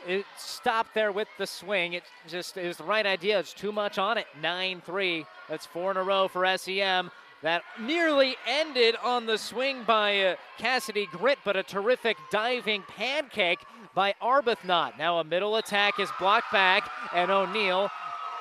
it 0.07 0.25
stopped 0.37 0.93
there 0.93 1.11
with 1.11 1.27
the 1.37 1.45
swing. 1.45 1.91
It 1.91 2.03
just 2.25 2.55
is 2.55 2.77
the 2.77 2.85
right 2.85 3.05
idea. 3.05 3.37
It's 3.37 3.53
too 3.53 3.73
much 3.73 3.97
on 3.97 4.17
it. 4.17 4.27
9 4.41 4.81
3. 4.85 5.25
That's 5.49 5.65
four 5.65 5.91
in 5.91 5.97
a 5.97 6.03
row 6.03 6.29
for 6.29 6.45
SEM. 6.57 7.11
That 7.43 7.63
nearly 7.77 8.37
ended 8.47 8.95
on 9.03 9.25
the 9.25 9.37
swing 9.37 9.83
by 9.83 10.19
uh, 10.21 10.35
Cassidy 10.57 11.07
Grint, 11.07 11.35
but 11.43 11.57
a 11.57 11.63
terrific 11.63 12.15
diving 12.31 12.83
pancake 12.83 13.59
by 13.93 14.15
Arbuthnot. 14.21 14.97
Now 14.97 15.19
a 15.19 15.25
middle 15.25 15.57
attack 15.57 15.99
is 15.99 16.09
blocked 16.17 16.53
back, 16.53 16.89
and 17.13 17.29
O'Neill 17.29 17.89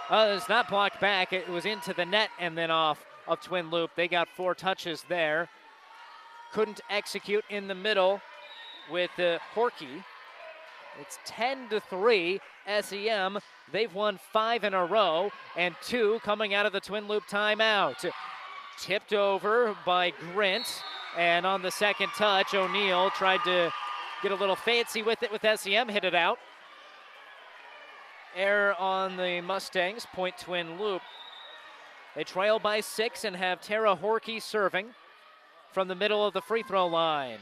uh, 0.09 0.35
it's 0.37 0.49
not 0.49 0.69
blocked 0.69 1.01
back. 1.01 1.33
It 1.33 1.49
was 1.49 1.65
into 1.65 1.93
the 1.93 2.05
net 2.05 2.31
and 2.39 2.57
then 2.57 2.71
off 2.71 3.05
of 3.27 3.41
Twin 3.41 3.71
Loup. 3.71 3.91
They 3.97 4.07
got 4.07 4.29
four 4.37 4.55
touches 4.55 5.05
there. 5.09 5.49
Couldn't 6.53 6.81
execute 6.89 7.45
in 7.51 7.67
the 7.67 7.75
middle 7.75 8.21
with 8.91 9.11
uh, 9.19 9.39
Horky. 9.55 10.05
It's 11.01 11.19
10 11.25 11.71
to 11.71 11.81
3 11.81 12.41
SEM. 12.83 13.39
They've 13.73 13.93
won 13.93 14.21
five 14.33 14.63
in 14.63 14.75
a 14.75 14.85
row 14.85 15.31
and 15.57 15.75
two 15.83 16.21
coming 16.23 16.55
out 16.55 16.67
of 16.67 16.73
the 16.73 16.81
Twin 16.81 17.09
Loup 17.09 17.25
timeout 17.29 18.13
tipped 18.79 19.13
over 19.13 19.77
by 19.85 20.11
Grint. 20.11 20.81
And 21.17 21.45
on 21.45 21.63
the 21.63 21.71
second 21.71 22.09
touch, 22.17 22.55
O'Neill 22.55 23.11
tried 23.11 23.45
to 23.45 23.73
get 24.23 24.33
a 24.33 24.35
little 24.35 24.57
fancy 24.57 25.03
with 25.03 25.23
it 25.23 25.31
with 25.31 25.43
SEM, 25.43 25.89
hit 25.89 26.05
it 26.05 26.15
out. 26.15 26.39
Error 28.35 28.75
on 28.79 29.17
the 29.17 29.43
Mustangs, 29.43 30.07
point 30.15 30.39
Twin 30.39 30.79
Loup. 30.79 31.03
They 32.17 32.25
trail 32.25 32.59
by 32.59 32.81
six 32.81 33.25
and 33.25 33.37
have 33.37 33.61
Tara 33.61 33.97
Horky 33.97 34.41
serving 34.41 34.89
from 35.73 35.89
the 35.89 35.95
middle 35.95 36.27
of 36.27 36.33
the 36.33 36.41
free 36.41 36.63
throw 36.63 36.87
line. 36.87 37.39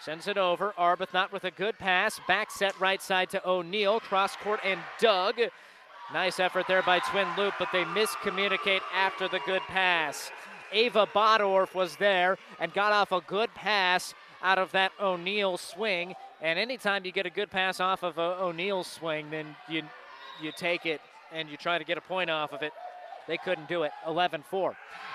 Sends 0.00 0.28
it 0.28 0.38
over. 0.38 0.72
Arbuthnot 0.78 1.32
with 1.32 1.44
a 1.44 1.50
good 1.50 1.78
pass. 1.78 2.20
Back 2.28 2.50
set 2.50 2.78
right 2.80 3.02
side 3.02 3.30
to 3.30 3.48
O'Neill. 3.48 3.98
Cross 3.98 4.36
court 4.36 4.60
and 4.64 4.80
Dug. 5.00 5.40
Nice 6.12 6.40
effort 6.40 6.66
there 6.66 6.82
by 6.82 7.00
Twin 7.00 7.28
Loup, 7.36 7.54
but 7.58 7.68
they 7.70 7.84
miscommunicate 7.84 8.80
after 8.94 9.28
the 9.28 9.40
good 9.44 9.62
pass. 9.62 10.30
Ava 10.72 11.06
Bodorf 11.06 11.74
was 11.74 11.96
there 11.96 12.38
and 12.60 12.72
got 12.72 12.92
off 12.92 13.12
a 13.12 13.20
good 13.20 13.54
pass 13.54 14.14
out 14.42 14.58
of 14.58 14.72
that 14.72 14.92
O'Neill 15.00 15.58
swing. 15.58 16.14
And 16.40 16.58
anytime 16.58 17.04
you 17.04 17.12
get 17.12 17.26
a 17.26 17.30
good 17.30 17.50
pass 17.50 17.80
off 17.80 18.02
of 18.02 18.16
an 18.18 18.36
O'Neill 18.40 18.84
swing, 18.84 19.30
then 19.30 19.54
you 19.68 19.82
you 20.40 20.52
take 20.52 20.86
it 20.86 21.00
and 21.32 21.48
you 21.48 21.56
try 21.56 21.78
to 21.78 21.84
get 21.84 21.98
a 21.98 22.00
point 22.00 22.30
off 22.30 22.52
of 22.52 22.62
it. 22.62 22.72
They 23.26 23.36
couldn't 23.36 23.68
do 23.68 23.82
it. 23.82 23.92
11-4. 24.06 24.74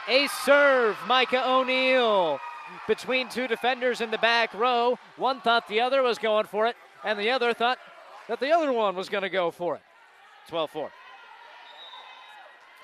A 0.10 0.28
serve, 0.28 0.98
Micah 1.08 1.44
O'Neill 1.48 2.40
between 2.88 3.30
two 3.30 3.48
defenders 3.48 4.02
in 4.02 4.12
the 4.12 4.18
back 4.18 4.54
row. 4.54 4.98
One 5.18 5.42
thought 5.42 5.68
the 5.68 5.82
other 5.82 6.04
was 6.04 6.18
going 6.18 6.46
for 6.46 6.68
it, 6.68 6.76
and 7.04 7.18
the 7.18 7.32
other 7.32 7.54
thought 7.54 7.80
that 8.28 8.40
the 8.40 8.52
other 8.52 8.72
one 8.72 8.96
was 8.96 9.10
going 9.10 9.24
to 9.24 9.30
go 9.30 9.50
for 9.50 9.76
it. 9.76 9.82
12 10.48 10.70
4. 10.70 10.92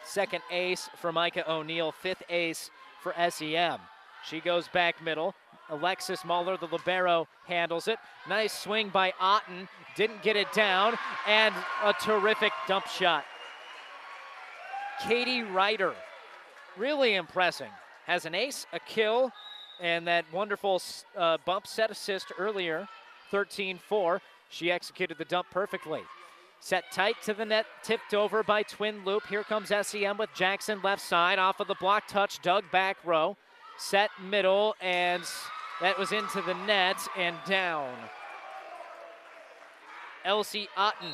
Second 0.03 0.41
ace 0.49 0.89
for 0.95 1.12
Micah 1.12 1.49
O'Neill, 1.51 1.91
fifth 1.91 2.24
ace 2.30 2.72
for 3.01 3.14
SEM. 3.30 3.80
She 4.26 4.39
goes 4.39 4.68
back 4.68 5.03
middle. 5.03 5.36
Alexis 5.70 6.26
Mahler, 6.26 6.57
the 6.57 6.66
Libero, 6.66 7.28
handles 7.45 7.88
it. 7.88 7.99
Nice 8.28 8.53
swing 8.53 8.89
by 8.89 9.14
Otten. 9.20 9.68
Didn't 9.95 10.24
get 10.24 10.36
it 10.36 10.51
down. 10.51 10.95
And 11.28 11.53
a 11.84 11.93
terrific 11.93 12.51
dump 12.68 12.88
shot. 12.88 13.24
Katie 15.07 15.43
Ryder, 15.43 15.93
really 16.76 17.16
impressing. 17.16 17.70
Has 18.05 18.26
an 18.26 18.34
ace, 18.34 18.66
a 18.74 18.80
kill, 18.80 19.32
and 19.80 20.07
that 20.07 20.26
wonderful 20.34 20.82
uh, 21.16 21.38
bump 21.45 21.68
set 21.68 21.91
assist 21.91 22.34
earlier, 22.38 22.88
13 23.32 23.78
4. 23.78 24.22
She 24.49 24.72
executed 24.72 25.18
the 25.18 25.26
dump 25.26 25.47
perfectly. 25.51 26.01
Set 26.62 26.91
tight 26.91 27.16
to 27.24 27.34
the 27.34 27.45
net, 27.45 27.66
tipped 27.84 28.14
over 28.14 28.43
by 28.43 28.64
Twin 28.64 29.05
Loup. 29.05 29.26
Here 29.28 29.43
comes 29.43 29.70
SEM 29.70 30.18
with 30.18 30.30
Jackson 30.36 30.82
left 30.84 31.01
side 31.01 31.39
off 31.39 31.60
of 31.60 31.68
the 31.68 31.76
block 31.76 32.07
touch. 32.07 32.41
Dug 32.41 32.66
back 32.72 32.97
row. 33.05 33.38
Set 33.78 34.10
middle, 34.22 34.76
and 34.82 35.24
that 35.80 35.97
was 35.97 36.12
into 36.12 36.41
the 36.41 36.53
net 36.53 36.97
and 37.18 37.38
down. 37.47 37.95
Elsie 40.26 40.68
Otten 40.76 41.14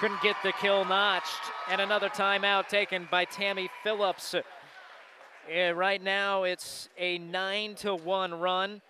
couldn't 0.00 0.20
get 0.20 0.36
the 0.42 0.52
kill 0.60 0.84
notched, 0.84 1.52
and 1.70 1.80
another 1.80 2.08
timeout 2.08 2.66
taken 2.66 3.06
by 3.12 3.24
Tammy 3.24 3.70
Phillips. 3.84 4.34
Yeah, 5.48 5.70
right 5.70 6.02
now 6.02 6.42
it's 6.42 6.88
a 6.98 7.18
9 7.18 7.76
to 7.76 7.94
1 7.94 8.40
run 8.40 8.82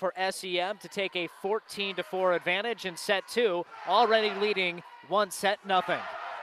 for 0.00 0.14
SEM 0.30 0.78
to 0.78 0.88
take 0.88 1.14
a 1.14 1.28
14 1.42 1.96
to 1.96 2.02
4 2.02 2.32
advantage 2.32 2.86
in 2.86 2.96
set 2.96 3.28
2, 3.28 3.64
already 3.86 4.30
leading 4.40 4.82
one 5.08 5.30
set 5.30 5.58
nothing. 5.66 6.00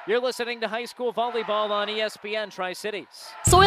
You're 0.07 0.21
listening 0.21 0.61
to 0.61 0.69
high 0.69 0.85
school 0.85 1.11
volleyball 1.11 1.69
on 1.69 1.89
ESPN 1.89 2.49
Tri 2.49 2.71
Cities. 2.71 3.07
Soil 3.45 3.66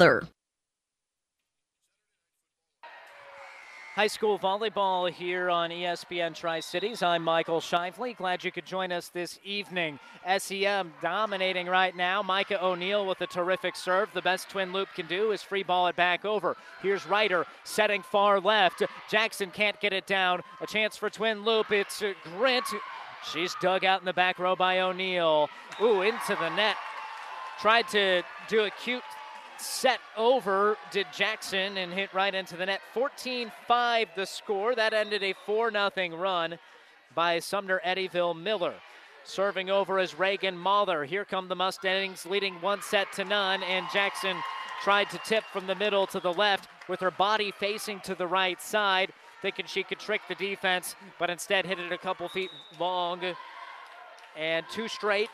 High 3.93 4.07
school 4.07 4.39
volleyball 4.39 5.11
here 5.11 5.51
on 5.51 5.69
ESPN 5.69 6.33
Tri 6.33 6.59
Cities. 6.59 7.03
I'm 7.03 7.23
Michael 7.23 7.59
Shively. 7.59 8.17
Glad 8.17 8.43
you 8.43 8.51
could 8.51 8.65
join 8.65 8.91
us 8.91 9.09
this 9.09 9.37
evening. 9.43 9.99
SEM 10.39 10.91
dominating 11.03 11.67
right 11.67 11.95
now. 11.95 12.23
Micah 12.23 12.65
O'Neill 12.65 13.05
with 13.05 13.21
a 13.21 13.27
terrific 13.27 13.75
serve. 13.75 14.09
The 14.11 14.23
best 14.23 14.49
Twin 14.49 14.73
Loup 14.73 14.87
can 14.95 15.05
do 15.05 15.33
is 15.33 15.43
free 15.43 15.61
ball 15.61 15.85
it 15.85 15.95
back 15.95 16.25
over. 16.25 16.57
Here's 16.81 17.05
Ryder 17.05 17.45
setting 17.63 18.01
far 18.01 18.39
left. 18.39 18.81
Jackson 19.07 19.51
can't 19.51 19.79
get 19.79 19.93
it 19.93 20.07
down. 20.07 20.41
A 20.61 20.65
chance 20.65 20.97
for 20.97 21.11
Twin 21.11 21.45
Loup. 21.45 21.71
It's 21.71 22.01
Grint 22.01 22.73
She's 23.31 23.53
dug 23.61 23.85
out 23.85 23.99
in 24.01 24.05
the 24.05 24.13
back 24.13 24.39
row 24.39 24.55
by 24.55 24.79
O'Neill. 24.79 25.47
Ooh, 25.79 26.01
into 26.01 26.35
the 26.39 26.49
net. 26.55 26.75
Tried 27.59 27.87
to 27.89 28.23
do 28.47 28.63
a 28.63 28.71
cute 28.71 29.03
set 29.61 29.99
over, 30.17 30.77
did 30.91 31.07
Jackson, 31.13 31.77
and 31.77 31.93
hit 31.93 32.13
right 32.13 32.33
into 32.33 32.57
the 32.57 32.65
net. 32.65 32.81
14 32.93 33.51
5 33.67 34.07
the 34.15 34.25
score. 34.25 34.75
That 34.75 34.93
ended 34.93 35.23
a 35.23 35.33
4 35.45 35.71
0 35.71 36.17
run 36.17 36.59
by 37.15 37.39
Sumner 37.39 37.81
Eddyville 37.85 38.39
Miller. 38.39 38.73
Serving 39.23 39.69
over 39.69 39.99
is 39.99 40.17
Reagan 40.17 40.57
Mahler. 40.57 41.05
Here 41.05 41.25
come 41.25 41.47
the 41.47 41.55
Mustangs 41.55 42.25
leading 42.25 42.55
one 42.55 42.81
set 42.81 43.11
to 43.13 43.23
none, 43.23 43.61
and 43.63 43.85
Jackson 43.93 44.37
tried 44.81 45.09
to 45.11 45.19
tip 45.19 45.43
from 45.51 45.67
the 45.67 45.75
middle 45.75 46.07
to 46.07 46.19
the 46.19 46.33
left 46.33 46.67
with 46.89 46.99
her 47.01 47.11
body 47.11 47.51
facing 47.59 47.99
to 48.01 48.15
the 48.15 48.25
right 48.25 48.59
side 48.61 49.13
thinking 49.41 49.65
she 49.65 49.83
could 49.83 49.99
trick 49.99 50.21
the 50.27 50.35
defense, 50.35 50.95
but 51.19 51.29
instead 51.29 51.65
hit 51.65 51.79
it 51.79 51.91
a 51.91 51.97
couple 51.97 52.27
feet 52.29 52.51
long. 52.79 53.21
And 54.37 54.65
two 54.71 54.87
straight 54.87 55.29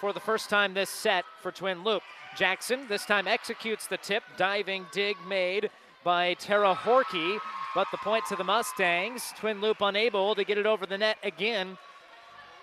for 0.00 0.12
the 0.12 0.20
first 0.20 0.50
time 0.50 0.74
this 0.74 0.90
set 0.90 1.24
for 1.40 1.50
Twin 1.50 1.82
Loup. 1.82 2.02
Jackson 2.36 2.86
this 2.88 3.04
time 3.04 3.26
executes 3.26 3.86
the 3.86 3.98
tip, 3.98 4.22
diving 4.36 4.86
dig 4.92 5.16
made 5.28 5.70
by 6.04 6.34
Tara 6.34 6.74
Horky, 6.74 7.38
but 7.74 7.86
the 7.90 7.98
point 7.98 8.24
to 8.26 8.36
the 8.36 8.44
Mustangs. 8.44 9.32
Twin 9.38 9.60
Loup 9.60 9.80
unable 9.80 10.34
to 10.34 10.44
get 10.44 10.58
it 10.58 10.66
over 10.66 10.86
the 10.86 10.98
net 10.98 11.18
again. 11.22 11.78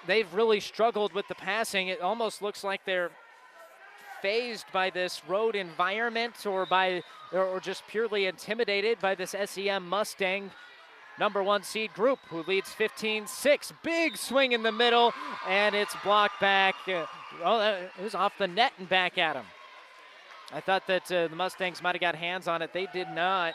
They've 0.07 0.32
really 0.34 0.59
struggled 0.59 1.13
with 1.13 1.28
the 1.28 1.36
passing. 1.36 1.88
It 1.88 2.01
almost 2.01 2.41
looks 2.41 2.63
like 2.63 2.86
they're 2.86 3.11
phased 4.22 4.65
by 4.74 4.89
this 4.89 5.22
road 5.28 5.55
environment 5.55 6.45
or 6.45 6.65
by 6.65 7.01
or 7.32 7.59
just 7.59 7.88
purely 7.88 8.26
intimidated 8.26 8.99
by 8.99 9.15
this 9.15 9.36
SEM 9.45 9.88
Mustang 9.88 10.51
number 11.20 11.43
one 11.43 11.63
seed 11.63 11.93
group 11.93 12.20
who 12.30 12.43
leads 12.43 12.74
15-6. 12.74 13.74
Big 13.84 14.17
swing 14.17 14.53
in 14.53 14.63
the 14.63 14.72
middle, 14.72 15.13
and 15.47 15.76
it's 15.76 15.95
blocked 16.03 16.39
back. 16.39 16.76
Uh, 16.88 17.05
oh, 17.43 17.59
it 17.97 18.03
was 18.03 18.15
off 18.15 18.34
the 18.38 18.47
net 18.47 18.72
and 18.80 18.88
back 18.88 19.17
at 19.17 19.36
him. 19.36 19.45
I 20.52 20.60
thought 20.60 20.88
that 20.88 21.12
uh, 21.12 21.28
the 21.28 21.36
Mustangs 21.36 21.82
might 21.82 21.95
have 21.95 22.02
got 22.02 22.16
hands 22.16 22.47
on 22.47 22.62
it. 22.62 22.74
They 22.74 22.88
did 22.91 23.10
not. 23.10 23.54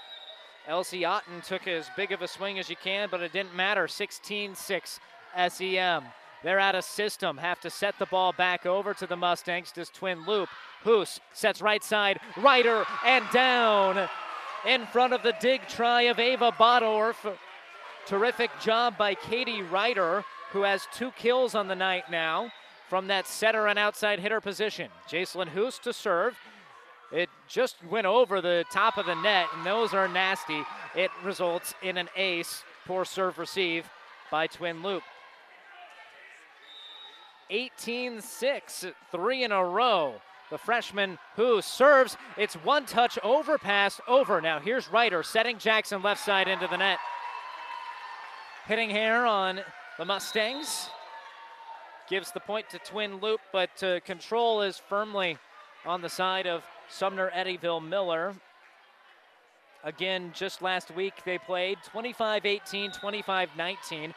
Elsie 0.68 1.04
Otten 1.04 1.40
took 1.42 1.66
as 1.66 1.90
big 1.96 2.12
of 2.12 2.22
a 2.22 2.28
swing 2.28 2.58
as 2.58 2.70
you 2.70 2.76
can, 2.76 3.08
but 3.10 3.20
it 3.20 3.32
didn't 3.32 3.54
matter. 3.54 3.86
16-6 3.86 5.00
SEM. 5.48 6.04
They're 6.42 6.60
out 6.60 6.74
of 6.74 6.84
system. 6.84 7.38
Have 7.38 7.60
to 7.60 7.70
set 7.70 7.98
the 7.98 8.06
ball 8.06 8.32
back 8.32 8.64
over 8.64 8.94
to 8.94 9.06
the 9.06 9.16
Mustangs. 9.16 9.72
Does 9.72 9.90
Twin 9.90 10.24
Loup. 10.24 10.48
Hoos 10.82 11.20
sets 11.32 11.60
right 11.60 11.82
side. 11.82 12.20
Ryder 12.36 12.84
and 13.04 13.24
down 13.32 14.08
in 14.66 14.86
front 14.86 15.12
of 15.12 15.22
the 15.22 15.34
dig 15.40 15.66
try 15.66 16.02
of 16.02 16.18
Ava 16.18 16.52
Bodorf. 16.52 17.36
Terrific 18.06 18.50
job 18.60 18.96
by 18.98 19.14
Katie 19.14 19.62
Ryder, 19.62 20.24
who 20.52 20.62
has 20.62 20.86
two 20.92 21.10
kills 21.12 21.54
on 21.54 21.68
the 21.68 21.74
night 21.74 22.10
now 22.10 22.52
from 22.88 23.06
that 23.06 23.26
setter 23.26 23.66
and 23.66 23.78
outside 23.78 24.20
hitter 24.20 24.40
position. 24.40 24.90
Jacelyn 25.08 25.48
Hoos 25.48 25.78
to 25.80 25.92
serve. 25.92 26.36
It 27.14 27.30
just 27.46 27.76
went 27.88 28.08
over 28.08 28.40
the 28.40 28.64
top 28.72 28.98
of 28.98 29.06
the 29.06 29.14
net, 29.14 29.46
and 29.54 29.64
those 29.64 29.94
are 29.94 30.08
nasty. 30.08 30.64
It 30.96 31.12
results 31.22 31.72
in 31.80 31.96
an 31.96 32.08
ace. 32.16 32.64
Poor 32.86 33.04
serve 33.04 33.38
receive 33.38 33.88
by 34.32 34.48
Twin 34.48 34.82
Loup. 34.82 35.04
18 37.50 38.20
6, 38.20 38.86
three 39.12 39.44
in 39.44 39.52
a 39.52 39.64
row. 39.64 40.14
The 40.50 40.58
freshman 40.58 41.18
who 41.36 41.62
serves, 41.62 42.16
it's 42.36 42.54
one 42.54 42.84
touch 42.84 43.16
overpass 43.22 44.00
over. 44.08 44.40
Now 44.40 44.58
here's 44.58 44.88
Ryder 44.88 45.22
setting 45.22 45.58
Jackson 45.58 46.02
left 46.02 46.24
side 46.24 46.48
into 46.48 46.66
the 46.66 46.76
net. 46.76 46.98
Hitting 48.66 48.90
here 48.90 49.24
on 49.24 49.60
the 49.98 50.04
Mustangs. 50.04 50.88
Gives 52.10 52.32
the 52.32 52.40
point 52.40 52.68
to 52.70 52.80
Twin 52.80 53.20
Loup, 53.20 53.40
but 53.52 53.82
uh, 53.84 54.00
control 54.00 54.62
is 54.62 54.78
firmly 54.78 55.38
on 55.86 56.02
the 56.02 56.08
side 56.08 56.48
of 56.48 56.64
Sumner 56.88 57.30
Eddyville 57.34 57.86
Miller. 57.86 58.34
Again, 59.82 60.32
just 60.34 60.62
last 60.62 60.94
week 60.94 61.14
they 61.24 61.38
played 61.38 61.78
25 61.84 62.46
18, 62.46 62.92
25 62.92 63.50
19. 63.56 64.14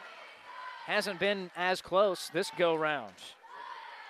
Hasn't 0.86 1.20
been 1.20 1.50
as 1.56 1.82
close 1.82 2.30
this 2.32 2.50
go 2.56 2.74
round. 2.74 3.14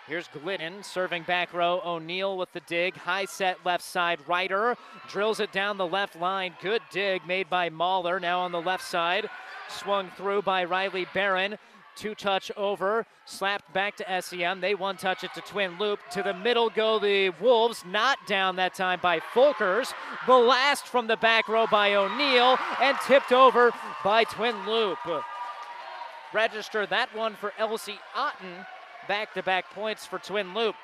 Here's 0.06 0.28
Glidden 0.28 0.82
serving 0.82 1.24
back 1.24 1.52
row. 1.52 1.82
O'Neill 1.84 2.38
with 2.38 2.50
the 2.52 2.60
dig. 2.60 2.96
High 2.96 3.26
set 3.26 3.58
left 3.66 3.84
side. 3.84 4.20
Ryder 4.26 4.76
drills 5.06 5.38
it 5.38 5.52
down 5.52 5.76
the 5.76 5.86
left 5.86 6.16
line. 6.16 6.54
Good 6.62 6.80
dig 6.90 7.26
made 7.26 7.50
by 7.50 7.68
Mahler. 7.68 8.18
Now 8.18 8.40
on 8.40 8.52
the 8.52 8.60
left 8.62 8.84
side. 8.84 9.28
Swung 9.68 10.10
through 10.16 10.42
by 10.42 10.64
Riley 10.64 11.06
Barron. 11.12 11.58
Two 11.98 12.14
touch 12.14 12.52
over. 12.56 13.04
Slapped 13.24 13.72
back 13.72 13.96
to 13.96 14.22
SEM. 14.22 14.60
They 14.60 14.76
one 14.76 14.96
touch 14.96 15.24
it 15.24 15.34
to 15.34 15.40
Twin 15.40 15.76
Loup. 15.78 15.98
To 16.12 16.22
the 16.22 16.32
middle 16.32 16.70
go 16.70 17.00
the 17.00 17.30
Wolves. 17.40 17.84
Not 17.84 18.18
down 18.28 18.54
that 18.56 18.74
time 18.74 19.00
by 19.02 19.18
Folkers. 19.18 19.92
Blast 20.24 20.86
from 20.86 21.08
the 21.08 21.16
back 21.16 21.48
row 21.48 21.66
by 21.66 21.94
O'Neill. 21.94 22.56
And 22.80 22.96
tipped 23.04 23.32
over 23.32 23.72
by 24.04 24.22
Twin 24.22 24.64
Loup. 24.64 24.98
Register 26.32 26.86
that 26.86 27.12
one 27.16 27.34
for 27.34 27.52
Elsie 27.58 27.98
Otten 28.14 28.64
back 29.08 29.34
to 29.34 29.42
back 29.42 29.68
points 29.74 30.06
for 30.06 30.20
Twin 30.20 30.54
Loup. 30.54 30.76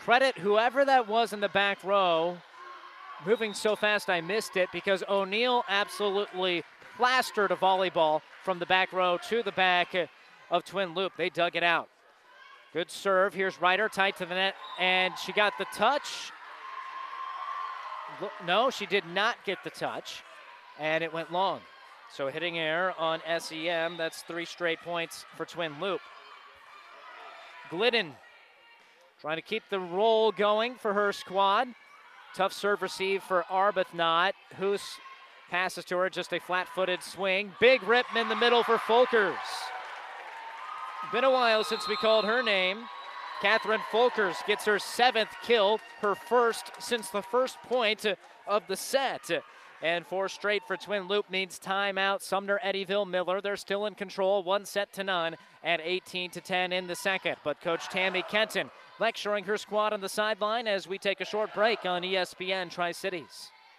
Credit 0.00 0.36
whoever 0.38 0.84
that 0.84 1.06
was 1.06 1.32
in 1.32 1.38
the 1.38 1.48
back 1.48 1.84
row. 1.84 2.38
Moving 3.24 3.54
so 3.54 3.76
fast, 3.76 4.10
I 4.10 4.20
missed 4.20 4.56
it 4.56 4.68
because 4.72 5.04
O'Neill 5.08 5.64
absolutely 5.68 6.64
plastered 6.96 7.50
a 7.50 7.56
volleyball 7.56 8.20
from 8.42 8.58
the 8.58 8.66
back 8.66 8.92
row 8.92 9.18
to 9.28 9.42
the 9.42 9.52
back 9.52 9.94
of 10.50 10.64
Twin 10.64 10.94
Loup. 10.94 11.12
They 11.16 11.30
dug 11.30 11.56
it 11.56 11.62
out. 11.62 11.88
Good 12.72 12.90
serve. 12.90 13.34
Here's 13.34 13.60
Ryder 13.60 13.88
tight 13.88 14.16
to 14.16 14.26
the 14.26 14.34
net, 14.34 14.54
and 14.78 15.14
she 15.18 15.32
got 15.32 15.52
the 15.58 15.66
touch. 15.74 16.32
No, 18.46 18.70
she 18.70 18.86
did 18.86 19.06
not 19.06 19.36
get 19.44 19.58
the 19.64 19.70
touch, 19.70 20.22
and 20.78 21.02
it 21.02 21.12
went 21.12 21.32
long. 21.32 21.60
So 22.12 22.28
hitting 22.28 22.58
air 22.58 22.94
on 22.98 23.20
SEM, 23.38 23.96
that's 23.96 24.22
three 24.22 24.44
straight 24.44 24.80
points 24.80 25.24
for 25.36 25.44
Twin 25.44 25.80
Loup. 25.80 26.00
Glidden 27.70 28.12
trying 29.20 29.36
to 29.36 29.42
keep 29.42 29.62
the 29.70 29.80
roll 29.80 30.30
going 30.30 30.74
for 30.74 30.92
her 30.92 31.12
squad. 31.12 31.68
Tough 32.34 32.52
serve 32.52 32.82
receive 32.82 33.22
for 33.22 33.44
Arbuthnot. 33.50 34.32
Hoos 34.56 34.82
passes 35.50 35.84
to 35.86 35.96
her, 35.96 36.10
just 36.10 36.32
a 36.32 36.40
flat 36.40 36.68
footed 36.68 37.02
swing. 37.02 37.52
Big 37.60 37.82
rip 37.82 38.06
in 38.16 38.28
the 38.28 38.36
middle 38.36 38.62
for 38.62 38.78
Folkers. 38.78 39.34
Been 41.12 41.24
a 41.24 41.30
while 41.30 41.64
since 41.64 41.88
we 41.88 41.96
called 41.96 42.24
her 42.24 42.42
name. 42.42 42.84
Catherine 43.40 43.82
Folkers 43.92 44.44
gets 44.46 44.64
her 44.64 44.78
seventh 44.78 45.30
kill, 45.42 45.78
her 46.00 46.14
first 46.14 46.70
since 46.78 47.10
the 47.10 47.22
first 47.22 47.60
point 47.62 48.06
of 48.46 48.66
the 48.68 48.76
set. 48.76 49.30
And 49.82 50.06
four 50.06 50.30
straight 50.30 50.62
for 50.66 50.78
Twin 50.78 51.08
Loup 51.08 51.28
needs 51.28 51.58
timeout. 51.58 52.22
Sumner, 52.22 52.58
Eddyville, 52.64 53.06
Miller, 53.06 53.42
they're 53.42 53.56
still 53.56 53.84
in 53.84 53.94
control, 53.94 54.42
one 54.42 54.64
set 54.64 54.92
to 54.94 55.04
none, 55.04 55.36
at 55.62 55.80
18 55.82 56.30
to 56.30 56.40
10 56.40 56.72
in 56.72 56.86
the 56.86 56.96
second. 56.96 57.36
But 57.44 57.60
Coach 57.60 57.88
Tammy 57.88 58.22
Kenton 58.22 58.70
lecturing 58.98 59.44
her 59.44 59.58
squad 59.58 59.92
on 59.92 60.00
the 60.00 60.08
sideline 60.08 60.66
as 60.66 60.88
we 60.88 60.96
take 60.96 61.20
a 61.20 61.26
short 61.26 61.52
break 61.52 61.84
on 61.84 62.02
ESPN 62.02 62.70
Tri 62.70 62.92
Cities. 62.92 63.50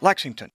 Lexington. 0.00 0.50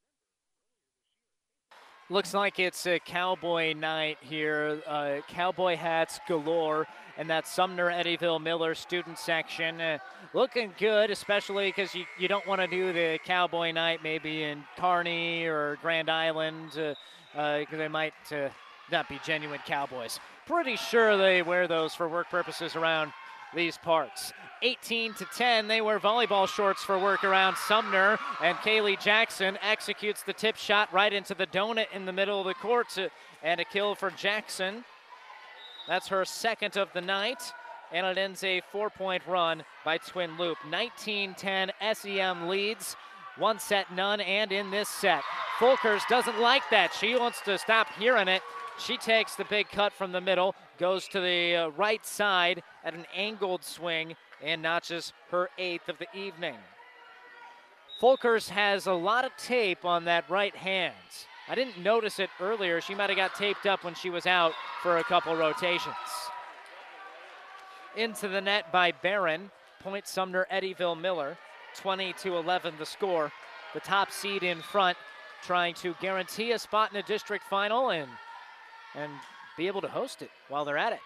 Looks 2.10 2.34
like 2.34 2.58
it's 2.58 2.88
a 2.88 3.00
cowboy 3.00 3.74
night 3.74 4.18
here. 4.22 4.82
Uh, 4.88 5.18
cowboy 5.28 5.76
hats 5.76 6.22
galore. 6.26 6.88
And 7.18 7.30
that 7.30 7.46
Sumner 7.46 7.92
Eddyville 7.92 8.42
Miller 8.42 8.76
student 8.76 9.18
section 9.18 9.82
uh, 9.82 9.98
looking 10.34 10.72
good, 10.80 11.12
especially 11.12 11.68
because 11.68 11.94
you, 11.94 12.06
you 12.18 12.30
don't 12.30 12.48
want 12.48 12.62
to 12.62 12.68
do 12.68 12.94
the 12.94 13.20
cowboy 13.26 13.72
night 13.72 14.02
maybe 14.04 14.44
in 14.44 14.64
Kearney 14.78 15.46
or 15.46 15.78
Grand 15.82 16.10
Island 16.10 16.70
because 16.72 16.96
uh, 17.36 17.40
uh 17.40 17.66
they 17.72 17.88
might 17.90 18.14
uh, 18.32 18.50
not 18.90 19.10
be 19.10 19.20
genuine 19.26 19.60
cowboys. 19.66 20.20
Pretty 20.46 20.78
sure 20.78 21.18
they 21.18 21.42
wear 21.42 21.68
those 21.68 21.94
for 21.94 22.08
work 22.08 22.30
purposes 22.30 22.78
around 22.78 23.12
these 23.54 23.78
parts. 23.78 24.32
18 24.62 25.14
to 25.16 25.26
10. 25.26 25.68
They 25.68 25.82
wear 25.82 26.00
volleyball 26.00 26.48
shorts 26.48 26.84
for 26.84 26.98
work 27.00 27.24
around 27.24 27.58
Sumner, 27.58 28.18
and 28.42 28.58
Kaylee 28.58 29.00
Jackson 29.00 29.58
executes 29.62 30.24
the 30.24 30.34
tip 30.34 30.58
shot 30.58 30.92
right 30.94 31.12
into 31.12 31.34
the 31.34 31.48
donut 31.48 31.88
in 31.94 32.06
the 32.06 32.14
middle 32.14 32.40
of 32.40 32.48
the 32.48 32.54
court, 32.54 32.90
to, 32.92 33.10
and 33.44 33.60
a 33.60 33.66
kill 33.66 33.96
for 33.96 34.12
Jackson. 34.12 34.84
That's 35.88 36.08
her 36.10 36.26
second 36.26 36.78
of 36.78 36.90
the 36.94 37.02
night, 37.02 37.54
and 37.92 38.06
it 38.06 38.18
ends 38.18 38.44
a 38.44 38.62
four 38.72 38.90
point 38.90 39.24
run 39.28 39.64
by 39.86 39.98
Twin 39.98 40.38
Loup. 40.38 40.58
19 40.70 41.36
10 41.36 41.72
SEM 41.94 42.48
leads. 42.48 42.96
One 43.38 43.60
set, 43.60 43.94
none, 43.94 44.20
and 44.20 44.52
in 44.52 44.72
this 44.72 44.90
set. 44.90 45.22
Folkers 45.60 46.02
doesn't 46.10 46.40
like 46.40 46.64
that. 46.72 46.94
She 46.94 47.16
wants 47.16 47.42
to 47.42 47.58
stop 47.58 47.88
hearing 48.00 48.28
it. 48.28 48.42
She 48.80 48.98
takes 48.98 49.36
the 49.36 49.46
big 49.46 49.70
cut 49.70 49.94
from 49.94 50.12
the 50.12 50.22
middle, 50.22 50.56
goes 50.78 51.08
to 51.10 51.20
the 51.20 51.56
uh, 51.56 51.68
right 51.70 52.06
side 52.06 52.62
at 52.84 52.94
an 52.94 53.06
angled 53.16 53.64
swing, 53.64 54.16
and 54.44 54.62
notches 54.62 55.14
her 55.32 55.50
eighth 55.58 55.90
of 55.90 55.98
the 55.98 56.08
evening. 56.18 56.56
Folkers 58.02 58.50
has 58.50 58.86
a 58.86 58.94
lot 58.94 59.26
of 59.26 59.36
tape 59.38 59.84
on 59.84 60.06
that 60.06 60.30
right 60.30 60.56
hand. 60.56 60.94
I 61.50 61.56
didn't 61.56 61.82
notice 61.82 62.20
it 62.20 62.30
earlier. 62.40 62.82
She 62.82 62.94
might 62.94 63.10
have 63.10 63.18
got 63.18 63.36
taped 63.36 63.66
up 63.66 63.84
when 63.84 63.96
she 63.96 64.10
was 64.10 64.28
out 64.28 64.54
for 64.84 64.98
a 64.98 65.04
couple 65.04 65.36
rotations. 65.36 65.96
Into 67.96 68.28
the 68.28 68.42
net 68.42 68.72
by 68.72 68.92
Barron. 68.92 69.50
Point 69.80 70.08
Sumner 70.08 70.46
Eddyville 70.52 71.00
Miller. 71.00 71.38
20 71.76 72.14
to 72.22 72.36
11 72.38 72.76
the 72.78 72.86
score. 72.86 73.32
The 73.74 73.80
top 73.80 74.12
seed 74.12 74.44
in 74.44 74.62
front 74.62 74.98
trying 75.44 75.74
to 75.76 75.96
guarantee 76.02 76.52
a 76.52 76.60
spot 76.60 76.92
in 76.92 76.98
a 76.98 77.04
district 77.04 77.46
final 77.50 77.90
and 77.90 78.10
and 78.96 79.12
be 79.58 79.68
able 79.68 79.82
to 79.82 79.88
host 79.88 80.22
it 80.22 80.32
while 80.50 80.66
they're 80.66 80.78
at 80.78 80.94
it. 80.94 81.00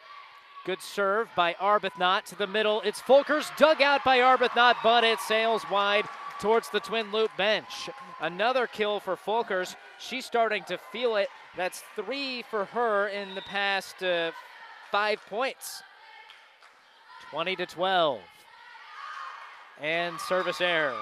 Good 0.63 0.81
serve 0.81 1.27
by 1.35 1.53
Arbuthnot 1.53 2.25
to 2.25 2.37
the 2.37 2.45
middle. 2.45 2.81
It's 2.81 3.01
Folkers 3.01 3.49
dug 3.57 3.81
out 3.81 4.03
by 4.03 4.19
Arbuthnot, 4.19 4.75
but 4.83 5.03
it 5.03 5.19
sails 5.19 5.63
wide 5.71 6.05
towards 6.39 6.69
the 6.69 6.79
Twin 6.79 7.11
Loup 7.11 7.31
bench. 7.35 7.89
Another 8.19 8.67
kill 8.67 8.99
for 8.99 9.15
Folkers. 9.15 9.75
She's 9.97 10.23
starting 10.23 10.63
to 10.65 10.77
feel 10.91 11.15
it. 11.15 11.29
That's 11.57 11.81
three 11.95 12.43
for 12.43 12.65
her 12.65 13.07
in 13.07 13.33
the 13.33 13.41
past 13.41 14.03
uh, 14.03 14.31
five 14.91 15.19
points. 15.27 15.81
20 17.31 17.55
to 17.55 17.65
12. 17.65 18.19
And 19.81 20.19
service 20.21 20.61
error. 20.61 20.93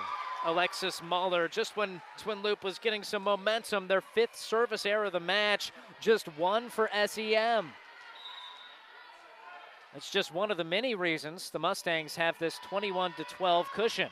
Alexis 0.46 1.02
Mahler, 1.04 1.50
just 1.50 1.76
when 1.76 2.02
Twin 2.18 2.42
Loup 2.42 2.64
was 2.64 2.80
getting 2.80 3.04
some 3.04 3.24
momentum, 3.24 3.90
their 3.90 4.00
fifth 4.00 4.38
service 4.38 4.86
error 4.86 5.06
of 5.06 5.12
the 5.12 5.20
match, 5.20 5.74
just 6.00 6.28
one 6.38 6.70
for 6.70 6.90
SEM. 7.08 7.74
It's 9.96 10.12
just 10.12 10.34
one 10.34 10.52
of 10.52 10.58
the 10.58 10.64
many 10.64 10.94
reasons 10.94 11.50
the 11.50 11.60
Mustangs 11.60 12.16
have 12.16 12.38
this 12.38 12.60
21 12.68 13.14
to 13.14 13.24
12 13.24 13.68
cushion. 13.74 14.10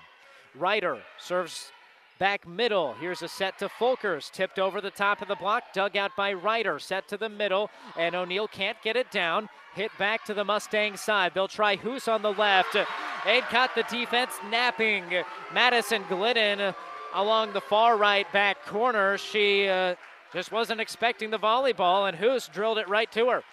Ryder 0.55 0.97
serves 1.19 1.71
back 2.17 2.47
middle. 2.47 2.95
Here's 2.99 3.21
a 3.21 3.27
set 3.27 3.59
to 3.59 3.69
Folkers, 3.69 4.31
tipped 4.31 4.57
over 4.57 4.81
the 4.81 4.89
top 4.89 5.21
of 5.21 5.27
the 5.27 5.35
block, 5.35 5.73
dug 5.73 5.95
out 5.95 6.15
by 6.17 6.33
Ryder, 6.33 6.79
set 6.79 7.07
to 7.09 7.17
the 7.17 7.29
middle, 7.29 7.69
and 7.95 8.15
O'Neill 8.15 8.47
can't 8.47 8.81
get 8.83 8.95
it 8.95 9.11
down. 9.11 9.49
Hit 9.75 9.91
back 9.99 10.25
to 10.25 10.33
the 10.33 10.43
Mustang 10.43 10.97
side. 10.97 11.33
They'll 11.35 11.47
try 11.47 11.75
Hoos 11.75 12.07
on 12.07 12.23
the 12.23 12.33
left. 12.33 12.75
And 12.75 13.43
caught 13.43 13.75
the 13.75 13.83
defense 13.83 14.31
napping. 14.49 15.03
Madison 15.53 16.01
Glidden 16.09 16.73
along 17.13 17.53
the 17.53 17.61
far 17.61 17.97
right 17.97 18.31
back 18.33 18.65
corner. 18.65 19.19
She 19.19 19.67
uh, 19.67 19.93
just 20.33 20.51
wasn't 20.51 20.81
expecting 20.81 21.29
the 21.29 21.37
volleyball, 21.37 22.07
and 22.07 22.17
Hoos 22.17 22.47
drilled 22.47 22.79
it 22.79 22.89
right 22.89 23.11
to 23.11 23.29
her. 23.29 23.43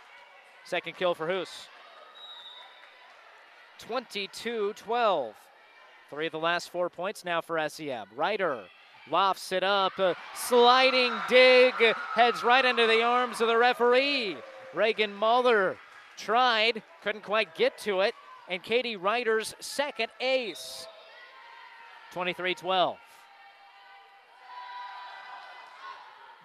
Second 0.64 0.96
kill 0.96 1.14
for 1.14 1.26
Hoos. 1.26 1.68
22 3.78 4.74
12. 4.74 5.34
Three 6.10 6.26
of 6.26 6.32
the 6.32 6.38
last 6.38 6.70
four 6.70 6.88
points 6.88 7.24
now 7.24 7.40
for 7.40 7.58
SEM. 7.68 8.06
Ryder 8.14 8.64
lofts 9.10 9.52
it 9.52 9.62
up, 9.62 9.98
a 9.98 10.16
sliding 10.34 11.12
dig, 11.28 11.74
heads 12.14 12.42
right 12.42 12.64
into 12.64 12.86
the 12.86 13.02
arms 13.02 13.40
of 13.40 13.48
the 13.48 13.56
referee. 13.56 14.36
Reagan 14.72 15.12
Mahler 15.12 15.76
tried, 16.16 16.82
couldn't 17.02 17.24
quite 17.24 17.54
get 17.54 17.76
to 17.78 18.00
it, 18.00 18.14
and 18.48 18.62
Katie 18.62 18.96
Ryder's 18.96 19.54
second 19.60 20.10
ace. 20.20 20.86
23 22.12 22.54
12. 22.54 22.96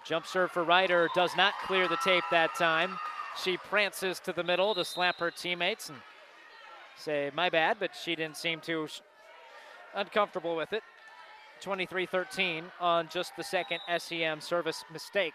Jump 0.06 0.26
serve 0.26 0.52
for 0.52 0.64
Ryder 0.64 1.10
does 1.14 1.36
not 1.38 1.54
clear 1.66 1.88
the 1.88 1.98
tape 2.04 2.24
that 2.32 2.56
time. 2.56 2.98
She 3.44 3.58
prances 3.58 4.20
to 4.22 4.34
the 4.34 4.44
middle 4.44 4.74
to 4.74 4.84
slap 4.84 5.20
her 5.20 5.30
teammates 5.30 5.90
and 5.90 6.00
say, 7.00 7.32
my 7.34 7.50
bad, 7.50 7.78
but 7.80 7.92
she 7.96 8.16
didn't 8.16 8.38
seem 8.38 8.60
too 8.60 8.88
uncomfortable 9.96 10.56
with 10.56 10.74
it. 10.74 10.84
23 11.62 12.06
13 12.06 12.66
on 12.80 13.10
just 13.10 13.36
the 13.36 13.44
second 13.44 13.80
SEM 13.98 14.40
service 14.40 14.86
mistake. 14.92 15.34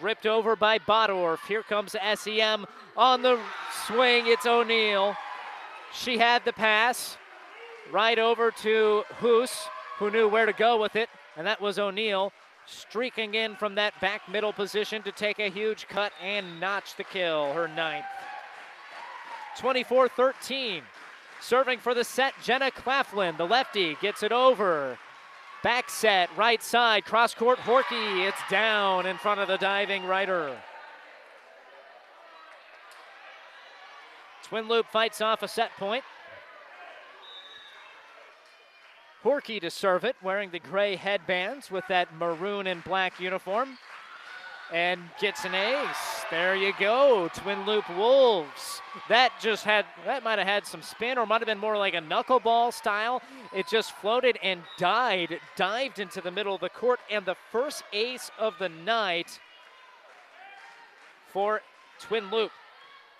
Ripped 0.00 0.26
over 0.26 0.56
by 0.56 0.78
Bodorf. 0.78 1.46
Here 1.46 1.62
comes 1.62 1.94
SEM 2.14 2.66
on 2.96 3.22
the 3.22 3.38
swing. 3.86 4.24
It's 4.26 4.46
O'Neill. 4.46 5.14
She 5.92 6.18
had 6.18 6.44
the 6.44 6.52
pass 6.52 7.16
right 7.92 8.18
over 8.18 8.50
to 8.50 9.04
Hoos, 9.20 9.52
who 9.98 10.10
knew 10.10 10.28
where 10.28 10.46
to 10.46 10.52
go 10.52 10.80
with 10.80 10.96
it, 10.96 11.08
and 11.36 11.46
that 11.46 11.60
was 11.60 11.78
O'Neill 11.78 12.32
streaking 12.66 13.34
in 13.34 13.54
from 13.56 13.74
that 13.74 13.98
back 14.00 14.28
middle 14.28 14.52
position 14.52 15.02
to 15.02 15.12
take 15.12 15.38
a 15.38 15.50
huge 15.50 15.86
cut 15.86 16.12
and 16.20 16.58
notch 16.58 16.96
the 16.96 17.04
kill, 17.04 17.52
her 17.52 17.68
ninth. 17.68 18.06
24 19.58 20.08
13. 20.08 20.82
Serving 21.40 21.78
for 21.78 21.94
the 21.94 22.04
set, 22.04 22.32
Jenna 22.42 22.70
Claflin, 22.70 23.36
the 23.36 23.46
lefty, 23.46 23.96
gets 24.00 24.22
it 24.22 24.32
over. 24.32 24.98
Back 25.62 25.90
set, 25.90 26.30
right 26.36 26.62
side, 26.62 27.04
cross 27.04 27.34
court, 27.34 27.58
Horky. 27.58 28.26
It's 28.26 28.40
down 28.50 29.06
in 29.06 29.18
front 29.18 29.40
of 29.40 29.48
the 29.48 29.58
diving 29.58 30.04
Ryder. 30.06 30.56
Twin 34.42 34.68
Loup 34.68 34.86
fights 34.86 35.20
off 35.20 35.42
a 35.42 35.48
set 35.48 35.70
point. 35.78 36.04
Horky 39.24 39.58
to 39.60 39.70
serve 39.70 40.04
it, 40.04 40.16
wearing 40.22 40.50
the 40.50 40.58
gray 40.58 40.96
headbands 40.96 41.70
with 41.70 41.84
that 41.88 42.14
maroon 42.14 42.66
and 42.66 42.84
black 42.84 43.18
uniform. 43.18 43.78
And 44.70 45.00
gets 45.18 45.44
an 45.44 45.54
ace. 45.54 46.13
There 46.30 46.56
you 46.56 46.72
go. 46.80 47.28
Twin 47.34 47.66
Loup 47.66 47.88
Wolves. 47.96 48.80
That 49.08 49.32
just 49.40 49.64
had, 49.64 49.84
that 50.06 50.24
might 50.24 50.38
have 50.38 50.48
had 50.48 50.66
some 50.66 50.82
spin 50.82 51.18
or 51.18 51.26
might 51.26 51.40
have 51.40 51.46
been 51.46 51.58
more 51.58 51.76
like 51.76 51.94
a 51.94 52.00
knuckleball 52.00 52.72
style. 52.72 53.22
It 53.54 53.68
just 53.68 53.92
floated 53.92 54.38
and 54.42 54.62
died, 54.78 55.38
dived 55.54 55.98
into 55.98 56.20
the 56.20 56.30
middle 56.30 56.54
of 56.54 56.60
the 56.60 56.70
court. 56.70 57.00
And 57.10 57.26
the 57.26 57.36
first 57.52 57.84
ace 57.92 58.30
of 58.38 58.54
the 58.58 58.68
night 58.68 59.38
for 61.32 61.60
Twin 62.00 62.30
Loup. 62.30 62.50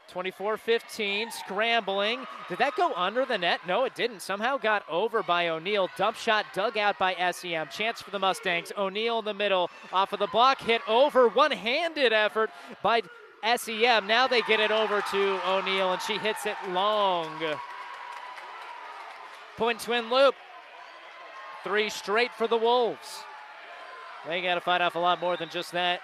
24 0.08 0.56
15, 0.56 1.30
scrambling. 1.30 2.24
Did 2.48 2.58
that 2.58 2.76
go 2.76 2.92
under 2.94 3.24
the 3.24 3.38
net? 3.38 3.60
No, 3.66 3.84
it 3.84 3.94
didn't. 3.94 4.20
Somehow 4.20 4.56
got 4.56 4.88
over 4.88 5.22
by 5.22 5.48
O'Neill. 5.48 5.88
Dump 5.96 6.16
shot 6.16 6.46
dug 6.54 6.76
out 6.76 6.98
by 6.98 7.14
SEM. 7.32 7.68
Chance 7.68 8.02
for 8.02 8.10
the 8.10 8.18
Mustangs. 8.18 8.72
O'Neill 8.76 9.20
in 9.20 9.24
the 9.24 9.34
middle, 9.34 9.70
off 9.92 10.12
of 10.12 10.18
the 10.18 10.26
block, 10.28 10.60
hit 10.60 10.82
over. 10.86 11.28
One 11.28 11.50
handed 11.50 12.12
effort 12.12 12.50
by 12.82 13.02
SEM. 13.56 14.06
Now 14.06 14.26
they 14.26 14.42
get 14.42 14.60
it 14.60 14.70
over 14.70 15.02
to 15.10 15.40
O'Neill, 15.48 15.92
and 15.92 16.02
she 16.02 16.18
hits 16.18 16.46
it 16.46 16.56
long. 16.70 17.30
Point 19.56 19.80
Twin 19.80 20.10
Loup. 20.10 20.34
Three 21.62 21.88
straight 21.88 22.32
for 22.32 22.46
the 22.46 22.56
Wolves. 22.56 23.24
They 24.26 24.42
got 24.42 24.54
to 24.54 24.60
fight 24.60 24.80
off 24.80 24.94
a 24.94 24.98
lot 24.98 25.20
more 25.20 25.36
than 25.36 25.48
just 25.48 25.72
that. 25.72 26.00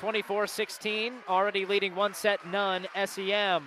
24 0.00 0.46
16, 0.46 1.12
already 1.28 1.66
leading 1.66 1.94
one 1.94 2.14
set, 2.14 2.46
none. 2.46 2.86
SEM. 3.04 3.66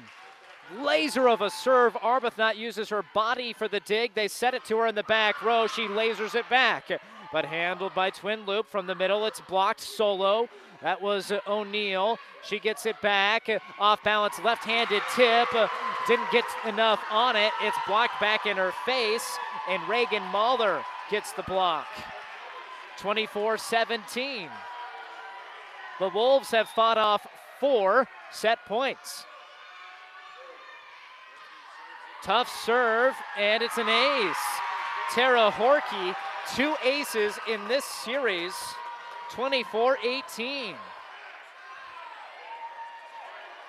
Laser 0.80 1.30
of 1.30 1.42
a 1.42 1.50
serve. 1.52 1.94
Arbuthnot 1.94 2.56
uses 2.56 2.90
her 2.90 3.04
body 3.14 3.54
for 3.54 3.68
the 3.68 3.80
dig. 3.82 4.16
They 4.16 4.28
set 4.28 4.56
it 4.56 4.66
to 4.66 4.78
her 4.78 4.88
in 4.88 4.96
the 4.96 5.04
back 5.04 5.44
row. 5.44 5.68
She 5.68 5.84
lasers 5.84 6.34
it 6.34 6.50
back, 6.50 6.86
but 7.32 7.46
handled 7.46 7.94
by 7.94 8.10
Twin 8.10 8.48
Loup 8.48 8.68
from 8.68 8.88
the 8.88 8.96
middle. 8.96 9.28
It's 9.28 9.42
blocked 9.42 9.82
solo. 9.82 10.50
That 10.82 11.00
was 11.00 11.32
O'Neill. 11.48 12.18
She 12.44 12.58
gets 12.58 12.88
it 12.88 13.00
back. 13.00 13.48
Off 13.78 14.04
balance, 14.04 14.40
left 14.44 14.64
handed 14.64 15.04
tip. 15.16 15.50
Didn't 16.08 16.32
get 16.32 16.46
enough 16.66 17.00
on 17.12 17.36
it. 17.36 17.52
It's 17.62 17.78
blocked 17.86 18.20
back 18.20 18.48
in 18.48 18.58
her 18.58 18.74
face, 18.88 19.38
and 19.70 19.88
Reagan 19.88 20.24
Mahler 20.24 20.84
gets 21.12 21.32
the 21.34 21.44
block. 21.44 21.86
24 22.98 23.60
17. 23.60 24.50
The 26.00 26.10
Wolves 26.10 26.52
have 26.52 26.70
fought 26.70 26.98
off 26.98 27.26
four 27.60 28.08
set 28.32 28.66
points. 28.66 29.26
Tough 32.24 32.50
serve, 32.66 33.14
and 33.38 33.62
it's 33.62 33.78
an 33.78 33.89
ace. 33.89 34.36
Tara 35.14 35.52
Horky, 35.52 36.16
two 36.56 36.74
aces 36.84 37.38
in 37.50 37.68
this 37.68 37.86
series, 37.86 38.54
24 39.32 39.98
18. 40.04 40.76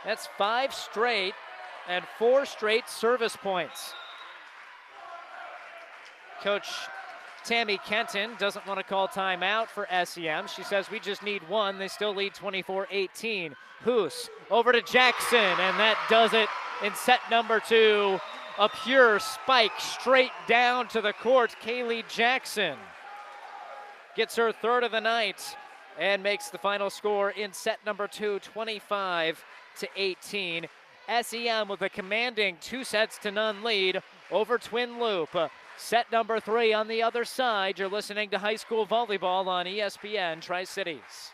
That's 0.05 0.29
five 0.39 0.73
straight 0.73 1.35
and 1.89 2.05
four 2.19 2.47
straight 2.47 2.89
service 2.89 3.37
points. 3.37 3.93
Coach 6.43 6.69
Tammy 7.45 7.79
Kenton 7.85 8.31
doesn't 8.39 8.67
want 8.67 8.79
to 8.79 8.85
call 8.85 9.07
timeout 9.07 9.69
for 9.69 9.87
SEM. 10.05 10.47
She 10.47 10.63
says 10.63 10.91
we 10.91 10.99
just 10.99 11.23
need 11.23 11.47
one. 11.49 11.79
They 11.79 11.89
still 11.89 12.15
lead 12.15 12.35
24 12.35 12.89
18. 12.91 13.55
Hoos 13.83 14.31
over 14.51 14.73
to 14.73 14.81
Jackson, 14.81 15.39
and 15.39 15.79
that 15.79 15.99
does 16.09 16.33
it 16.33 16.49
in 16.83 16.95
set 16.95 17.21
number 17.31 17.61
two. 17.61 18.19
A 18.59 18.69
pure 18.69 19.19
spike 19.19 19.79
straight 19.79 20.31
down 20.47 20.89
to 20.89 21.01
the 21.01 21.13
court. 21.13 21.55
Kaylee 21.63 22.09
Jackson 22.09 22.79
gets 24.17 24.37
her 24.37 24.53
third 24.53 24.85
of 24.85 24.93
the 24.93 25.01
night 25.01 25.57
and 25.99 26.23
makes 26.23 26.49
the 26.49 26.59
final 26.59 26.89
score 26.89 27.31
in 27.31 27.53
set 27.53 27.79
number 27.85 28.07
two 28.07 28.39
25 28.41 29.45
to 29.81 29.89
18. 29.97 30.67
SEM 31.21 31.69
with 31.69 31.83
a 31.83 31.89
commanding 31.89 32.57
two 32.61 32.85
sets 32.85 33.19
to 33.19 33.31
none 33.31 33.63
lead 33.63 34.01
over 34.31 34.57
Twin 34.57 34.99
Loup. 34.99 35.29
Set 35.77 36.11
number 36.13 36.41
three 36.41 36.73
on 36.73 36.89
the 36.89 37.03
other 37.03 37.25
side. 37.25 37.79
You're 37.79 37.89
listening 37.89 38.31
to 38.31 38.39
high 38.39 38.57
school 38.57 38.87
volleyball 38.87 39.47
on 39.47 39.67
ESPN 39.67 40.41
Tri 40.41 40.65
Cities. 40.65 41.34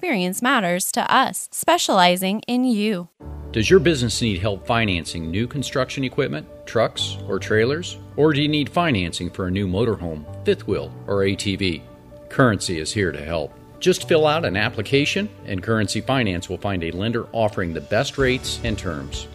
experience 0.00 0.40
matters 0.40 0.90
to 0.90 1.14
us, 1.14 1.46
specializing 1.52 2.40
in 2.46 2.64
you. 2.64 3.06
Does 3.52 3.68
your 3.68 3.80
business 3.80 4.22
need 4.22 4.40
help 4.40 4.66
financing 4.66 5.30
new 5.30 5.46
construction 5.46 6.04
equipment, 6.04 6.46
trucks, 6.64 7.18
or 7.28 7.38
trailers? 7.38 7.98
Or 8.16 8.32
do 8.32 8.40
you 8.40 8.48
need 8.48 8.70
financing 8.70 9.28
for 9.28 9.46
a 9.46 9.50
new 9.50 9.68
motorhome, 9.68 10.24
fifth 10.46 10.66
wheel, 10.66 10.90
or 11.06 11.16
ATV? 11.16 11.82
Currency 12.30 12.80
is 12.80 12.90
here 12.90 13.12
to 13.12 13.22
help. 13.22 13.52
Just 13.78 14.08
fill 14.08 14.26
out 14.26 14.46
an 14.46 14.56
application, 14.56 15.28
and 15.44 15.62
Currency 15.62 16.00
Finance 16.00 16.48
will 16.48 16.56
find 16.56 16.82
a 16.82 16.92
lender 16.92 17.26
offering 17.32 17.74
the 17.74 17.82
best 17.82 18.16
rates 18.16 18.58
and 18.64 18.78
terms. 18.78 19.26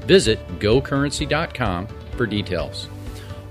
Visit 0.00 0.40
gocurrency.com 0.58 1.86
for 2.16 2.26
details. 2.26 2.88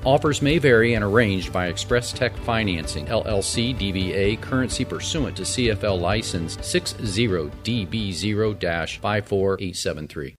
Offers 0.08 0.42
may 0.42 0.58
vary 0.58 0.94
and 0.94 1.04
arranged 1.04 1.52
by 1.52 1.68
Express 1.68 2.14
Tech 2.14 2.34
Financing, 2.38 3.06
LLC 3.08 3.76
DBA, 3.76 4.40
currency 4.40 4.86
pursuant 4.86 5.36
to 5.36 5.44
CFL 5.44 6.00
license 6.00 6.56
60DB0 6.56 9.00
54873. 9.02 10.36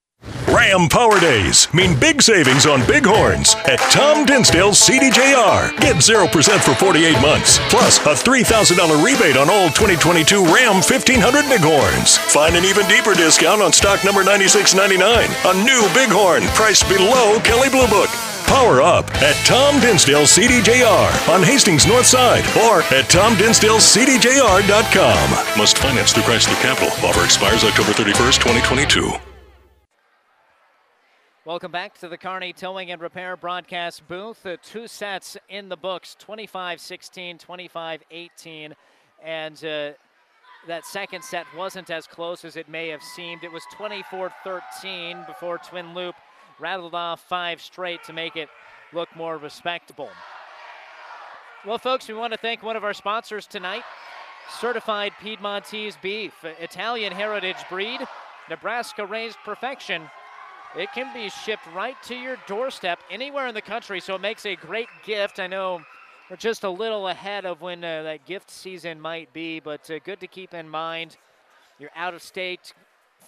Ram 0.49 0.89
Power 0.89 1.21
Days 1.21 1.69
mean 1.75 2.01
big 2.01 2.23
savings 2.23 2.65
on 2.65 2.81
big 2.87 3.05
horns 3.05 3.57
at 3.69 3.77
Tom 3.93 4.25
Dinsdale 4.25 4.71
CDJR. 4.71 5.79
Get 5.81 5.97
0% 5.97 6.65
for 6.65 6.75
48 6.75 7.21
months, 7.21 7.59
plus 7.69 7.99
a 8.07 8.15
$3,000 8.15 9.05
rebate 9.05 9.37
on 9.37 9.51
all 9.51 9.69
2022 9.69 10.47
Ram 10.47 10.81
1500 10.81 11.47
big 11.47 11.61
horns. 11.61 12.17
Find 12.33 12.57
an 12.57 12.65
even 12.65 12.89
deeper 12.89 13.13
discount 13.13 13.61
on 13.61 13.75
stock 13.75 14.03
number 14.03 14.25
9699, 14.25 15.29
a 15.45 15.53
new 15.63 15.87
bighorn 15.93 16.45
priced 16.57 16.89
below 16.89 17.39
Kelley 17.45 17.69
Blue 17.69 17.87
Book. 17.89 18.09
Power 18.47 18.81
up 18.81 19.13
at 19.23 19.35
Tom 19.45 19.79
Dinsdale 19.81 20.23
CDJR 20.23 21.29
on 21.29 21.43
Hastings 21.43 21.87
North 21.87 22.07
Side 22.07 22.45
or 22.57 22.81
at 22.95 23.05
TomDinsdaleCDJR.com. 23.11 25.59
Must 25.59 25.79
finance 25.79 26.13
through 26.13 26.23
Chrysler 26.25 26.61
Capital. 26.63 26.89
Offer 27.07 27.25
expires 27.25 27.65
October 27.65 27.93
31st, 27.93 28.39
2022. 28.39 29.13
Welcome 31.45 31.73
back 31.73 31.99
to 32.01 32.09
the 32.09 32.19
Kearney 32.19 32.53
Towing 32.53 32.91
and 32.91 33.01
Repair 33.01 33.35
broadcast 33.35 34.07
booth. 34.07 34.45
Uh, 34.45 34.59
two 34.63 34.87
sets 34.87 35.39
in 35.49 35.71
the 35.71 35.79
books 35.79 36.15
25 36.19 36.79
16, 36.79 37.39
25 37.39 38.03
18. 38.11 38.75
And 39.25 39.57
uh, 39.65 39.93
that 40.67 40.85
second 40.85 41.25
set 41.25 41.47
wasn't 41.57 41.89
as 41.89 42.07
close 42.07 42.45
as 42.45 42.57
it 42.57 42.69
may 42.69 42.89
have 42.89 43.03
seemed. 43.03 43.45
It 43.45 43.51
was 43.51 43.63
24 43.73 44.31
13 44.45 45.25
before 45.27 45.57
Twin 45.57 45.95
Loup 45.95 46.15
rattled 46.61 46.95
off 46.95 47.21
five 47.29 47.61
straight 47.61 48.03
to 48.05 48.13
make 48.13 48.37
it 48.37 48.49
look 48.93 49.09
more 49.17 49.37
respectable. 49.37 50.11
Well, 51.67 51.79
folks, 51.79 52.09
we 52.09 52.15
want 52.15 52.33
to 52.33 52.39
thank 52.39 52.63
one 52.63 52.77
of 52.77 52.85
our 52.85 52.95
sponsors 52.95 53.47
tonight 53.47 53.83
Certified 54.61 55.13
Piedmontese 55.21 55.99
Beef, 56.01 56.33
Italian 56.43 57.13
heritage 57.13 57.59
breed, 57.69 58.01
Nebraska 58.49 59.05
raised 59.05 59.37
perfection. 59.45 60.11
It 60.77 60.91
can 60.93 61.13
be 61.13 61.29
shipped 61.29 61.67
right 61.75 61.97
to 62.05 62.15
your 62.15 62.37
doorstep 62.47 62.99
anywhere 63.11 63.47
in 63.47 63.55
the 63.55 63.63
country, 63.63 64.01
so 64.01 64.15
it 64.15 64.21
makes 64.21 64.47
a 64.47 64.57
great 64.57 64.89
gift. 65.05 65.39
I 65.39 65.47
know 65.47 65.83
we're 66.31 66.37
just 66.37 66.65
a 66.65 66.71
little 66.71 67.09
ahead 67.09 67.45
of 67.45 67.61
when 67.61 67.85
uh, 67.85 68.03
that 68.03 68.27
gift 68.27 68.51
season 68.51 69.01
might 69.01 69.33
be, 69.33 69.61
but 69.61 69.91
uh, 69.91 69.99
good 70.05 70.21
to 70.21 70.27
keep 70.27 70.55
in 70.55 70.69
mind. 70.69 71.17
Your 71.79 71.91
out 71.95 72.15
of 72.15 72.23
state 72.23 72.73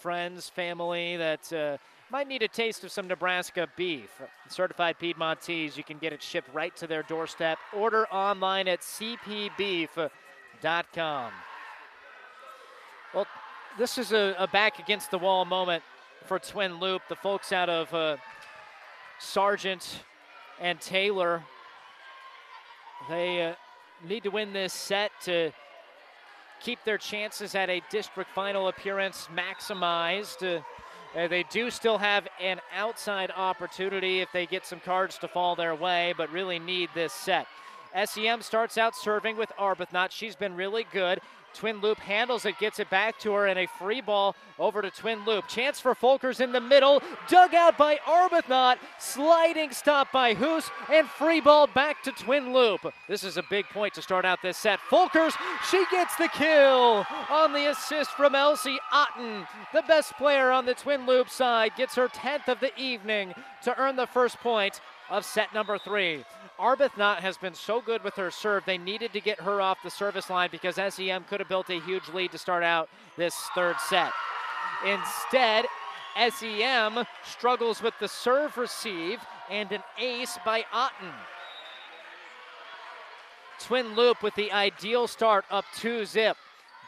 friends, 0.00 0.48
family 0.48 1.16
that 1.16 1.52
uh, 1.52 1.76
might 2.10 2.28
need 2.28 2.42
a 2.42 2.48
taste 2.48 2.84
of 2.84 2.90
some 2.90 3.06
Nebraska 3.06 3.68
beef. 3.76 4.10
Certified 4.48 4.98
Piedmontese, 4.98 5.76
you 5.76 5.84
can 5.84 5.98
get 5.98 6.12
it 6.12 6.22
shipped 6.22 6.52
right 6.54 6.74
to 6.76 6.86
their 6.86 7.02
doorstep. 7.02 7.58
Order 7.72 8.06
online 8.08 8.68
at 8.68 8.80
cpbeef.com. 8.80 10.10
Well, 13.14 13.26
this 13.78 13.98
is 13.98 14.12
a, 14.12 14.34
a 14.38 14.46
back 14.48 14.78
against 14.78 15.10
the 15.10 15.18
wall 15.18 15.44
moment 15.44 15.82
for 16.26 16.38
Twin 16.38 16.78
Loup. 16.80 17.02
The 17.08 17.16
folks 17.16 17.52
out 17.52 17.68
of 17.68 17.92
uh, 17.94 18.16
Sargent 19.18 20.02
and 20.60 20.80
Taylor 20.80 21.42
they 23.08 23.42
uh, 23.42 23.54
need 24.06 24.24
to 24.24 24.30
win 24.30 24.52
this 24.52 24.72
set 24.72 25.10
to 25.22 25.52
keep 26.60 26.78
their 26.84 26.98
chances 26.98 27.54
at 27.54 27.70
a 27.70 27.80
district 27.90 28.30
final 28.34 28.68
appearance 28.68 29.28
maximized. 29.34 30.58
Uh, 30.58 30.62
Uh, 31.16 31.26
they 31.26 31.42
do 31.44 31.70
still 31.70 31.98
have 31.98 32.28
an 32.40 32.60
outside 32.74 33.32
opportunity 33.36 34.20
if 34.20 34.30
they 34.32 34.46
get 34.46 34.64
some 34.64 34.80
cards 34.80 35.18
to 35.18 35.28
fall 35.28 35.56
their 35.56 35.74
way, 35.74 36.14
but 36.16 36.30
really 36.30 36.58
need 36.58 36.88
this 36.94 37.12
set. 37.12 37.46
SEM 38.04 38.42
starts 38.42 38.78
out 38.78 38.94
serving 38.94 39.36
with 39.36 39.50
Arbuthnot. 39.58 40.12
She's 40.12 40.36
been 40.36 40.54
really 40.54 40.86
good. 40.92 41.20
Twin 41.54 41.80
Loup 41.80 41.98
handles 41.98 42.44
it, 42.44 42.58
gets 42.58 42.78
it 42.78 42.90
back 42.90 43.18
to 43.20 43.32
her, 43.32 43.46
and 43.46 43.58
a 43.58 43.66
free 43.78 44.00
ball 44.00 44.34
over 44.58 44.82
to 44.82 44.90
Twin 44.90 45.24
Loup. 45.24 45.46
Chance 45.48 45.80
for 45.80 45.94
Folkers 45.94 46.40
in 46.40 46.52
the 46.52 46.60
middle, 46.60 47.02
dug 47.28 47.54
out 47.54 47.76
by 47.78 47.96
Arbuthnot, 48.06 48.78
sliding 48.98 49.70
stop 49.70 50.12
by 50.12 50.34
Hoos, 50.34 50.70
and 50.92 51.08
free 51.08 51.40
ball 51.40 51.66
back 51.66 52.02
to 52.02 52.12
Twin 52.12 52.52
Loup. 52.52 52.80
This 53.08 53.24
is 53.24 53.36
a 53.36 53.44
big 53.50 53.66
point 53.66 53.94
to 53.94 54.02
start 54.02 54.24
out 54.24 54.40
this 54.42 54.56
set. 54.56 54.80
Folkers, 54.90 55.34
she 55.70 55.84
gets 55.90 56.16
the 56.16 56.28
kill 56.28 57.06
on 57.30 57.52
the 57.52 57.70
assist 57.70 58.10
from 58.12 58.34
Elsie 58.34 58.78
Otten. 58.92 59.46
The 59.72 59.82
best 59.82 60.12
player 60.14 60.50
on 60.50 60.66
the 60.66 60.74
Twin 60.74 61.06
Loup 61.06 61.28
side 61.28 61.72
gets 61.76 61.94
her 61.94 62.08
10th 62.08 62.48
of 62.48 62.60
the 62.60 62.78
evening 62.78 63.34
to 63.62 63.78
earn 63.78 63.96
the 63.96 64.06
first 64.06 64.38
point 64.38 64.80
of 65.10 65.24
set 65.24 65.52
number 65.52 65.76
three. 65.76 66.24
Arbuthnot 66.60 67.20
has 67.20 67.38
been 67.38 67.54
so 67.54 67.80
good 67.80 68.04
with 68.04 68.14
her 68.16 68.30
serve, 68.30 68.64
they 68.66 68.76
needed 68.78 69.12
to 69.14 69.20
get 69.20 69.40
her 69.40 69.60
off 69.60 69.78
the 69.82 69.90
service 69.90 70.28
line 70.28 70.50
because 70.52 70.74
SEM 70.74 71.24
could 71.24 71.40
have 71.40 71.48
built 71.48 71.70
a 71.70 71.80
huge 71.80 72.08
lead 72.10 72.32
to 72.32 72.38
start 72.38 72.62
out 72.62 72.88
this 73.16 73.34
third 73.54 73.76
set. 73.88 74.12
Instead, 74.86 75.64
SEM 76.16 77.04
struggles 77.24 77.82
with 77.82 77.94
the 77.98 78.08
serve 78.08 78.56
receive 78.58 79.20
and 79.48 79.72
an 79.72 79.82
ace 79.98 80.38
by 80.44 80.64
Otten. 80.72 81.12
Twin 83.58 83.94
Loup 83.94 84.22
with 84.22 84.34
the 84.34 84.52
ideal 84.52 85.06
start 85.06 85.44
up 85.50 85.64
2 85.76 86.04
zip. 86.04 86.36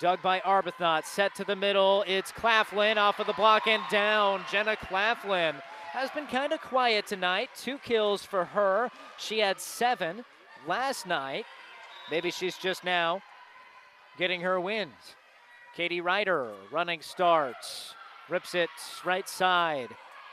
Dug 0.00 0.20
by 0.20 0.40
Arbuthnot, 0.40 1.04
set 1.04 1.34
to 1.36 1.44
the 1.44 1.54
middle. 1.54 2.04
It's 2.08 2.32
Claflin 2.32 2.98
off 2.98 3.20
of 3.20 3.26
the 3.26 3.32
block 3.34 3.66
and 3.66 3.82
down. 3.90 4.44
Jenna 4.50 4.76
Claflin 4.76 5.56
has 5.92 6.10
been 6.10 6.26
kind 6.26 6.54
of 6.54 6.60
quiet 6.62 7.06
tonight. 7.06 7.50
Two 7.54 7.76
kills 7.76 8.24
for 8.24 8.46
her. 8.46 8.90
She 9.18 9.40
had 9.40 9.60
seven 9.60 10.24
last 10.66 11.06
night. 11.06 11.44
Maybe 12.10 12.30
she's 12.30 12.56
just 12.56 12.82
now 12.82 13.20
getting 14.16 14.40
her 14.40 14.58
wins. 14.58 15.16
Katie 15.76 16.00
Ryder 16.00 16.54
running 16.70 17.02
starts. 17.02 17.94
Rips 18.30 18.54
it 18.54 18.70
right 19.04 19.28
side. 19.28 19.88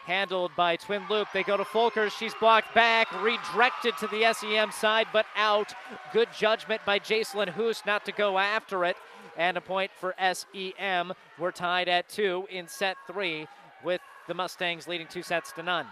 Handled 0.06 0.52
by 0.56 0.78
Twin 0.78 1.04
Loup. 1.10 1.28
They 1.34 1.44
go 1.44 1.58
to 1.58 1.66
Folkers. 1.66 2.18
She's 2.18 2.34
blocked 2.36 2.74
back. 2.74 3.12
Redirected 3.22 3.98
to 3.98 4.08
the 4.08 4.34
SEM 4.34 4.72
side, 4.72 5.08
but 5.12 5.26
out. 5.36 5.74
Good 6.14 6.30
judgment 6.38 6.82
by 6.86 7.00
Jacelyn 7.00 7.50
Hoos 7.50 7.84
not 7.86 8.06
to 8.06 8.14
go 8.14 8.38
after 8.38 8.86
it. 8.86 8.96
And 9.38 9.58
a 9.58 9.62
point 9.62 9.92
for 10.00 10.16
SEM. 10.18 11.14
We're 11.38 11.52
tied 11.52 11.90
at 11.90 12.08
two 12.08 12.48
in 12.50 12.70
set 12.70 12.96
three 13.08 13.48
with 13.84 14.02
the 14.30 14.34
Mustangs 14.36 14.88
leading 14.88 15.08
two 15.08 15.24
sets 15.24 15.52
to 15.54 15.64
none. 15.64 15.88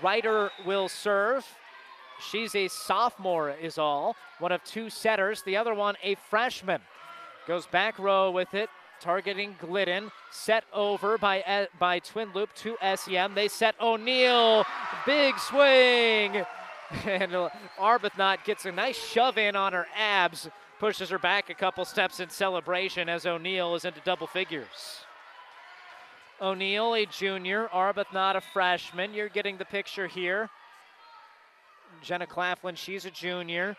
Ryder 0.00 0.50
will 0.64 0.88
serve. 0.88 1.44
She's 2.30 2.54
a 2.54 2.68
sophomore, 2.68 3.50
is 3.50 3.78
all. 3.78 4.16
One 4.38 4.52
of 4.52 4.62
two 4.64 4.88
setters. 4.88 5.42
The 5.42 5.56
other 5.56 5.74
one, 5.74 5.96
a 6.02 6.14
freshman. 6.14 6.80
Goes 7.46 7.66
back 7.66 7.98
row 7.98 8.30
with 8.30 8.54
it, 8.54 8.70
targeting 9.00 9.56
Glidden. 9.60 10.10
Set 10.30 10.64
over 10.72 11.18
by, 11.18 11.42
uh, 11.42 11.66
by 11.78 11.98
Twin 11.98 12.30
Loup 12.32 12.54
to 12.56 12.76
SEM. 12.94 13.34
They 13.34 13.48
set 13.48 13.74
O'Neill. 13.80 14.64
Big 15.04 15.38
swing. 15.38 16.44
And 17.04 17.32
Arbuthnot 17.78 18.44
gets 18.44 18.64
a 18.64 18.72
nice 18.72 18.96
shove 18.96 19.36
in 19.36 19.54
on 19.54 19.74
her 19.74 19.86
abs. 19.94 20.48
Pushes 20.78 21.10
her 21.10 21.18
back 21.18 21.50
a 21.50 21.54
couple 21.54 21.84
steps 21.84 22.18
in 22.18 22.30
celebration 22.30 23.10
as 23.10 23.26
O'Neill 23.26 23.74
is 23.74 23.84
into 23.84 24.00
double 24.06 24.26
figures. 24.26 25.04
O'Neill, 26.40 26.94
a 26.94 27.06
junior. 27.06 27.68
Arbuthnot, 27.68 28.36
a 28.36 28.40
freshman. 28.40 29.14
You're 29.14 29.28
getting 29.28 29.56
the 29.56 29.64
picture 29.64 30.06
here. 30.06 30.50
Jenna 32.02 32.26
Claflin, 32.26 32.76
she's 32.76 33.04
a 33.04 33.10
junior. 33.10 33.76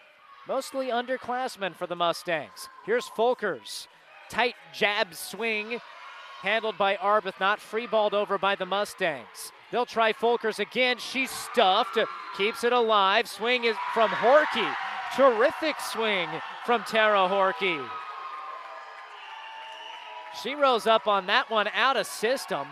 Mostly 0.48 0.88
underclassmen 0.88 1.76
for 1.76 1.88
the 1.88 1.96
Mustangs. 1.96 2.70
Here's 2.86 3.06
Folkers. 3.06 3.88
Tight 4.30 4.56
jab 4.74 5.14
swing 5.14 5.80
handled 6.42 6.78
by 6.78 6.96
Arbuthnot, 6.96 7.60
free 7.60 7.88
balled 7.88 8.14
over 8.14 8.38
by 8.38 8.56
the 8.56 8.66
Mustangs. 8.66 9.52
They'll 9.72 9.86
try 9.86 10.14
Folkers 10.14 10.60
again. 10.60 10.98
She's 10.98 11.32
stuffed, 11.32 11.98
keeps 12.38 12.64
it 12.64 12.74
alive. 12.74 13.28
Swing 13.28 13.66
is 13.66 13.76
from 13.94 14.10
Horky. 14.10 14.76
Terrific 15.16 15.80
swing 15.80 16.30
from 16.66 16.84
Tara 16.84 17.28
Horky. 17.28 17.86
She 20.42 20.56
rose 20.56 20.88
up 20.88 21.08
on 21.08 21.28
that 21.28 21.50
one 21.50 21.68
out 21.74 21.98
of 21.98 22.08
system. 22.08 22.68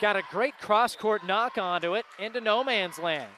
Got 0.00 0.16
a 0.16 0.22
great 0.30 0.58
cross 0.58 0.96
court 0.96 1.26
knock 1.26 1.58
onto 1.58 1.94
it 1.94 2.06
into 2.18 2.40
no 2.40 2.64
man's 2.64 2.98
land. 2.98 3.30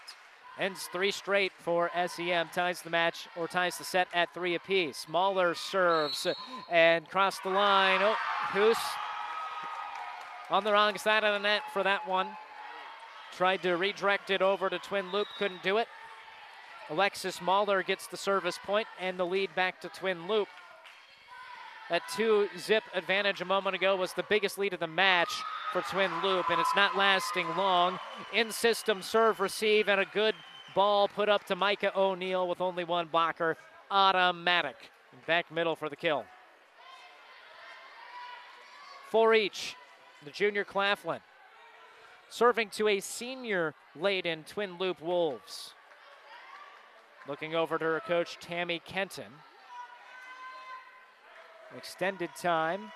Ends 0.59 0.88
three 0.92 1.11
straight 1.11 1.53
for 1.59 1.90
SEM. 2.07 2.48
Ties 2.53 2.82
the 2.82 2.90
match 2.90 3.26
or 3.36 3.48
ties 3.48 3.78
the 3.78 3.84
set 3.84 4.07
at 4.14 4.32
three 4.32 4.55
apiece. 4.55 5.07
Mahler 5.09 5.55
serves 5.55 6.26
and 6.70 7.09
cross 7.09 7.40
the 7.40 7.50
line. 7.50 8.00
Oh, 8.03 8.14
Hoos 8.50 8.76
on 10.50 10.64
the 10.64 10.72
wrong 10.72 10.96
side 10.98 11.24
of 11.24 11.32
the 11.32 11.48
net 11.48 11.62
for 11.72 11.82
that 11.82 12.07
one. 12.07 12.28
Tried 13.32 13.62
to 13.62 13.76
redirect 13.76 14.30
it 14.30 14.42
over 14.42 14.68
to 14.68 14.78
Twin 14.78 15.11
Loup, 15.11 15.26
couldn't 15.38 15.62
do 15.62 15.78
it. 15.78 15.88
Alexis 16.90 17.40
Mahler 17.40 17.82
gets 17.82 18.07
the 18.07 18.18
service 18.18 18.59
point 18.62 18.86
and 19.00 19.18
the 19.18 19.24
lead 19.24 19.55
back 19.55 19.80
to 19.80 19.88
Twin 19.88 20.28
Loup. 20.28 20.48
That 21.91 22.03
two 22.14 22.49
zip 22.59 22.85
advantage 22.95 23.41
a 23.41 23.45
moment 23.45 23.74
ago 23.74 23.97
was 23.97 24.12
the 24.12 24.24
biggest 24.24 24.57
lead 24.57 24.72
of 24.72 24.80
the 24.80 24.87
match 24.87 25.43
for 25.72 25.83
Twin 25.83 26.11
Loup, 26.22 26.49
and 26.51 26.61
it's 26.61 26.74
not 26.74 26.97
lasting 26.97 27.47
long. 27.57 27.99
In 28.33 28.51
system 28.51 29.03
serve 29.03 29.41
receive 29.41 29.89
and 29.89 30.01
a 30.01 30.07
good 30.07 30.35
ball 30.74 31.09
put 31.09 31.28
up 31.28 31.45
to 31.45 31.57
Micah 31.57 31.93
O'Neill 31.97 32.49
with 32.49 32.61
only 32.61 32.85
one 32.85 33.09
blocker. 33.09 33.57
Automatic. 33.91 34.76
Back 35.26 35.53
middle 35.53 35.76
for 35.76 35.89
the 35.89 35.97
kill. 35.97 36.24
For 39.11 39.35
each, 39.35 39.76
the 40.24 40.30
junior 40.30 40.64
Claflin. 40.64 41.20
Serving 42.30 42.70
to 42.70 42.89
a 42.89 43.01
senior 43.01 43.74
laden 43.95 44.45
Twin 44.45 44.78
Loup 44.78 45.03
Wolves. 45.03 45.74
Looking 47.28 47.55
over 47.55 47.76
to 47.78 47.85
her 47.85 48.01
coach, 48.01 48.39
Tammy 48.41 48.80
Kenton. 48.85 49.30
Extended 51.77 52.31
time. 52.41 52.93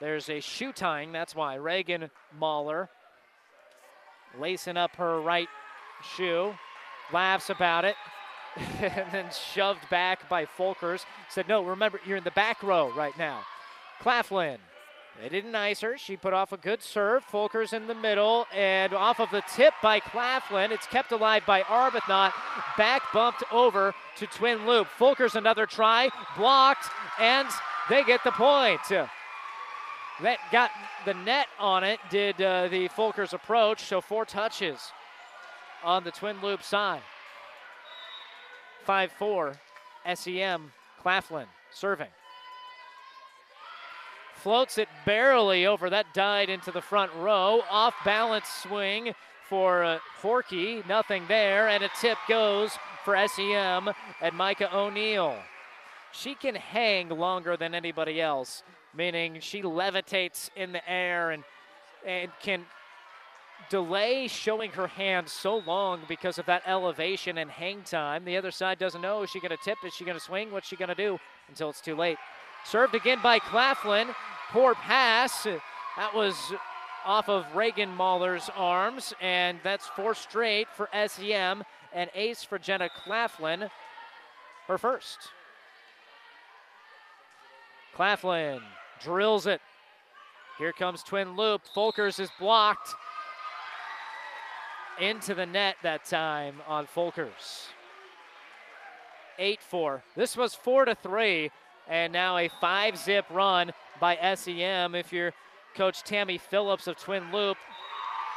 There's 0.00 0.28
a 0.28 0.40
shoe 0.40 0.72
tying, 0.72 1.12
that's 1.12 1.34
why. 1.34 1.56
Reagan 1.56 2.10
Mahler 2.38 2.88
lacing 4.38 4.76
up 4.76 4.96
her 4.96 5.20
right 5.20 5.48
shoe, 6.16 6.54
laughs 7.12 7.50
about 7.50 7.84
it, 7.84 7.96
and 8.56 9.12
then 9.12 9.26
shoved 9.54 9.88
back 9.90 10.28
by 10.28 10.44
Folkers. 10.44 11.04
Said, 11.28 11.48
no, 11.48 11.62
remember, 11.64 12.00
you're 12.06 12.16
in 12.16 12.24
the 12.24 12.30
back 12.32 12.62
row 12.62 12.92
right 12.96 13.16
now. 13.18 13.42
Claflin 14.00 14.58
They 15.20 15.28
didn't 15.28 15.54
ice 15.54 15.80
her. 15.82 15.98
She 15.98 16.16
put 16.16 16.32
off 16.32 16.52
a 16.52 16.56
good 16.56 16.82
serve. 16.82 17.24
Folkers 17.26 17.72
in 17.72 17.86
the 17.86 17.94
middle, 17.94 18.46
and 18.52 18.92
off 18.92 19.20
of 19.20 19.30
the 19.30 19.42
tip 19.54 19.74
by 19.82 20.00
Claflin. 20.00 20.72
It's 20.72 20.86
kept 20.86 21.12
alive 21.12 21.44
by 21.46 21.62
Arbuthnot. 21.62 22.32
Back 22.76 23.02
bumped 23.12 23.44
over 23.52 23.94
to 24.16 24.26
Twin 24.26 24.66
Loup. 24.66 24.88
Folkers 24.98 25.34
another 25.34 25.66
try, 25.66 26.08
blocked, 26.36 26.88
and 27.18 27.48
they 27.88 28.04
get 28.04 28.24
the 28.24 28.32
point. 28.32 28.80
That 30.20 30.38
got 30.50 30.70
the 31.04 31.14
net 31.14 31.48
on 31.58 31.84
it, 31.84 31.98
did 32.10 32.40
uh, 32.40 32.68
the 32.68 32.88
Folkers 32.88 33.32
approach, 33.32 33.82
so 33.82 34.00
four 34.00 34.24
touches 34.24 34.92
on 35.84 36.04
the 36.04 36.10
Twin 36.10 36.40
Loup 36.42 36.62
side. 36.62 37.02
5 38.84 39.12
4, 39.12 39.60
SEM, 40.14 40.72
Claflin 41.00 41.46
serving. 41.72 42.08
Floats 44.42 44.76
it 44.76 44.88
barely 45.06 45.66
over. 45.66 45.88
That 45.88 46.12
died 46.14 46.50
into 46.50 46.72
the 46.72 46.80
front 46.80 47.12
row. 47.14 47.62
Off 47.70 47.94
balance 48.04 48.48
swing 48.48 49.14
for 49.48 49.84
uh, 49.84 49.98
Horky. 50.20 50.84
Nothing 50.88 51.22
there. 51.28 51.68
And 51.68 51.84
a 51.84 51.90
tip 52.00 52.18
goes 52.28 52.72
for 53.04 53.16
SEM 53.28 53.90
and 54.20 54.34
Micah 54.34 54.76
O'Neill. 54.76 55.36
She 56.10 56.34
can 56.34 56.56
hang 56.56 57.08
longer 57.08 57.56
than 57.56 57.72
anybody 57.72 58.20
else, 58.20 58.64
meaning 58.94 59.38
she 59.40 59.62
levitates 59.62 60.50
in 60.56 60.72
the 60.72 60.90
air 60.90 61.30
and, 61.30 61.44
and 62.04 62.32
can 62.42 62.66
delay 63.70 64.26
showing 64.26 64.72
her 64.72 64.88
hand 64.88 65.28
so 65.28 65.58
long 65.58 66.00
because 66.08 66.38
of 66.38 66.46
that 66.46 66.62
elevation 66.66 67.38
and 67.38 67.48
hang 67.48 67.82
time. 67.82 68.24
The 68.24 68.36
other 68.36 68.50
side 68.50 68.80
doesn't 68.80 69.00
know 69.00 69.22
is 69.22 69.30
she 69.30 69.38
going 69.38 69.56
to 69.56 69.64
tip? 69.64 69.78
Is 69.86 69.94
she 69.94 70.04
going 70.04 70.18
to 70.18 70.24
swing? 70.24 70.50
What's 70.50 70.66
she 70.66 70.76
going 70.76 70.88
to 70.88 70.96
do 70.96 71.18
until 71.48 71.70
it's 71.70 71.80
too 71.80 71.94
late? 71.94 72.18
Served 72.64 72.94
again 72.94 73.18
by 73.22 73.38
Claflin. 73.38 74.08
Poor 74.50 74.74
pass. 74.74 75.44
That 75.44 76.14
was 76.14 76.36
off 77.04 77.28
of 77.28 77.44
Reagan 77.54 77.90
Mahler's 77.90 78.50
arms, 78.56 79.12
and 79.20 79.58
that's 79.62 79.86
four 79.88 80.14
straight 80.14 80.68
for 80.74 80.88
SEM 81.06 81.64
and 81.92 82.10
ace 82.14 82.44
for 82.44 82.58
Jenna 82.58 82.88
Claflin, 82.88 83.68
her 84.68 84.78
first. 84.78 85.18
Claflin 87.94 88.60
drills 89.00 89.46
it. 89.46 89.60
Here 90.58 90.72
comes 90.72 91.02
Twin 91.02 91.36
Loup. 91.36 91.62
Folkers 91.74 92.20
is 92.20 92.30
blocked 92.38 92.94
into 95.00 95.34
the 95.34 95.46
net 95.46 95.76
that 95.82 96.04
time 96.04 96.56
on 96.66 96.86
Folkers. 96.86 97.68
8 99.38 99.60
4. 99.62 100.02
This 100.14 100.36
was 100.36 100.54
4 100.54 100.86
to 100.86 100.94
3, 100.94 101.50
and 101.92 102.10
now 102.10 102.38
a 102.38 102.48
five 102.48 102.96
zip 102.96 103.26
run 103.30 103.70
by 104.00 104.16
SEM. 104.34 104.94
If 104.94 105.12
you're 105.12 105.34
Coach 105.76 106.02
Tammy 106.02 106.38
Phillips 106.38 106.86
of 106.86 106.96
Twin 106.96 107.30
Loup, 107.30 107.58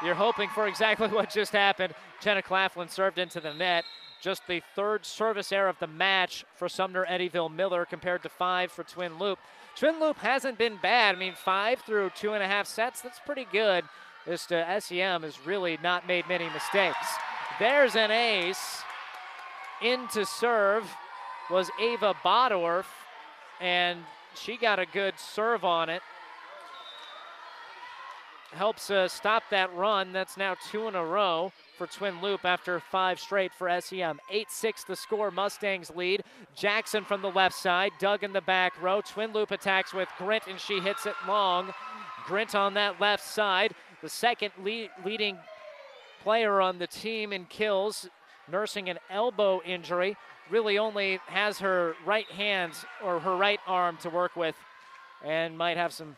you're 0.04 0.14
hoping 0.14 0.50
for 0.50 0.68
exactly 0.68 1.08
what 1.12 1.30
just 1.30 1.54
happened. 1.54 1.94
Jenna 2.22 2.42
Claflin 2.42 2.90
served 2.90 3.18
into 3.18 3.40
the 3.40 3.54
net. 3.54 3.86
Just 4.22 4.46
the 4.48 4.62
third 4.76 5.06
service 5.06 5.54
error 5.54 5.70
of 5.70 5.80
the 5.80 5.88
match 5.88 6.44
for 6.56 6.68
Sumner 6.68 7.06
Eddyville 7.06 7.54
Miller 7.54 7.86
compared 7.86 8.24
to 8.24 8.30
five 8.30 8.72
for 8.72 8.84
Twin 8.84 9.18
Loup. 9.18 9.40
Twin 9.78 10.02
Loup 10.02 10.18
hasn't 10.18 10.58
been 10.58 10.78
bad. 10.82 11.16
I 11.16 11.18
mean, 11.18 11.34
five 11.36 11.80
through 11.80 12.10
two 12.10 12.34
and 12.34 12.44
a 12.44 12.48
half 12.48 12.68
sets, 12.68 13.02
that's 13.02 13.20
pretty 13.20 13.48
good. 13.52 13.86
This 14.26 14.52
uh, 14.52 14.80
SEM 14.82 15.24
has 15.24 15.46
really 15.46 15.78
not 15.82 16.08
made 16.08 16.28
many 16.28 16.50
mistakes. 16.50 17.08
There's 17.60 17.96
an 17.96 18.12
ace. 18.12 18.82
Into 19.82 20.26
serve 20.26 20.90
was 21.50 21.70
Ava 21.80 22.16
Bodorf, 22.24 22.86
and 23.62 24.00
she 24.36 24.58
got 24.58 24.80
a 24.80 24.86
good 24.86 25.14
serve 25.18 25.64
on 25.64 25.90
it. 25.90 26.02
Helps 28.52 28.90
uh, 28.90 29.08
stop 29.08 29.44
that 29.52 29.76
run. 29.76 30.14
That's 30.14 30.38
now 30.38 30.56
two 30.72 30.88
in 30.88 30.96
a 30.96 31.04
row 31.04 31.52
for 31.78 31.88
Twin 31.88 32.22
Loup 32.22 32.46
after 32.46 32.80
five 32.80 33.20
straight 33.20 33.54
for 33.54 33.70
SEM. 33.82 34.20
8 34.32 34.50
6 34.50 34.84
the 34.86 34.96
score. 34.96 35.30
Mustangs 35.30 35.92
lead. 35.94 36.24
Jackson 36.56 37.04
from 37.04 37.22
the 37.22 37.32
left 37.32 37.56
side. 37.56 37.92
Dug 38.00 38.24
in 38.24 38.32
the 38.32 38.42
back 38.42 38.82
row. 38.82 39.02
Twin 39.02 39.34
Loup 39.34 39.52
attacks 39.52 39.94
with 39.94 40.08
Grint, 40.18 40.48
and 40.48 40.60
she 40.60 40.80
hits 40.80 41.06
it 41.06 41.16
long. 41.28 41.74
Grint 42.26 42.56
on 42.56 42.76
that 42.76 43.02
left 43.02 43.26
side. 43.26 43.76
The 44.02 44.10
second 44.10 44.52
lead, 44.64 44.90
leading 45.04 45.38
player 46.24 46.62
on 46.62 46.80
the 46.80 46.88
team 46.88 47.34
in 47.34 47.46
kills, 47.46 48.10
nursing 48.50 48.90
an 48.90 49.00
elbow 49.10 49.62
injury 49.66 50.18
really 50.50 50.78
only 50.78 51.20
has 51.28 51.60
her 51.60 51.96
right 52.06 52.30
hand 52.32 52.74
or 53.04 53.20
her 53.20 53.36
right 53.36 53.60
arm 53.68 53.98
to 53.98 54.10
work 54.10 54.36
with 54.36 54.56
and 55.24 55.58
might 55.58 55.78
have 55.78 55.92
some, 55.92 56.16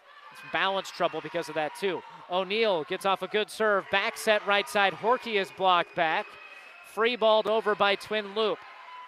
balance 0.54 0.92
trouble 0.92 1.20
because 1.20 1.50
of 1.50 1.56
that 1.56 1.74
too. 1.80 2.00
O'Neill 2.30 2.84
gets 2.84 3.08
off 3.08 3.24
a 3.24 3.28
good 3.28 3.50
serve, 3.50 3.86
back 3.92 4.18
set 4.18 4.46
right 4.46 4.70
side. 4.70 4.94
Horky 4.94 5.42
is 5.42 5.50
blocked 5.58 5.96
back. 5.96 6.28
Free 6.94 7.16
balled 7.16 7.48
over 7.48 7.74
by 7.74 7.96
Twin 7.96 8.36
Loup. 8.36 8.60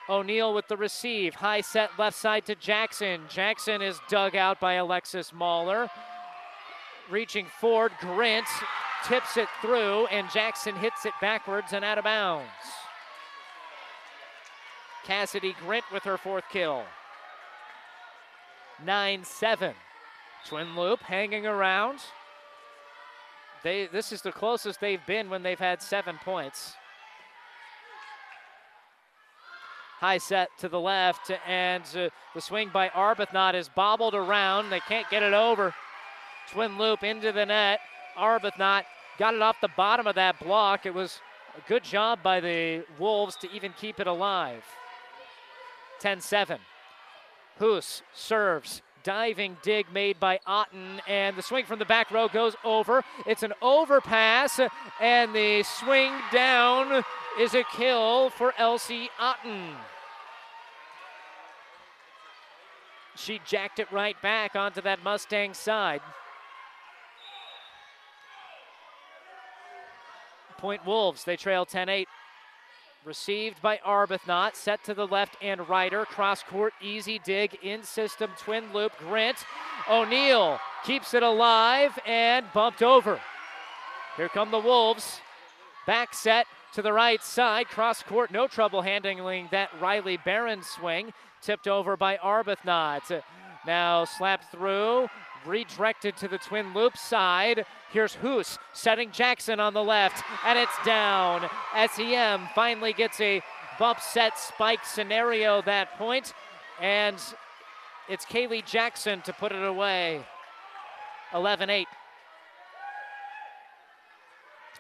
O'Neill 0.10 0.56
with 0.56 0.68
the 0.68 0.78
receive. 0.78 1.36
High 1.36 1.62
set 1.62 1.92
left 2.00 2.18
side 2.18 2.46
to 2.48 2.56
Jackson. 2.56 3.22
Jackson 3.30 3.82
is 3.82 4.00
dug 4.10 4.36
out 4.36 4.60
by 4.60 4.74
Alexis 4.74 5.32
Mahler. 5.32 5.90
Reaching 7.12 7.46
forward, 7.60 7.92
Grint 8.02 8.48
tips 9.06 9.38
it 9.38 9.48
through, 9.62 10.08
and 10.08 10.30
Jackson 10.32 10.76
hits 10.76 11.06
it 11.06 11.14
backwards 11.22 11.74
and 11.74 11.86
out 11.86 12.00
of 12.00 12.04
bounds. 12.04 12.50
Cassidy 15.10 15.56
Grint 15.66 15.92
with 15.92 16.04
her 16.04 16.18
fourth 16.18 16.44
kill. 16.52 16.84
9 18.86 19.24
7. 19.24 19.74
Twin 20.46 20.76
Loup 20.76 21.02
hanging 21.02 21.48
around. 21.48 21.98
They, 23.64 23.88
this 23.88 24.12
is 24.12 24.22
the 24.22 24.32
closest 24.32 24.80
they've 24.80 25.04
been 25.08 25.32
when 25.32 25.42
they've 25.42 25.58
had 25.58 25.82
seven 25.82 26.20
points. 26.24 26.76
High 29.98 30.20
set 30.20 30.50
to 30.60 30.70
the 30.70 30.80
left, 30.80 31.32
and 31.48 31.84
uh, 31.96 32.10
the 32.36 32.42
swing 32.42 32.70
by 32.72 32.90
Arbuthnot 32.90 33.56
is 33.56 33.68
bobbled 33.68 34.14
around. 34.14 34.70
They 34.70 34.80
can't 34.82 35.10
get 35.10 35.24
it 35.24 35.34
over. 35.34 35.74
Twin 36.52 36.78
Loup 36.78 37.02
into 37.02 37.32
the 37.32 37.48
net. 37.48 37.80
Arbuthnot 38.16 38.84
got 39.18 39.34
it 39.34 39.42
off 39.42 39.58
the 39.60 39.70
bottom 39.76 40.06
of 40.06 40.14
that 40.14 40.40
block. 40.40 40.86
It 40.86 40.94
was 40.94 41.20
a 41.58 41.68
good 41.68 41.84
job 41.84 42.22
by 42.22 42.40
the 42.40 42.86
Wolves 43.00 43.36
to 43.38 43.52
even 43.52 43.74
keep 43.76 44.00
it 44.00 44.06
alive. 44.06 44.64
10 46.00 46.22
7. 46.22 46.60
Hoos 47.58 48.02
serves. 48.14 48.82
Diving 49.02 49.58
dig 49.64 49.86
made 49.94 50.20
by 50.20 50.40
Otten, 50.46 51.02
and 51.08 51.36
the 51.38 51.42
swing 51.42 51.66
from 51.66 51.80
the 51.80 51.86
back 51.86 52.12
row 52.12 52.28
goes 52.28 52.56
over. 52.66 53.04
It's 53.26 53.44
an 53.44 53.54
overpass, 53.62 54.60
and 55.00 55.34
the 55.34 55.64
swing 55.64 56.12
down 56.34 57.04
is 57.40 57.54
a 57.54 57.64
kill 57.64 58.30
for 58.30 58.54
Elsie 58.58 59.10
Otten. 59.18 59.72
She 63.16 63.40
jacked 63.46 63.80
it 63.80 63.92
right 63.92 64.22
back 64.22 64.56
onto 64.56 64.82
that 64.82 65.04
Mustang 65.04 65.54
side. 65.54 66.02
Point 70.58 70.86
Wolves, 70.86 71.24
they 71.24 71.38
trail 71.38 71.66
10 71.66 71.88
8. 71.88 72.08
Received 73.10 73.60
by 73.64 73.78
Arbuthnot, 73.78 74.54
set 74.54 74.84
to 74.84 74.94
the 74.94 75.08
left 75.08 75.36
and 75.42 75.68
righter. 75.68 76.06
Cross 76.06 76.44
court, 76.44 76.76
easy 76.80 77.18
dig, 77.18 77.58
in 77.64 77.82
system, 77.82 78.30
Twin 78.38 78.66
Loup. 78.72 78.92
Grint. 79.00 79.44
O'Neill 79.90 80.60
keeps 80.86 81.16
it 81.16 81.24
alive 81.24 81.98
and 82.06 82.46
bumped 82.54 82.84
over. 82.84 83.20
Here 84.16 84.30
come 84.30 84.52
the 84.52 84.60
Wolves. 84.60 85.22
Back 85.88 86.14
set 86.14 86.46
to 86.74 86.84
the 86.84 86.94
right 86.94 87.24
side. 87.24 87.68
Cross 87.68 88.04
court, 88.04 88.30
no 88.30 88.46
trouble 88.46 88.84
handling 88.84 89.48
that 89.50 89.72
Riley 89.82 90.18
Barron 90.18 90.62
swing. 90.62 91.12
Tipped 91.42 91.68
over 91.68 91.98
by 91.98 92.18
Arbuthnot. 92.18 93.24
Now 93.66 94.06
slapped 94.06 94.52
through, 94.52 95.08
redirected 95.46 96.16
to 96.18 96.28
the 96.28 96.38
Twin 96.38 96.74
Loup 96.74 96.98
side. 96.98 97.66
Here's 97.92 98.16
Hoos 98.16 98.58
setting 98.74 99.12
Jackson 99.12 99.60
on 99.60 99.74
the 99.74 99.84
left, 99.84 100.24
and 100.46 100.58
it's 100.58 100.86
down. 100.86 101.50
SEM 101.92 102.48
finally 102.54 102.94
gets 102.94 103.20
a 103.22 103.42
bump 103.78 104.00
set 104.00 104.38
spike 104.38 104.86
scenario 104.86 105.62
that 105.64 105.98
point, 105.98 106.34
and 106.82 107.18
it's 108.08 108.26
Kaylee 108.26 108.66
Jackson 108.66 109.22
to 109.22 109.34
put 109.34 109.52
it 109.52 109.64
away. 109.64 110.26
11 111.34 111.70
8. 111.70 111.88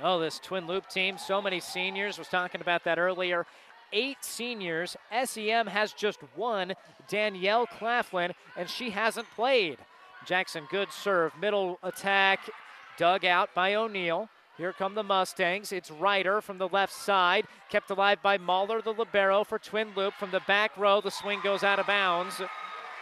Oh, 0.01 0.19
this 0.19 0.39
Twin 0.39 0.65
Loup 0.65 0.87
team, 0.87 1.17
so 1.17 1.41
many 1.41 1.59
seniors. 1.59 2.17
Was 2.17 2.29
talking 2.29 2.61
about 2.61 2.83
that 2.85 2.97
earlier. 2.97 3.45
Eight 3.91 4.17
seniors. 4.21 4.95
SEM 5.25 5.67
has 5.67 5.93
just 5.93 6.19
one, 6.35 6.73
Danielle 7.07 7.67
Claflin, 7.67 8.33
and 8.55 8.69
she 8.69 8.91
hasn't 8.91 9.27
played. 9.35 9.77
Jackson, 10.25 10.67
good 10.69 10.91
serve. 10.91 11.33
Middle 11.39 11.79
attack, 11.83 12.49
dug 12.97 13.25
out 13.25 13.53
by 13.53 13.75
O'Neill. 13.75 14.29
Here 14.57 14.73
come 14.73 14.93
the 14.93 15.03
Mustangs. 15.03 15.71
It's 15.71 15.89
Ryder 15.89 16.41
from 16.41 16.57
the 16.57 16.67
left 16.67 16.93
side, 16.93 17.45
kept 17.69 17.89
alive 17.89 18.21
by 18.21 18.37
Mahler, 18.37 18.81
the 18.81 18.93
libero 18.93 19.45
for 19.45 19.57
Twin 19.57 19.89
Loup 19.95 20.13
from 20.15 20.31
the 20.31 20.41
back 20.47 20.75
row. 20.75 20.99
The 20.99 21.11
swing 21.11 21.39
goes 21.41 21.63
out 21.63 21.79
of 21.79 21.87
bounds 21.87 22.41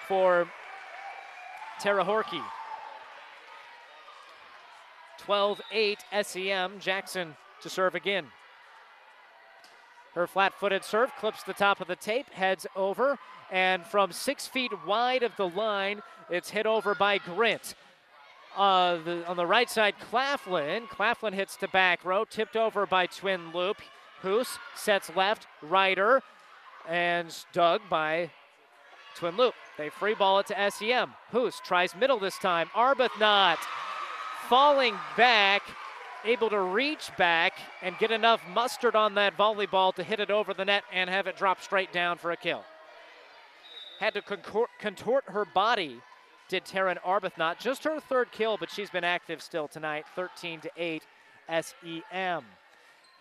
for 0.08 0.48
Tara 1.80 2.06
Horky. 2.06 2.44
12 5.18 5.62
8 5.72 6.00
SEM. 6.22 6.80
Jackson 6.80 7.36
to 7.62 7.70
serve 7.70 7.96
again. 7.96 8.28
Her 10.18 10.26
flat 10.26 10.56
footed 10.56 10.84
serve 10.84 11.16
clips 11.16 11.44
the 11.44 11.54
top 11.54 11.80
of 11.80 11.88
the 11.88 11.96
tape, 11.96 12.28
heads 12.32 12.66
over, 12.76 13.20
and 13.52 13.86
from 13.86 14.12
six 14.12 14.48
feet 14.48 14.72
wide 14.84 15.22
of 15.22 15.32
the 15.38 15.48
line, 15.48 16.02
it's 16.32 16.50
hit 16.50 16.66
over 16.66 16.96
by 16.96 17.20
Grint. 17.20 17.76
Uh, 18.58 18.98
the, 19.04 19.24
on 19.28 19.38
the 19.38 19.46
right 19.46 19.70
side, 19.70 19.94
Claflin. 20.00 20.88
Claflin 20.88 21.34
hits 21.34 21.56
to 21.58 21.68
back 21.68 22.04
row, 22.04 22.26
tipped 22.26 22.56
over 22.56 22.88
by 22.88 23.06
Twin 23.06 23.54
Loup. 23.54 23.78
Hoos 24.24 24.58
sets 24.76 25.16
left, 25.16 25.46
Ryder, 25.62 26.24
and 26.90 27.32
dug 27.54 27.82
by 27.88 28.32
Twin 29.16 29.38
Loup. 29.38 29.54
They 29.78 29.90
free 29.90 30.16
ball 30.16 30.40
it 30.40 30.48
to 30.48 30.72
SEM. 30.72 31.14
Hoos 31.32 31.62
tries 31.64 31.96
middle 31.96 32.18
this 32.18 32.40
time. 32.40 32.70
Arbuthnot 32.76 33.60
falling 34.50 34.96
back, 35.16 35.62
able 36.26 36.50
to 36.50 36.60
reach 36.60 37.10
back 37.18 37.54
and 37.82 37.98
get 37.98 38.12
enough 38.12 38.42
mustard 38.54 38.96
on 38.96 39.16
that 39.16 39.38
volleyball 39.38 39.94
to 39.96 40.04
hit 40.04 40.20
it 40.20 40.32
over 40.32 40.54
the 40.54 40.66
net 40.66 40.84
and 40.92 41.10
have 41.10 41.28
it 41.28 41.38
drop 41.38 41.62
straight 41.62 41.92
down 41.92 42.18
for 42.18 42.32
a 42.32 42.38
kill. 42.38 42.64
Had 44.00 44.14
to 44.14 44.22
contort 44.22 45.24
her 45.28 45.46
body 45.46 46.02
did 46.50 46.66
Taryn 46.66 46.98
Arbuthnot. 47.04 47.60
Just 47.60 47.84
her 47.84 48.00
third 48.00 48.32
kill, 48.32 48.58
but 48.58 48.72
she's 48.72 48.90
been 48.90 49.04
active 49.04 49.42
still 49.42 49.68
tonight. 49.68 50.06
13 50.16 50.62
to 50.62 50.72
8 50.78 51.04
SEM. 51.50 52.44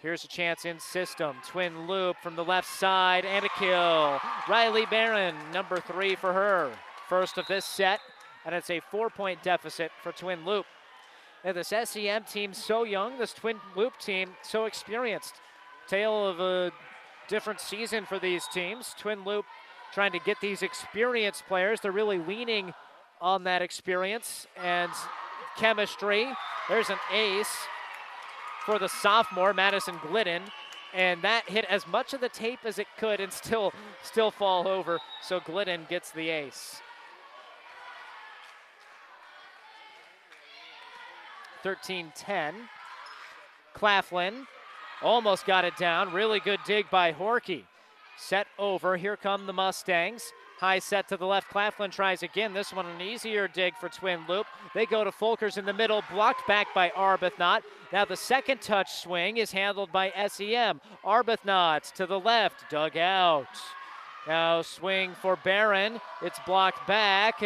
Here's 0.01 0.25
a 0.25 0.29
chance 0.29 0.65
in 0.65 0.79
system. 0.79 1.37
Twin 1.47 1.87
Loup 1.87 2.17
from 2.23 2.37
the 2.37 2.45
left 2.45 2.69
side 2.69 3.25
and 3.25 3.45
a 3.45 3.49
kill. 3.59 4.21
Riley 4.49 4.87
Barron, 4.87 5.35
number 5.53 5.81
three 5.81 6.15
for 6.15 6.33
her. 6.33 6.71
First 7.09 7.39
of 7.39 7.47
this 7.47 7.65
set, 7.65 8.01
and 8.45 8.55
it's 8.55 8.71
a 8.71 8.81
four 8.91 9.11
point 9.11 9.43
deficit 9.43 9.91
for 10.03 10.13
Twin 10.13 10.45
Loup. 10.45 10.67
And 11.47 11.57
this 11.57 11.73
SEM 11.85 12.25
team 12.25 12.53
so 12.53 12.83
young, 12.83 13.19
this 13.19 13.33
Twin 13.33 13.61
Loup 13.77 13.97
team 14.01 14.31
so 14.43 14.65
experienced. 14.65 15.35
Tale 15.87 16.27
of 16.27 16.41
a 16.41 16.73
different 17.29 17.61
season 17.61 18.05
for 18.05 18.19
these 18.19 18.45
teams. 18.53 18.97
Twin 18.99 19.25
Loup 19.25 19.45
trying 19.95 20.11
to 20.11 20.19
get 20.19 20.39
these 20.41 20.63
experienced 20.63 21.47
players. 21.47 21.81
They're 21.81 21.93
really 21.93 22.19
leaning 22.19 22.75
on 23.21 23.45
that 23.45 23.63
experience 23.63 24.49
and 24.61 24.91
chemistry. 25.57 26.27
There's 26.69 26.91
an 26.91 26.99
ace 27.13 27.57
for 28.65 28.81
the 28.81 28.89
sophomore, 28.89 29.55
Madison 29.55 30.01
Glidden. 30.03 30.43
And 30.93 31.23
that 31.23 31.49
hit 31.49 31.65
as 31.67 31.87
much 31.87 32.13
of 32.13 32.21
the 32.21 32.29
tape 32.29 32.61
as 32.65 32.81
it 32.81 32.89
could 32.99 33.21
and 33.21 33.33
still 33.33 33.73
still 34.03 34.33
fall 34.33 34.67
over. 34.67 34.99
So 35.23 35.39
Glidden 35.39 35.87
gets 35.89 36.11
the 36.11 36.29
ace. 36.29 36.83
13-10. 41.67 42.55
Claflin 43.75 44.47
almost 45.03 45.47
got 45.47 45.65
it 45.65 45.77
down. 45.77 46.13
Really 46.13 46.39
good 46.39 46.61
dig 46.65 46.89
by 46.91 47.13
Horky. 47.13 47.65
Set 48.17 48.47
over. 48.59 48.97
Here 48.97 49.17
come 49.17 49.47
the 49.47 49.53
Mustangs. 49.53 50.33
High 50.61 50.79
set 50.79 51.09
to 51.09 51.17
the 51.17 51.27
left. 51.27 51.51
Claflin 51.51 51.91
tries 51.91 52.23
again. 52.23 52.55
This 52.55 52.73
one 52.73 52.87
an 52.87 53.01
easier 53.01 53.49
dig 53.49 53.75
for 53.77 53.89
Twin 53.89 54.21
Loup. 54.29 54.47
They 54.75 54.87
go 54.87 55.05
to 55.05 55.11
Folkers 55.11 55.59
in 55.59 55.67
the 55.67 55.73
middle, 55.73 56.03
blocked 56.11 56.47
back 56.47 56.69
by 56.73 56.91
Arbuthnot. 56.91 57.63
Now 57.93 58.05
the 58.05 58.17
second 58.17 58.63
touch 58.63 59.01
swing 59.03 59.37
is 59.37 59.53
handled 59.53 59.93
by 59.93 60.13
SEM. 60.29 60.81
Arbuthnot 61.05 61.93
to 61.95 62.07
the 62.07 62.19
left, 62.19 62.71
dug 62.71 62.97
out. 62.97 63.49
Now 64.27 64.63
swing 64.63 65.15
for 65.21 65.37
Barron. 65.37 66.01
It's 66.23 66.39
blocked 66.47 66.87
back. 66.87 67.43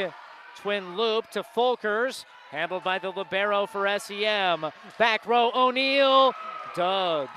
Twin 0.57 0.97
Loup 0.97 1.29
to 1.31 1.43
Folkers. 1.43 2.27
Handled 2.51 2.83
by 2.83 2.99
the 2.99 3.11
Libero 3.11 3.67
for 3.67 3.87
SEM. 3.99 4.67
Back 4.99 5.27
row 5.27 5.53
O'Neill. 5.55 6.33
Dug. 6.75 7.29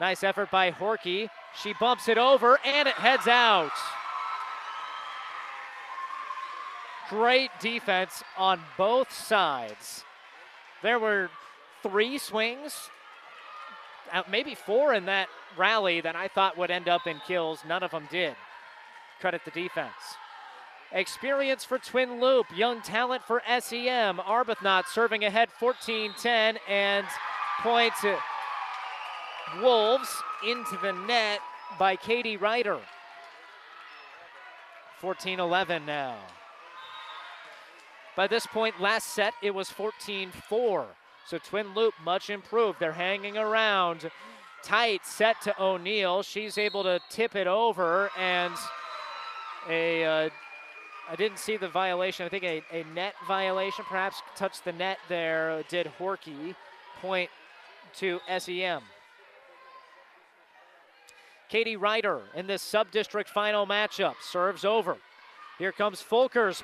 Nice 0.00 0.24
effort 0.24 0.50
by 0.50 0.72
Horky. 0.72 1.28
She 1.62 1.72
bumps 1.74 2.08
it 2.08 2.18
over 2.18 2.58
and 2.64 2.88
it 2.88 2.94
heads 2.94 3.28
out. 3.28 3.70
Great 7.08 7.50
defense 7.60 8.24
on 8.36 8.60
both 8.76 9.12
sides. 9.12 10.04
There 10.82 10.98
were 10.98 11.30
three 11.82 12.18
swings, 12.18 12.90
uh, 14.12 14.22
maybe 14.30 14.54
four 14.54 14.94
in 14.94 15.04
that 15.06 15.28
rally 15.56 16.00
that 16.00 16.16
I 16.16 16.28
thought 16.28 16.58
would 16.58 16.70
end 16.70 16.88
up 16.88 17.06
in 17.06 17.20
kills. 17.26 17.60
None 17.66 17.82
of 17.82 17.90
them 17.90 18.08
did. 18.10 18.34
Credit 19.20 19.42
the 19.44 19.50
defense. 19.50 19.92
Experience 20.92 21.64
for 21.64 21.78
Twin 21.78 22.20
Loup, 22.20 22.46
young 22.54 22.80
talent 22.82 23.22
for 23.24 23.42
SEM. 23.60 24.18
Arbuthnot 24.18 24.84
serving 24.86 25.24
ahead 25.24 25.50
14 25.50 26.12
10 26.16 26.58
and 26.68 27.06
point 27.62 27.92
Wolves 29.60 30.10
into 30.46 30.76
the 30.82 30.92
net 30.92 31.40
by 31.78 31.96
Katie 31.96 32.36
Ryder. 32.36 32.80
14 35.00 35.40
11 35.40 35.84
now. 35.86 36.16
By 38.16 38.26
this 38.26 38.46
point, 38.46 38.80
last 38.80 39.08
set, 39.14 39.34
it 39.42 39.54
was 39.54 39.70
14 39.70 40.30
4. 40.48 40.86
So 41.26 41.38
Twin 41.38 41.74
Loop 41.74 41.94
much 42.04 42.30
improved. 42.30 42.78
They're 42.78 42.92
hanging 42.92 43.36
around. 43.36 44.10
Tight 44.62 45.04
set 45.04 45.40
to 45.42 45.62
O'Neill. 45.62 46.22
She's 46.22 46.56
able 46.56 46.82
to 46.84 47.00
tip 47.10 47.34
it 47.34 47.46
over, 47.46 48.10
and 48.16 48.54
a 49.68 50.04
uh, 50.04 50.30
I 51.10 51.16
didn't 51.16 51.38
see 51.38 51.56
the 51.56 51.68
violation. 51.68 52.24
I 52.24 52.28
think 52.28 52.44
a, 52.44 52.62
a 52.72 52.84
net 52.94 53.14
violation 53.28 53.84
perhaps 53.88 54.22
touched 54.36 54.64
the 54.64 54.72
net 54.72 54.98
there. 55.08 55.62
Did 55.68 55.90
Horky 55.98 56.54
point 57.00 57.30
to 57.96 58.20
SEM? 58.38 58.82
Katie 61.48 61.76
Ryder 61.76 62.22
in 62.34 62.46
this 62.46 62.62
sub-district 62.62 63.28
final 63.30 63.66
matchup 63.66 64.14
serves 64.22 64.64
over. 64.64 64.96
Here 65.58 65.72
comes 65.72 66.02
Folkers 66.02 66.62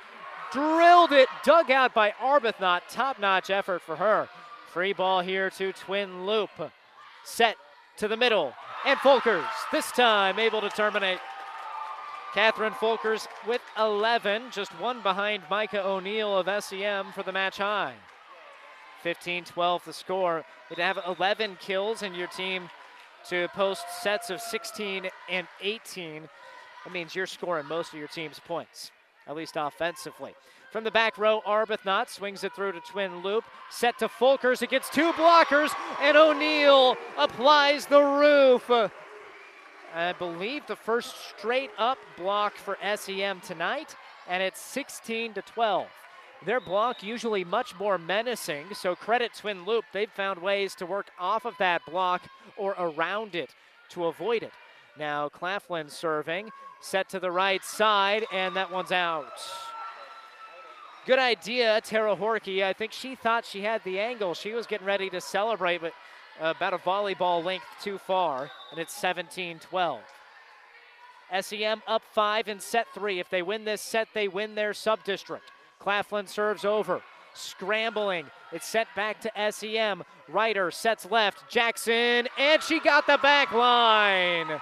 drilled 0.51 1.11
it, 1.13 1.29
dug 1.43 1.71
out 1.71 1.93
by 1.93 2.11
Arbuthnot. 2.21 2.81
Top 2.89 3.19
notch 3.19 3.49
effort 3.49 3.81
for 3.81 3.95
her. 3.95 4.27
Free 4.73 4.93
ball 4.93 5.21
here 5.21 5.49
to 5.51 5.71
Twin 5.71 6.25
Loup. 6.25 6.49
Set 7.23 7.55
to 7.97 8.07
the 8.07 8.17
middle. 8.17 8.53
And 8.85 8.97
Folkers, 8.99 9.45
this 9.71 9.91
time 9.91 10.39
able 10.39 10.61
to 10.61 10.69
terminate. 10.69 11.19
Catherine 12.33 12.73
Folkers 12.73 13.27
with 13.45 13.61
11, 13.77 14.51
just 14.51 14.71
one 14.79 15.01
behind 15.01 15.43
Micah 15.49 15.85
O'Neill 15.85 16.37
of 16.37 16.63
SEM 16.63 17.11
for 17.11 17.23
the 17.23 17.31
match 17.31 17.57
high. 17.57 17.93
15 19.03 19.45
12 19.45 19.85
the 19.85 19.93
score. 19.93 20.45
To 20.73 20.81
have 20.81 20.99
11 21.05 21.57
kills 21.59 22.03
in 22.03 22.13
your 22.13 22.27
team 22.27 22.69
to 23.29 23.47
post 23.49 23.83
sets 24.01 24.29
of 24.29 24.39
16 24.39 25.09
and 25.29 25.47
18, 25.61 26.29
that 26.85 26.93
means 26.93 27.15
you're 27.15 27.25
scoring 27.25 27.65
most 27.65 27.91
of 27.91 27.99
your 27.99 28.07
team's 28.07 28.39
points 28.39 28.91
at 29.27 29.35
least 29.35 29.53
offensively. 29.55 30.33
From 30.71 30.83
the 30.83 30.91
back 30.91 31.17
row, 31.17 31.41
Arbuthnot 31.45 32.09
swings 32.09 32.43
it 32.43 32.53
through 32.53 32.71
to 32.73 32.79
Twin 32.79 33.21
Loup. 33.21 33.43
Set 33.69 33.99
to 33.99 34.07
Folkers. 34.07 34.61
It 34.61 34.69
gets 34.69 34.89
two 34.89 35.11
blockers, 35.13 35.73
and 36.01 36.15
O'Neill 36.15 36.95
applies 37.17 37.85
the 37.85 38.01
roof. 38.01 38.91
I 39.93 40.13
believe 40.13 40.65
the 40.67 40.75
first 40.75 41.15
straight 41.29 41.71
up 41.77 41.97
block 42.17 42.55
for 42.55 42.77
SEM 42.95 43.41
tonight, 43.41 43.95
and 44.27 44.41
it's 44.41 44.59
16 44.61 45.33
to 45.33 45.41
12. 45.41 45.87
Their 46.45 46.59
block 46.59 47.03
usually 47.03 47.43
much 47.43 47.77
more 47.77 47.97
menacing, 47.97 48.73
so 48.73 48.95
credit 48.95 49.33
Twin 49.35 49.65
Loup. 49.65 49.85
They've 49.93 50.09
found 50.09 50.41
ways 50.41 50.73
to 50.75 50.85
work 50.85 51.11
off 51.19 51.45
of 51.45 51.55
that 51.59 51.85
block 51.85 52.23
or 52.57 52.75
around 52.79 53.35
it 53.35 53.53
to 53.89 54.05
avoid 54.05 54.43
it. 54.43 54.53
Now 54.97 55.29
Claflin 55.29 55.89
serving. 55.89 56.51
Set 56.79 57.09
to 57.09 57.19
the 57.19 57.29
right 57.29 57.63
side, 57.63 58.25
and 58.33 58.55
that 58.55 58.71
one's 58.71 58.91
out. 58.91 59.39
Good 61.05 61.19
idea, 61.19 61.79
Tara 61.81 62.15
Horky. 62.15 62.63
I 62.63 62.73
think 62.73 62.91
she 62.91 63.13
thought 63.13 63.45
she 63.45 63.61
had 63.61 63.83
the 63.83 63.99
angle. 63.99 64.33
She 64.33 64.53
was 64.53 64.65
getting 64.65 64.87
ready 64.87 65.09
to 65.11 65.21
celebrate, 65.21 65.81
but 65.81 65.93
Uh, 66.39 66.53
about 66.55 66.73
a 66.73 66.77
volleyball 66.77 67.43
length 67.43 67.65
too 67.83 67.97
far, 67.97 68.49
and 68.71 68.79
it's 68.79 68.93
17 68.93 69.59
12. 69.59 70.01
SEM 71.39 71.81
up 71.87 72.01
five 72.11 72.47
in 72.47 72.59
set 72.59 72.87
three. 72.93 73.19
If 73.19 73.29
they 73.29 73.41
win 73.41 73.63
this 73.63 73.81
set, 73.81 74.07
they 74.13 74.27
win 74.27 74.55
their 74.55 74.73
sub 74.73 75.03
district. 75.03 75.45
Claflin 75.79 76.27
serves 76.27 76.65
over. 76.65 77.01
Scrambling. 77.33 78.25
It's 78.51 78.67
sent 78.67 78.89
back 78.95 79.21
to 79.21 79.51
SEM. 79.51 80.03
Ryder 80.27 80.71
sets 80.71 81.09
left. 81.09 81.49
Jackson, 81.49 82.27
and 82.37 82.61
she 82.61 82.79
got 82.81 83.07
the 83.07 83.17
back 83.21 83.53
line. 83.53 84.61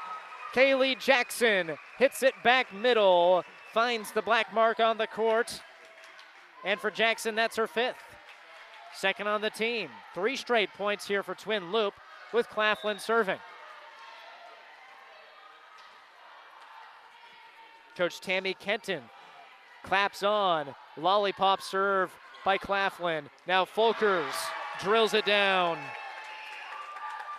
Kaylee 0.53 0.99
Jackson 0.99 1.77
hits 1.97 2.23
it 2.23 2.33
back 2.43 2.73
middle, 2.73 3.43
finds 3.73 4.11
the 4.11 4.21
black 4.21 4.53
mark 4.53 4.79
on 4.79 4.97
the 4.97 5.07
court. 5.07 5.61
And 6.65 6.79
for 6.79 6.91
Jackson, 6.91 7.35
that's 7.35 7.55
her 7.55 7.67
fifth. 7.67 7.95
Second 8.93 9.27
on 9.27 9.41
the 9.41 9.49
team. 9.49 9.89
Three 10.13 10.35
straight 10.35 10.73
points 10.73 11.07
here 11.07 11.23
for 11.23 11.35
Twin 11.35 11.71
Loup 11.71 11.93
with 12.33 12.49
Claflin 12.49 12.99
serving. 12.99 13.39
Coach 17.95 18.21
Tammy 18.21 18.53
Kenton 18.53 19.03
claps 19.83 20.23
on. 20.23 20.73
Lollipop 20.97 21.61
serve 21.61 22.11
by 22.45 22.57
Claflin. 22.57 23.25
Now 23.47 23.65
Folkers 23.65 24.35
drills 24.79 25.13
it 25.13 25.25
down. 25.25 25.77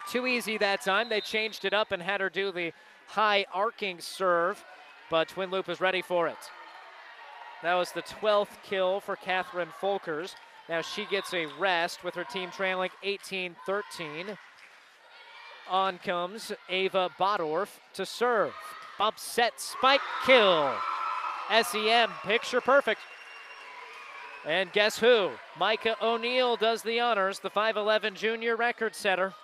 Too 0.09 0.27
easy 0.27 0.59
that 0.59 0.83
time. 0.83 1.09
They 1.09 1.21
changed 1.21 1.65
it 1.65 1.73
up 1.73 1.93
and 1.93 2.03
had 2.03 2.21
her 2.21 2.29
do 2.29 2.53
the 2.53 2.73
high 3.07 3.47
arcing 3.53 4.01
serve, 4.01 4.65
but 5.11 5.29
Twin 5.29 5.51
Loup 5.51 5.69
is 5.69 5.81
ready 5.81 6.03
for 6.03 6.29
it. 6.29 6.51
That 7.63 7.75
was 7.75 7.93
the 7.93 8.03
12th 8.03 8.63
kill 8.63 9.01
for 9.01 9.17
Catherine 9.17 9.69
Folkers. 9.81 10.35
Now 10.71 10.83
she 10.83 11.05
gets 11.05 11.35
a 11.35 11.47
rest 11.59 12.05
with 12.05 12.15
her 12.15 12.23
team 12.23 12.51
trailing 12.53 12.91
18 13.03 13.57
13. 13.67 14.39
On 15.69 15.99
comes 15.99 16.53
Ava 16.69 17.11
Bodorf 17.19 17.81
to 17.95 18.07
serve. 18.07 18.53
Bump 18.97 19.19
set, 19.19 19.61
spike, 19.61 20.01
kill. 20.25 20.73
SEM, 21.51 22.11
picture 22.23 22.61
perfect. 22.61 23.01
And 24.47 24.73
guess 24.73 24.97
who? 24.97 25.33
Micah 25.59 25.97
O'Neill 26.01 26.55
does 26.57 26.83
the 26.83 27.01
honors, 27.01 27.41
the 27.41 27.51
5'11 27.51 28.15
junior 28.15 28.55
record 28.55 28.95
setter. 28.95 29.35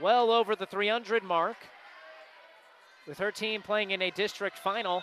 Well 0.00 0.30
over 0.30 0.54
the 0.54 0.66
300 0.66 1.24
mark. 1.24 1.56
With 3.08 3.18
her 3.18 3.32
team 3.32 3.60
playing 3.62 3.90
in 3.90 4.02
a 4.02 4.12
district 4.12 4.56
final, 4.56 5.02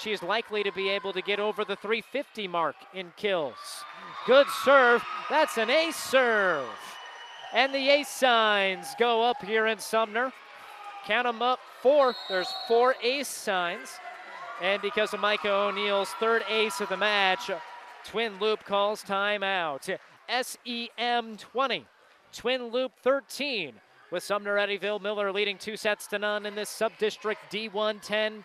she 0.00 0.12
is 0.12 0.22
likely 0.22 0.62
to 0.62 0.72
be 0.72 0.88
able 0.88 1.12
to 1.12 1.20
get 1.20 1.38
over 1.38 1.64
the 1.64 1.76
350 1.76 2.48
mark 2.48 2.76
in 2.94 3.12
kills. 3.16 3.84
Good 4.26 4.46
serve. 4.64 5.02
That's 5.28 5.58
an 5.58 5.70
ace 5.70 5.96
serve. 5.96 6.68
And 7.52 7.74
the 7.74 7.88
ace 7.90 8.08
signs 8.08 8.88
go 8.98 9.22
up 9.22 9.42
here 9.44 9.66
in 9.66 9.78
Sumner. 9.78 10.32
Count 11.06 11.26
them 11.26 11.42
up 11.42 11.58
four. 11.82 12.14
There's 12.28 12.52
four 12.68 12.94
ace 13.02 13.28
signs. 13.28 13.88
And 14.62 14.80
because 14.82 15.14
of 15.14 15.20
Micah 15.20 15.50
O'Neill's 15.50 16.10
third 16.20 16.44
ace 16.48 16.80
of 16.80 16.88
the 16.88 16.96
match, 16.96 17.50
Twin 18.04 18.38
Loup 18.38 18.64
calls 18.64 19.02
timeout. 19.02 19.98
SEM 20.28 21.36
20, 21.36 21.86
Twin 22.32 22.68
Loup 22.68 22.92
13, 23.02 23.74
with 24.12 24.22
Sumner 24.22 24.56
Eddyville 24.56 25.00
Miller 25.00 25.32
leading 25.32 25.58
two 25.58 25.76
sets 25.76 26.06
to 26.08 26.18
none 26.18 26.46
in 26.46 26.54
this 26.54 26.70
sub-district 26.70 27.40
D110 27.50 28.44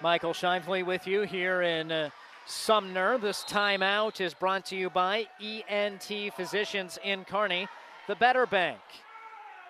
Michael 0.00 0.32
Shively 0.32 0.86
with 0.86 1.08
you 1.08 1.22
here 1.22 1.62
in 1.62 1.90
uh, 1.90 2.10
Sumner. 2.46 3.18
This 3.18 3.42
timeout 3.42 4.20
is 4.20 4.32
brought 4.32 4.64
to 4.66 4.76
you 4.76 4.90
by 4.90 5.26
ENT 5.42 6.12
Physicians 6.36 7.00
in 7.02 7.24
Kearney, 7.24 7.66
the 8.06 8.14
Better 8.14 8.46
Bank. 8.46 8.78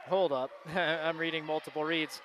Hold 0.09 0.33
up, 0.33 0.51
I'm 0.77 1.17
reading 1.17 1.47
multiple 1.47 1.83
reads. 1.83 2.21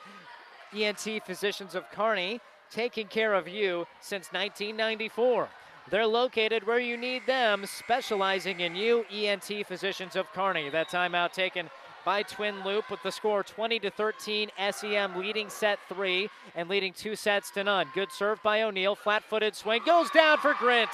ENT 0.75 1.07
Physicians 1.25 1.75
of 1.75 1.89
Kearney, 1.91 2.41
taking 2.69 3.07
care 3.07 3.33
of 3.33 3.47
you 3.47 3.87
since 4.01 4.33
1994. 4.33 5.47
They're 5.89 6.05
located 6.05 6.67
where 6.67 6.79
you 6.79 6.97
need 6.97 7.25
them, 7.25 7.65
specializing 7.65 8.59
in 8.59 8.75
you, 8.75 9.05
ENT 9.09 9.65
Physicians 9.65 10.17
of 10.17 10.29
Kearney. 10.33 10.69
That 10.69 10.89
timeout 10.89 11.31
taken 11.31 11.69
by 12.05 12.23
Twin 12.23 12.63
Loup 12.63 12.89
with 12.89 13.01
the 13.03 13.11
score 13.11 13.43
20 13.43 13.79
to 13.79 13.89
13. 13.89 14.49
SEM 14.71 15.15
leading 15.17 15.49
set 15.49 15.79
three 15.87 16.29
and 16.55 16.69
leading 16.69 16.93
two 16.93 17.15
sets 17.15 17.51
to 17.51 17.63
none. 17.63 17.87
Good 17.93 18.11
serve 18.11 18.41
by 18.43 18.61
O'Neill. 18.61 18.95
Flat 18.95 19.23
footed 19.23 19.55
swing 19.55 19.81
goes 19.85 20.09
down 20.09 20.37
for 20.37 20.53
Grint. 20.53 20.89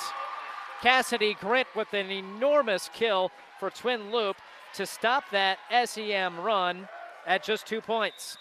Cassidy 0.82 1.36
Grint 1.36 1.66
with 1.76 1.94
an 1.94 2.10
enormous 2.10 2.90
kill 2.94 3.32
for 3.60 3.70
Twin 3.70 4.12
Loup 4.12 4.38
to 4.76 4.86
stop 4.86 5.26
that 5.32 5.58
SEM 5.86 6.40
run 6.40 6.88
at 7.26 7.44
just 7.44 7.66
two 7.66 7.82
points. 7.82 8.38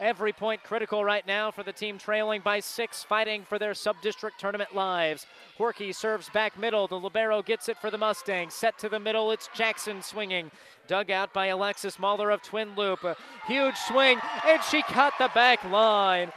Every 0.00 0.32
point 0.32 0.62
critical 0.62 1.04
right 1.04 1.26
now 1.26 1.50
for 1.50 1.64
the 1.64 1.72
team 1.72 1.98
trailing 1.98 2.40
by 2.40 2.60
six, 2.60 3.02
fighting 3.02 3.44
for 3.44 3.58
their 3.58 3.74
sub-district 3.74 4.38
tournament 4.38 4.72
lives. 4.72 5.26
Horky 5.58 5.92
serves 5.92 6.28
back 6.28 6.56
middle. 6.56 6.86
The 6.86 7.00
Libero 7.00 7.42
gets 7.42 7.68
it 7.68 7.78
for 7.78 7.90
the 7.90 7.98
Mustangs. 7.98 8.54
Set 8.54 8.78
to 8.78 8.88
the 8.88 9.00
middle. 9.00 9.32
It's 9.32 9.48
Jackson 9.52 10.00
swinging. 10.00 10.52
Dug 10.86 11.10
out 11.10 11.34
by 11.34 11.46
Alexis 11.46 11.98
Mahler 11.98 12.30
of 12.30 12.42
Twin 12.42 12.76
Loup. 12.76 13.02
A 13.02 13.16
huge 13.48 13.76
swing, 13.76 14.20
and 14.46 14.62
she 14.62 14.82
cut 14.82 15.14
the 15.18 15.30
back 15.34 15.64
line. 15.64 16.30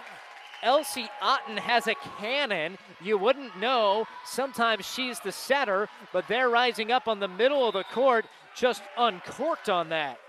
Elsie 0.63 1.09
Otten 1.21 1.57
has 1.57 1.87
a 1.87 1.95
cannon. 2.19 2.77
You 2.99 3.17
wouldn't 3.17 3.59
know. 3.59 4.07
Sometimes 4.25 4.85
she's 4.85 5.19
the 5.19 5.31
setter, 5.31 5.87
but 6.11 6.27
they're 6.27 6.49
rising 6.49 6.91
up 6.91 7.07
on 7.07 7.19
the 7.19 7.27
middle 7.27 7.67
of 7.67 7.73
the 7.73 7.83
court, 7.83 8.25
just 8.55 8.81
uncorked 8.97 9.69
on 9.69 9.89
that. 9.89 10.19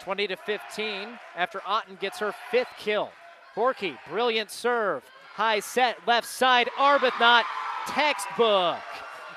20 0.00 0.28
to 0.28 0.36
15 0.36 1.08
after 1.36 1.60
Otten 1.66 1.96
gets 2.00 2.18
her 2.18 2.34
fifth 2.50 2.68
kill. 2.78 3.10
Horky, 3.54 3.96
brilliant 4.08 4.50
serve. 4.50 5.02
High 5.34 5.60
set, 5.60 5.96
left 6.06 6.26
side, 6.26 6.68
Arbuthnot, 6.78 7.44
textbook. 7.86 8.78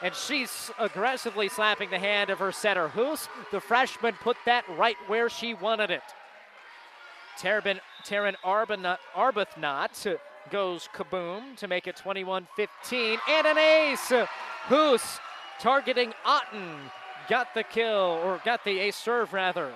And 0.01 0.15
she's 0.15 0.71
aggressively 0.79 1.47
slapping 1.47 1.89
the 1.91 1.99
hand 1.99 2.29
of 2.29 2.39
her 2.39 2.51
setter, 2.51 2.87
Hoos. 2.87 3.29
The 3.51 3.59
freshman 3.59 4.15
put 4.21 4.37
that 4.45 4.63
right 4.77 4.97
where 5.07 5.29
she 5.29 5.53
wanted 5.53 5.91
it. 5.91 6.01
Taryn 7.37 7.79
Arbuthnot 8.43 10.17
goes 10.49 10.89
kaboom 10.93 11.55
to 11.57 11.67
make 11.67 11.87
it 11.87 11.95
21 11.95 12.47
15. 12.55 13.19
And 13.29 13.47
an 13.47 13.57
ace! 13.57 14.11
Hoos 14.67 15.19
targeting 15.59 16.13
Otten. 16.25 16.77
Got 17.29 17.53
the 17.53 17.63
kill, 17.63 18.19
or 18.23 18.41
got 18.43 18.63
the 18.65 18.79
ace 18.79 18.95
serve 18.95 19.33
rather. 19.33 19.71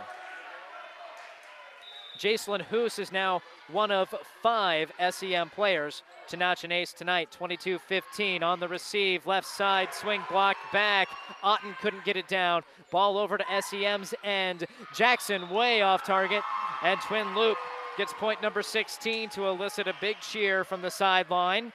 Jacelyn 2.18 2.62
Hoos 2.62 3.00
is 3.00 3.12
now 3.12 3.42
one 3.72 3.92
of 3.92 4.14
five 4.42 4.92
SEM 5.10 5.50
players 5.50 6.04
to 6.30 6.38
notch 6.38 6.64
an 6.64 6.72
ace 6.72 6.94
tonight. 6.94 7.32
22 7.32 7.80
15 7.80 8.44
on 8.44 8.60
the 8.60 8.68
receive. 8.68 9.26
Left 9.28 9.48
side 9.48 9.94
swing 9.94 10.22
block 10.30 10.58
back. 10.72 11.10
Otten 11.44 11.76
couldn't 11.82 12.06
get 12.06 12.18
it 12.18 12.28
down. 12.28 12.64
Ball 12.92 13.18
over 13.18 13.38
to 13.38 13.62
SEM's 13.62 14.14
end. 14.24 14.66
Jackson 14.94 15.50
way 15.50 15.82
off 15.82 16.04
target. 16.04 16.44
And 16.84 17.00
Twin 17.02 17.36
Loup 17.36 17.58
gets 17.98 18.14
point 18.14 18.42
number 18.42 18.62
16 18.62 19.30
to 19.30 19.48
elicit 19.48 19.88
a 19.88 19.94
big 20.02 20.20
cheer 20.20 20.64
from 20.64 20.82
the 20.82 20.92
sideline. 20.92 21.72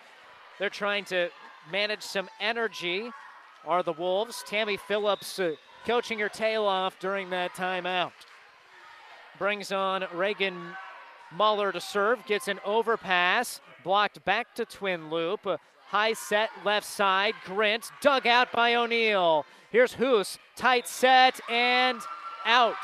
They're 0.58 0.70
trying 0.70 1.04
to 1.06 1.30
manage 1.70 2.02
some 2.02 2.28
energy, 2.40 3.10
are 3.66 3.82
the 3.82 3.92
Wolves. 3.92 4.42
Tammy 4.46 4.76
Phillips 4.76 5.38
uh, 5.38 5.52
coaching 5.86 6.18
her 6.18 6.28
tail 6.28 6.64
off 6.64 6.98
during 6.98 7.30
that 7.30 7.54
timeout 7.54 8.12
brings 9.40 9.72
on 9.72 10.04
Reagan 10.12 10.54
Mahler 11.32 11.72
to 11.72 11.80
serve, 11.80 12.26
gets 12.26 12.46
an 12.46 12.60
overpass, 12.62 13.62
blocked 13.82 14.22
back 14.26 14.54
to 14.54 14.66
Twin 14.66 15.08
Loup. 15.08 15.40
High 15.88 16.12
set 16.12 16.50
left 16.62 16.86
side, 16.86 17.32
Grint, 17.46 17.90
dug 18.02 18.26
out 18.26 18.52
by 18.52 18.74
O'Neill. 18.74 19.46
Here's 19.72 19.94
Hoos, 19.94 20.38
tight 20.56 20.86
set 20.86 21.40
and 21.48 22.02
out. 22.44 22.76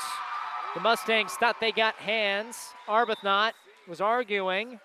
The 0.73 0.81
Mustangs 0.81 1.33
thought 1.33 1.57
they 1.61 1.71
got 1.71 1.93
hands. 1.95 2.73
Arbuthnot 2.87 3.51
was 3.87 4.01
arguing. 4.01 4.79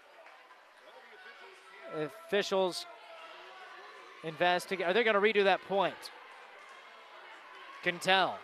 Officials 2.27 2.85
investigate. 4.24 4.86
Are 4.86 4.93
they 4.93 5.05
going 5.05 5.15
to 5.15 5.20
redo 5.20 5.44
that 5.44 5.62
point? 5.66 5.94
Can 7.82 7.99
tell. 7.99 8.39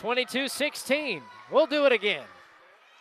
22 0.00 0.48
16. 0.48 1.22
We'll 1.50 1.66
do 1.66 1.84
it 1.84 1.92
again. 1.92 2.24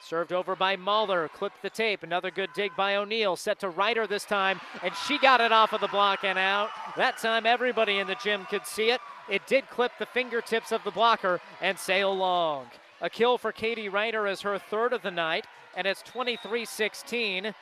Served 0.01 0.33
over 0.33 0.53
by 0.53 0.75
Mahler, 0.75 1.29
clipped 1.29 1.61
the 1.61 1.69
tape. 1.69 2.03
Another 2.03 2.29
good 2.29 2.49
dig 2.53 2.75
by 2.75 2.97
O'Neill, 2.97 3.37
set 3.37 3.57
to 3.59 3.69
Ryder 3.69 4.05
this 4.05 4.25
time, 4.25 4.59
and 4.83 4.93
she 5.07 5.17
got 5.17 5.39
it 5.39 5.53
off 5.53 5.71
of 5.71 5.79
the 5.79 5.87
block 5.87 6.25
and 6.25 6.37
out. 6.37 6.69
That 6.97 7.17
time, 7.17 7.45
everybody 7.45 7.99
in 7.99 8.07
the 8.07 8.17
gym 8.21 8.45
could 8.49 8.65
see 8.65 8.91
it. 8.91 8.99
It 9.29 9.47
did 9.47 9.69
clip 9.69 9.93
the 9.97 10.07
fingertips 10.07 10.73
of 10.73 10.83
the 10.83 10.91
blocker 10.91 11.39
and 11.61 11.79
sail 11.79 12.13
long. 12.13 12.65
A 12.99 13.09
kill 13.09 13.37
for 13.37 13.53
Katie 13.53 13.87
Ryder 13.87 14.27
is 14.27 14.41
her 14.41 14.59
third 14.59 14.91
of 14.91 15.01
the 15.01 15.11
night, 15.11 15.45
and 15.77 15.87
it's 15.87 16.01
23 16.01 16.65
16. 16.65 17.55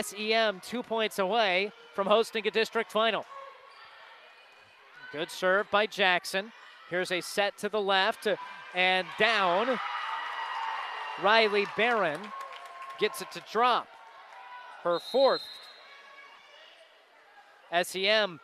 SEM 0.00 0.60
two 0.60 0.82
points 0.82 1.18
away 1.18 1.70
from 1.94 2.06
hosting 2.06 2.46
a 2.46 2.50
district 2.50 2.90
final. 2.90 3.26
Good 5.12 5.30
serve 5.30 5.70
by 5.70 5.84
Jackson. 5.84 6.50
Here's 6.94 7.10
a 7.10 7.20
set 7.20 7.58
to 7.58 7.68
the 7.68 7.80
left 7.80 8.28
and 8.72 9.06
down. 9.18 9.80
Riley 11.24 11.66
Barron 11.76 12.20
gets 13.00 13.20
it 13.20 13.32
to 13.32 13.42
drop. 13.50 13.88
Her 14.84 15.00
fourth. 15.00 15.42
SEM 17.82 18.38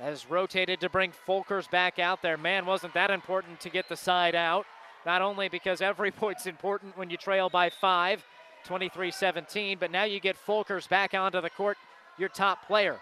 has 0.00 0.30
rotated 0.30 0.78
to 0.82 0.88
bring 0.88 1.10
Folkers 1.26 1.68
back 1.68 1.98
out 1.98 2.22
there. 2.22 2.36
Man, 2.36 2.64
wasn't 2.64 2.94
that 2.94 3.10
important 3.10 3.58
to 3.58 3.70
get 3.70 3.88
the 3.88 3.96
side 3.96 4.36
out. 4.36 4.66
Not 5.04 5.20
only 5.20 5.48
because 5.48 5.80
every 5.80 6.10
point's 6.12 6.46
important 6.46 6.96
when 6.96 7.10
you 7.10 7.16
trail 7.16 7.50
by 7.50 7.70
five, 7.70 8.24
23 8.66 9.10
17, 9.10 9.78
but 9.80 9.90
now 9.90 10.04
you 10.04 10.20
get 10.20 10.36
Folkers 10.36 10.88
back 10.88 11.12
onto 11.12 11.40
the 11.40 11.50
court, 11.50 11.76
your 12.18 12.28
top 12.28 12.68
player. 12.68 12.98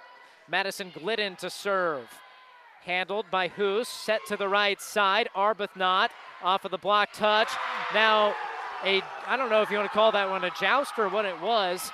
Madison 0.49 0.91
Glidden 0.95 1.37
to 1.37 1.51
serve. 1.51 2.09
Handled 2.85 3.27
by 3.31 3.49
Hoos, 3.49 3.89
set 3.89 4.21
to 4.29 4.37
the 4.37 4.49
right 4.49 4.81
side. 4.81 5.29
Arbuthnot 5.35 6.11
off 6.43 6.65
of 6.65 6.71
the 6.71 6.79
block 6.79 7.13
touch. 7.15 7.49
Now, 7.95 8.35
a, 8.85 9.03
I 9.27 9.37
don't 9.37 9.49
know 9.49 9.63
if 9.63 9.71
you 9.71 9.79
want 9.79 9.91
to 9.91 9.95
call 9.95 10.13
that 10.13 10.29
one 10.29 10.45
a 10.45 10.51
joust 10.61 10.99
or 10.99 11.09
what 11.09 11.25
it 11.25 11.41
was. 11.41 11.91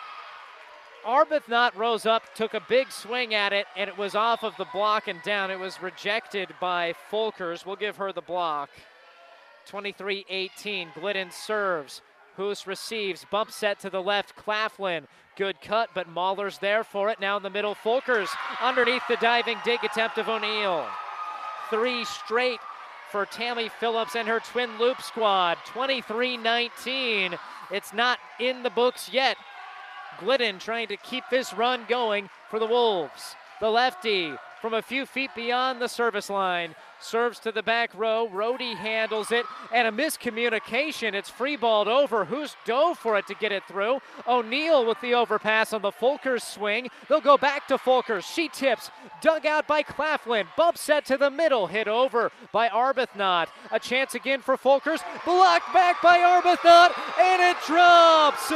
Arbuthnot 1.07 1.77
rose 1.77 2.07
up, 2.07 2.35
took 2.35 2.55
a 2.55 2.63
big 2.69 2.91
swing 2.91 3.35
at 3.35 3.53
it, 3.53 3.67
and 3.77 3.89
it 3.89 3.97
was 3.97 4.15
off 4.15 4.43
of 4.43 4.57
the 4.57 4.67
block 4.73 5.07
and 5.07 5.23
down. 5.23 5.51
It 5.51 5.59
was 5.59 5.81
rejected 5.81 6.49
by 6.61 6.95
Folkers. 7.11 7.65
We'll 7.65 7.77
give 7.77 7.97
her 7.97 8.13
the 8.13 8.21
block. 8.21 8.71
23 9.67 10.27
18. 10.29 10.89
Glidden 10.95 11.31
serves. 11.31 12.03
Hoos 12.37 12.67
receives. 12.67 13.27
Bump 13.31 13.51
set 13.51 13.79
to 13.81 13.91
the 13.91 14.03
left. 14.03 14.37
Claflin. 14.37 15.07
Good 15.37 15.61
cut, 15.61 15.91
but 15.95 16.09
Mahler's 16.09 16.59
there 16.59 16.85
for 16.85 17.09
it. 17.09 17.21
Now 17.21 17.37
in 17.37 17.43
the 17.43 17.51
middle. 17.51 17.75
Folkers 17.75 18.29
underneath 18.61 19.03
the 19.09 19.17
diving 19.17 19.59
dig 19.65 19.83
attempt 19.85 20.19
of 20.19 20.29
O'Neill. 20.29 20.87
Three 21.71 22.05
straight 22.05 22.61
for 23.11 23.27
Tammy 23.27 23.69
Phillips 23.69 24.15
and 24.17 24.29
her 24.29 24.41
Twin 24.41 24.79
Loup 24.79 25.01
squad. 25.03 25.59
23 25.67 26.37
19. 26.37 27.37
It's 27.71 27.93
not 27.93 28.19
in 28.39 28.63
the 28.63 28.71
books 28.71 29.11
yet. 29.13 29.37
Glidden 30.19 30.59
trying 30.59 30.89
to 30.89 30.97
keep 30.97 31.25
this 31.31 31.55
run 31.55 31.85
going 31.89 32.29
for 32.51 32.59
the 32.59 32.67
Wolves. 32.67 33.35
The 33.61 33.71
lefty 33.71 34.35
from 34.61 34.75
a 34.75 34.83
few 34.83 35.07
feet 35.07 35.31
beyond 35.35 35.81
the 35.81 35.89
service 35.89 36.31
line 36.31 36.75
serves 37.03 37.39
to 37.41 37.53
the 37.53 37.63
back 37.63 37.91
row. 37.95 38.29
Rody 38.29 38.75
handles 38.75 39.33
it, 39.33 39.47
and 39.73 39.89
a 39.89 39.91
miscommunication. 39.91 41.15
It's 41.15 41.31
free 41.31 41.57
balled 41.57 41.89
over. 41.89 42.25
Hoos 42.25 42.57
dove 42.65 42.99
for 42.99 43.17
it 43.17 43.27
to 43.29 43.35
get 43.35 43.53
it 43.53 43.65
through? 43.67 44.01
O'Neill 44.27 44.87
with 44.87 45.01
the 45.01 45.15
overpass 45.15 45.73
on 45.73 45.83
the 45.83 45.91
Folkers 45.91 46.43
swing. 46.43 46.89
They'll 47.09 47.21
go 47.21 47.39
back 47.39 47.67
to 47.69 47.79
Folkers. 47.79 48.23
She 48.23 48.49
tips, 48.49 48.91
dug 49.23 49.47
out 49.47 49.67
by 49.67 49.83
Claflin. 49.83 50.47
Bump 50.57 50.77
set 50.77 51.05
to 51.07 51.17
the 51.17 51.31
middle, 51.31 51.67
hit 51.67 51.89
over 51.89 52.31
by 52.53 52.69
Arbuthnot. 52.69 53.49
A 53.73 53.79
chance 53.79 54.15
again 54.15 54.41
for 54.41 54.57
Folkers. 54.57 55.01
Blocked 55.25 55.73
back 55.73 56.03
by 56.03 56.19
Arbuthnot, 56.19 56.93
and 57.19 57.43
it 57.43 57.57
drops. 57.67 58.53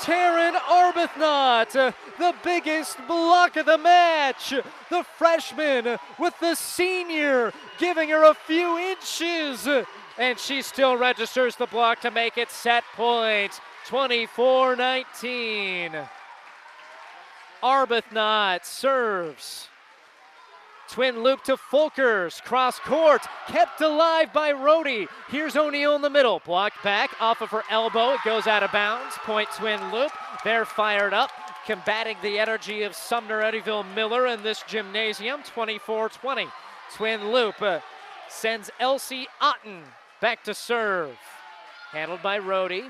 Taryn 0.00 0.54
Arbuthnot, 0.54 1.94
the 2.18 2.34
biggest 2.42 2.98
block 3.06 3.56
of 3.56 3.66
the 3.66 3.78
match. 3.78 4.54
The 4.90 5.04
freshman 5.16 5.98
with 6.18 6.38
the 6.40 6.54
senior 6.54 7.52
giving 7.78 8.08
her 8.10 8.24
a 8.24 8.34
few 8.34 8.78
inches. 8.78 9.68
And 10.18 10.38
she 10.38 10.62
still 10.62 10.96
registers 10.96 11.56
the 11.56 11.66
block 11.66 12.00
to 12.00 12.10
make 12.10 12.38
it 12.38 12.50
set 12.50 12.84
point 12.94 13.60
24 13.86 14.76
19. 14.76 15.92
Arbuthnot 17.62 18.64
serves. 18.64 19.68
Twin 20.88 21.22
Loup 21.22 21.42
to 21.44 21.56
Folkers. 21.56 22.42
Cross 22.42 22.80
court. 22.80 23.22
Kept 23.48 23.80
alive 23.80 24.32
by 24.32 24.52
Rody. 24.52 25.08
Here's 25.28 25.56
O'Neill 25.56 25.96
in 25.96 26.02
the 26.02 26.10
middle. 26.10 26.40
Blocked 26.44 26.82
back 26.82 27.10
off 27.20 27.40
of 27.40 27.50
her 27.50 27.62
elbow. 27.70 28.12
It 28.12 28.20
goes 28.24 28.46
out 28.46 28.62
of 28.62 28.72
bounds. 28.72 29.14
Point 29.18 29.48
Twin 29.50 29.80
Loup. 29.90 30.12
They're 30.44 30.64
fired 30.64 31.12
up. 31.12 31.30
Combating 31.66 32.16
the 32.22 32.38
energy 32.38 32.84
of 32.84 32.94
Sumner 32.94 33.42
Eddyville 33.42 33.92
Miller 33.94 34.26
in 34.28 34.42
this 34.42 34.62
gymnasium. 34.68 35.42
24 35.42 36.10
20. 36.10 36.46
Twin 36.94 37.32
Loup 37.32 37.60
uh, 37.60 37.80
sends 38.28 38.70
Elsie 38.78 39.26
Otten 39.40 39.82
back 40.20 40.44
to 40.44 40.54
serve. 40.54 41.16
Handled 41.90 42.22
by 42.22 42.38
Rody. 42.38 42.84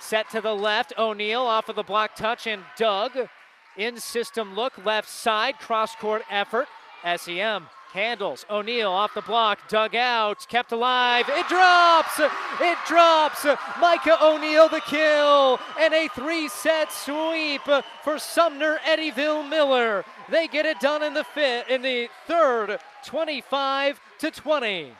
Set 0.00 0.30
to 0.30 0.40
the 0.40 0.54
left. 0.54 0.92
O'Neill 0.96 1.42
off 1.42 1.68
of 1.68 1.76
the 1.76 1.82
block 1.82 2.14
touch 2.14 2.46
and 2.46 2.62
dug. 2.76 3.28
In 3.76 3.98
system 3.98 4.54
look. 4.54 4.84
Left 4.84 5.08
side. 5.08 5.58
Cross 5.58 5.96
court 5.96 6.22
effort. 6.30 6.68
SEM 7.16 7.68
handles. 7.96 8.44
O'Neill 8.50 8.92
off 8.92 9.14
the 9.14 9.22
block, 9.22 9.68
dug 9.68 9.94
out, 9.94 10.46
kept 10.48 10.70
alive. 10.72 11.24
It 11.28 11.48
drops! 11.48 12.20
It 12.60 12.78
drops! 12.86 13.44
Micah 13.80 14.18
O'Neill 14.22 14.68
the 14.68 14.82
kill, 14.82 15.58
and 15.80 15.94
a 15.94 16.08
three 16.08 16.48
set 16.48 16.92
sweep 16.92 17.62
for 18.04 18.18
Sumner 18.18 18.78
Eddyville 18.86 19.48
Miller. 19.48 20.04
They 20.28 20.46
get 20.46 20.66
it 20.66 20.78
done 20.78 21.02
in 21.02 21.14
the 21.14 21.24
fifth, 21.24 21.70
in 21.70 21.80
the 21.80 22.08
third, 22.26 22.78
25 23.06 23.98
to 24.18 24.30
20. 24.30 24.92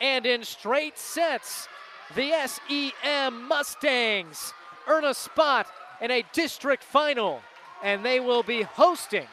And 0.00 0.24
in 0.24 0.44
straight 0.44 0.98
sets, 0.98 1.68
the 2.14 2.32
SEM 2.46 3.48
Mustangs 3.48 4.54
earn 4.88 5.04
a 5.04 5.14
spot 5.14 5.66
in 6.00 6.10
a 6.10 6.24
district 6.32 6.84
final, 6.84 7.42
and 7.82 8.04
they 8.04 8.20
will 8.20 8.42
be 8.42 8.62
hosting 8.62 9.26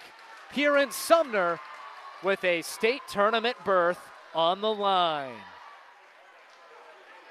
here 0.53 0.77
in 0.77 0.91
Sumner 0.91 1.59
with 2.23 2.43
a 2.43 2.61
state 2.61 3.01
tournament 3.07 3.57
berth 3.63 3.99
on 4.33 4.61
the 4.61 4.73
line. 4.73 5.35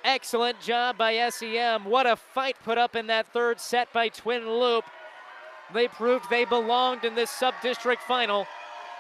Excellent 0.05 0.61
job 0.61 0.97
by 0.97 1.29
SEM. 1.31 1.85
What 1.85 2.07
a 2.07 2.15
fight 2.15 2.57
put 2.65 2.79
up 2.79 2.95
in 2.95 3.09
that 3.09 3.27
third 3.33 3.59
set 3.59 3.93
by 3.93 4.09
Twin 4.09 4.49
Loup. 4.49 4.85
They 5.75 5.89
proved 5.89 6.31
they 6.31 6.45
belonged 6.45 7.05
in 7.05 7.17
this 7.17 7.31
sub 7.31 7.55
district 7.61 8.03
final 8.03 8.47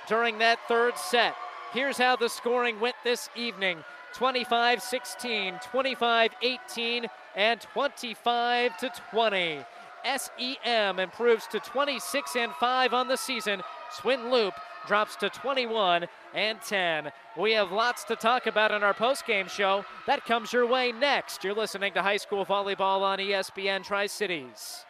during 0.09 0.38
that 0.38 0.59
third 0.66 0.98
set. 0.98 1.36
Here's 1.72 1.97
how 1.97 2.16
the 2.16 2.28
scoring 2.28 2.80
went 2.80 2.97
this 3.05 3.28
evening 3.36 3.84
25 4.14 4.82
16, 4.82 5.60
25 5.70 6.30
18, 6.43 7.06
and 7.36 7.60
25 7.60 8.76
to 8.78 8.90
20. 9.10 9.64
SEM 10.07 10.99
improves 10.99 11.47
to 11.49 11.61
26 11.61 12.37
and 12.37 12.53
5 12.53 12.95
on 12.95 13.09
the 13.09 13.16
season. 13.16 13.62
Twin 13.99 14.31
Loup 14.31 14.55
drops 14.87 15.16
to 15.16 15.28
21 15.28 16.07
and 16.35 16.61
10. 16.62 17.11
We 17.37 17.53
have 17.53 17.73
lots 17.73 18.05
to 18.05 18.16
talk 18.16 18.47
about 18.47 18.70
in 18.70 18.83
our 18.83 18.95
post-game 18.95 19.49
show. 19.49 19.85
That 20.07 20.24
comes 20.24 20.53
your 20.53 20.66
way 20.66 20.93
next. 20.93 21.43
You're 21.43 21.55
listening 21.55 21.93
to 21.95 22.03
high 22.03 22.19
school 22.19 22.47
volleyball 22.47 23.03
on 23.03 23.19
ESPN 23.19 23.85
Tri 23.85 24.07
Cities. 24.07 24.85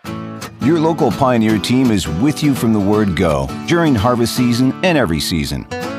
Your 0.61 0.81
local 0.81 1.11
Pioneer 1.13 1.59
team 1.59 1.91
is 1.91 2.09
with 2.09 2.43
you 2.43 2.55
from 2.55 2.73
the 2.73 2.81
word 2.81 3.17
go 3.17 3.47
during 3.67 3.95
harvest 3.95 4.37
season 4.37 4.73
and 4.85 4.99
every 4.99 5.21
season. 5.21 5.67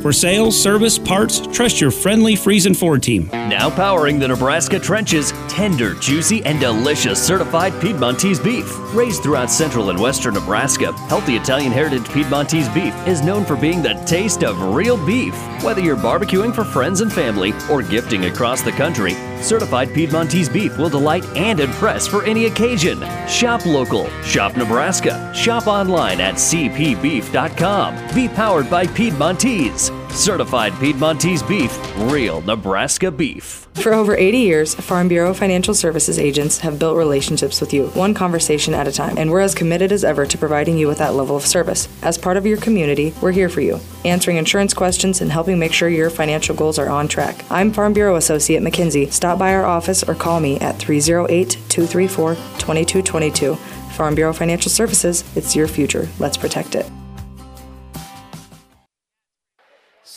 For 0.00 0.12
sales, 0.12 0.60
service, 0.60 0.96
parts, 0.96 1.40
trust 1.48 1.80
your 1.80 1.90
friendly 1.90 2.34
Friesen 2.34 2.76
Ford 2.76 3.02
team. 3.02 3.28
Now 3.32 3.68
powering 3.68 4.20
the 4.20 4.28
Nebraska 4.28 4.78
trenches, 4.78 5.32
tender, 5.48 5.94
juicy, 5.94 6.44
and 6.44 6.60
delicious 6.60 7.20
certified 7.20 7.72
Piedmontese 7.80 8.38
beef. 8.38 8.72
Raised 8.94 9.24
throughout 9.24 9.50
central 9.50 9.90
and 9.90 9.98
western 9.98 10.34
Nebraska, 10.34 10.92
healthy 11.08 11.34
Italian 11.34 11.72
heritage 11.72 12.08
Piedmontese 12.10 12.68
beef 12.68 12.94
is 13.08 13.22
known 13.22 13.44
for 13.44 13.56
being 13.56 13.82
the 13.82 13.94
taste 14.06 14.44
of 14.44 14.72
real 14.72 15.04
beef. 15.04 15.34
Whether 15.64 15.80
you're 15.80 15.96
barbecuing 15.96 16.54
for 16.54 16.62
friends 16.62 17.00
and 17.00 17.12
family 17.12 17.52
or 17.68 17.82
gifting 17.82 18.26
across 18.26 18.62
the 18.62 18.72
country, 18.72 19.14
certified 19.42 19.92
Piedmontese 19.94 20.48
beef 20.48 20.78
will 20.78 20.88
delight 20.88 21.24
and 21.36 21.60
impress 21.60 22.06
for 22.06 22.24
any 22.24 22.46
occasion. 22.46 23.00
Shop 23.28 23.66
local, 23.66 24.08
shop 24.22 24.56
Nebraska, 24.56 25.32
shop 25.34 25.66
online 25.66 26.20
at 26.20 26.34
cpbeef.com. 26.34 28.14
Be 28.14 28.28
powered 28.28 28.70
by 28.70 28.86
Piedmontese. 28.86 29.97
Certified 30.10 30.72
Piedmontese 30.80 31.42
beef, 31.42 31.78
real 31.96 32.40
Nebraska 32.40 33.10
beef. 33.10 33.68
For 33.74 33.94
over 33.94 34.16
80 34.16 34.38
years, 34.38 34.74
Farm 34.74 35.06
Bureau 35.06 35.32
Financial 35.32 35.72
Services 35.72 36.18
agents 36.18 36.58
have 36.58 36.78
built 36.78 36.96
relationships 36.96 37.60
with 37.60 37.72
you, 37.72 37.86
one 37.88 38.12
conversation 38.12 38.74
at 38.74 38.88
a 38.88 38.92
time, 38.92 39.16
and 39.16 39.30
we're 39.30 39.40
as 39.40 39.54
committed 39.54 39.92
as 39.92 40.04
ever 40.04 40.26
to 40.26 40.36
providing 40.36 40.76
you 40.76 40.88
with 40.88 40.98
that 40.98 41.14
level 41.14 41.36
of 41.36 41.46
service. 41.46 41.88
As 42.02 42.18
part 42.18 42.36
of 42.36 42.44
your 42.44 42.58
community, 42.58 43.14
we're 43.22 43.32
here 43.32 43.48
for 43.48 43.60
you, 43.60 43.78
answering 44.04 44.36
insurance 44.36 44.74
questions 44.74 45.20
and 45.20 45.30
helping 45.30 45.58
make 45.58 45.72
sure 45.72 45.88
your 45.88 46.10
financial 46.10 46.56
goals 46.56 46.78
are 46.78 46.88
on 46.88 47.06
track. 47.06 47.44
I'm 47.50 47.72
Farm 47.72 47.92
Bureau 47.92 48.16
Associate 48.16 48.62
McKinsey. 48.62 49.12
Stop 49.12 49.38
by 49.38 49.54
our 49.54 49.64
office 49.64 50.02
or 50.02 50.14
call 50.14 50.40
me 50.40 50.58
at 50.58 50.78
308 50.78 51.50
234 51.68 52.34
2222. 52.34 53.54
Farm 53.54 54.14
Bureau 54.14 54.32
Financial 54.32 54.70
Services, 54.70 55.24
it's 55.36 55.54
your 55.54 55.68
future. 55.68 56.08
Let's 56.18 56.36
protect 56.36 56.74
it. 56.74 56.90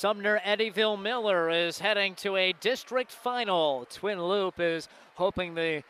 Sumner 0.02 0.42
Eddyville 0.44 1.00
Miller 1.00 1.52
is 1.52 1.78
heading 1.78 2.16
to 2.16 2.36
a 2.36 2.54
district 2.54 3.12
final. 3.12 3.86
Twin 3.88 4.20
Loup 4.20 4.60
is 4.60 4.90
hoping 5.14 5.54
the 5.54 5.84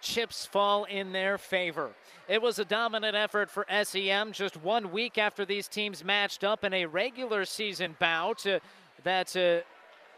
chips 0.00 0.46
fall 0.46 0.84
in 0.84 1.12
their 1.12 1.36
favor. 1.36 1.90
It 2.28 2.40
was 2.40 2.58
a 2.58 2.64
dominant 2.64 3.14
effort 3.14 3.50
for 3.50 3.66
SEM 3.82 4.32
just 4.32 4.56
one 4.56 4.90
week 4.90 5.18
after 5.18 5.44
these 5.44 5.68
teams 5.68 6.02
matched 6.02 6.44
up 6.44 6.64
in 6.64 6.72
a 6.72 6.86
regular 6.86 7.44
season 7.44 7.94
bout 7.98 8.46
uh, 8.46 8.60
that 9.04 9.36
uh, 9.36 9.60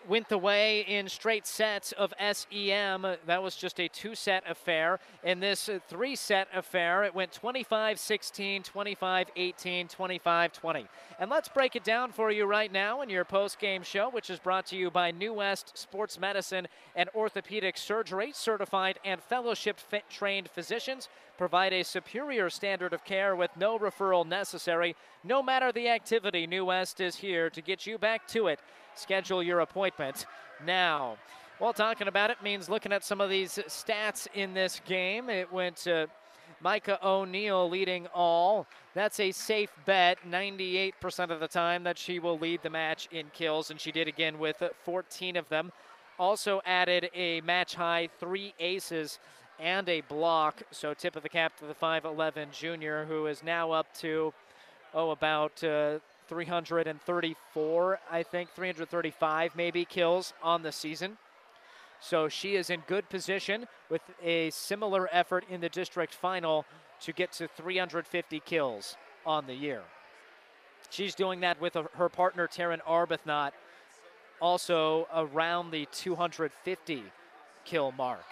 went 0.09 0.29
the 0.29 0.39
way 0.39 0.81
in 0.81 1.09
straight 1.09 1.47
sets 1.47 1.93
of 1.93 2.13
SEM. 2.19 3.07
That 3.27 3.43
was 3.43 3.57
just 3.57 3.81
a 3.81 3.89
two 3.89 4.15
set 4.15 4.43
affair. 4.49 4.99
In 5.25 5.41
this 5.41 5.69
three 5.89 6.17
set 6.17 6.49
affair, 6.55 7.05
it 7.05 7.15
went 7.15 7.33
25 7.33 7.99
16, 7.99 8.63
25 8.63 9.29
18, 9.37 9.89
25 9.89 10.53
20. 10.53 10.87
And 11.19 11.31
let's 11.31 11.49
break 11.49 11.77
it 11.77 11.85
down 11.85 12.13
for 12.13 12.31
you 12.31 12.47
right 12.47 12.73
now 12.73 13.03
in 13.03 13.11
your 13.11 13.25
post 13.25 13.59
game 13.59 13.83
show, 13.83 14.09
which 14.09 14.31
is 14.31 14.39
brought 14.39 14.67
to 14.67 14.77
you 14.77 14.91
by 14.91 15.11
New 15.11 15.35
West 15.35 15.77
Sports 15.77 16.19
Medicine 16.19 16.67
and 16.97 17.11
Orthopedic 17.15 17.77
Surgery. 17.77 18.33
Certified 18.35 18.99
and 19.05 19.21
fellowship 19.23 19.79
trained 20.09 20.49
physicians 20.49 21.09
provide 21.41 21.73
a 21.73 21.83
superior 21.83 22.51
standard 22.51 22.93
of 22.93 23.03
care 23.03 23.35
with 23.35 23.51
no 23.57 23.79
referral 23.79 24.27
necessary. 24.27 24.95
No 25.25 25.43
matter 25.43 25.73
the 25.73 25.89
activity, 25.89 26.47
New 26.47 26.67
West 26.67 27.01
is 27.01 27.17
here 27.17 27.49
to 27.49 27.63
get 27.63 27.87
you 27.87 27.97
back 27.97 28.29
to 28.29 28.49
it. 28.49 28.61
Schedule 28.95 29.43
your 29.43 29.61
appointment 29.61 30.27
now. 30.65 31.17
Well, 31.59 31.73
talking 31.73 32.09
about 32.09 32.31
it 32.31 32.43
means 32.43 32.69
looking 32.69 32.93
at 32.93 33.05
some 33.05 33.21
of 33.21 33.29
these 33.29 33.59
stats 33.69 34.27
in 34.35 34.55
this 34.55 34.81
game. 34.87 35.29
It 35.29 35.53
went 35.53 35.77
to 35.79 36.09
Micah 36.61 36.99
O'Neill 37.03 37.69
leading 37.69 38.07
all. 38.15 38.67
That's 38.95 39.21
a 39.21 39.31
safe 39.31 39.71
bet 39.85 40.19
98% 40.29 41.31
of 41.31 41.41
the 41.41 41.49
time 41.49 41.85
that 41.85 41.99
she 41.99 42.19
will 42.19 42.39
lead 42.39 42.63
the 42.63 42.71
match 42.71 43.09
in 43.13 43.27
kills, 43.33 43.71
and 43.71 43.81
she 43.81 43.93
did 43.93 44.09
again 44.09 44.39
with 44.39 44.63
14 44.85 45.37
of 45.37 45.49
them. 45.49 45.73
Also 46.19 46.61
added 46.67 47.11
a 47.15 47.41
match 47.43 47.75
high 47.75 48.09
three 48.19 48.55
aces 48.59 49.19
and 49.59 49.89
a 49.89 50.01
block. 50.03 50.63
So 50.71 50.95
tip 50.95 51.17
of 51.17 51.23
the 51.23 51.29
cap 51.29 51.57
to 51.59 51.67
the 51.67 51.75
5'11 51.75 52.53
junior, 52.53 53.05
who 53.07 53.27
is 53.27 53.43
now 53.43 53.71
up 53.71 53.93
to, 53.99 54.33
oh, 54.95 55.11
about 55.11 55.63
uh, 55.63 55.99
334, 56.31 57.99
I 58.09 58.23
think, 58.23 58.51
335 58.55 59.57
maybe 59.57 59.85
kills 59.85 60.33
on 60.45 60.63
the 60.63 60.71
season. 60.71 61.19
So 62.01 62.29
she 62.29 62.55
is 62.55 62.71
in 62.71 62.85
good 62.87 63.09
position 63.09 63.67
with 63.91 64.03
a 64.23 64.51
similar 64.51 65.09
effort 65.11 65.45
in 65.51 65.61
the 65.61 65.69
district 65.69 66.15
final 66.15 66.65
to 67.01 67.13
get 67.13 67.33
to 67.33 67.49
350 67.49 68.41
kills 68.47 68.97
on 69.27 69.49
the 69.49 69.55
year. 69.55 69.83
She's 70.89 71.17
doing 71.17 71.41
that 71.41 71.61
with 71.61 71.77
her 71.95 72.09
partner, 72.09 72.47
Taryn 72.47 72.81
Arbuthnot, 72.89 73.51
also 74.41 75.09
around 75.13 75.73
the 75.73 75.89
250 75.91 77.03
kill 77.65 77.93
mark. 77.93 78.25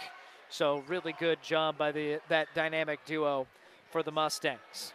So 0.50 0.84
really 0.86 1.14
good 1.18 1.42
job 1.42 1.76
by 1.76 1.90
the 1.90 2.20
that 2.28 2.46
dynamic 2.54 3.04
duo 3.04 3.48
for 3.90 4.04
the 4.04 4.12
Mustangs. 4.12 4.92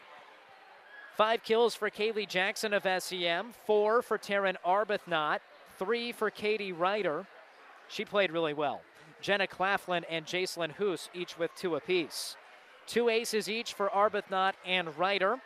Five 1.16 1.44
kills 1.44 1.76
for 1.76 1.92
Kaylee 1.92 2.28
Jackson 2.28 2.74
of 2.74 2.88
SEM, 3.04 3.54
four 3.68 4.02
for 4.02 4.18
Taryn 4.18 4.56
Arbuthnot, 4.66 5.40
three 5.78 6.12
for 6.12 6.32
Katie 6.32 6.72
Ryder. 6.72 7.28
She 7.88 8.04
played 8.04 8.32
really 8.32 8.54
well. 8.56 8.82
Jenna 9.22 9.46
Claflin 9.46 10.06
and 10.10 10.26
Jacelyn 10.26 10.72
Hoos, 10.72 11.10
each 11.14 11.38
with 11.38 11.54
two 11.56 11.76
apiece. 11.76 12.36
Two 12.88 13.10
aces 13.10 13.48
each 13.48 13.74
for 13.74 13.90
Arbuthnot 13.90 14.54
and 14.66 14.98
Ryder. 14.98 15.40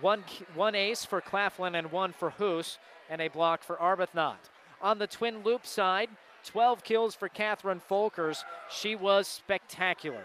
One, 0.00 0.22
one 0.54 0.76
ace 0.76 1.04
for 1.04 1.20
Claflin 1.20 1.74
and 1.74 1.90
one 1.90 2.12
for 2.12 2.30
Hoos, 2.30 2.78
and 3.10 3.20
a 3.20 3.26
block 3.26 3.64
for 3.64 3.74
Arbuthnot. 3.74 4.50
On 4.80 4.98
the 4.98 5.08
Twin 5.08 5.42
Loup 5.42 5.66
side, 5.66 6.10
12 6.44 6.84
kills 6.84 7.16
for 7.16 7.28
Catherine 7.28 7.80
Folkers. 7.80 8.44
She 8.70 8.94
was 8.94 9.26
spectacular. 9.26 10.22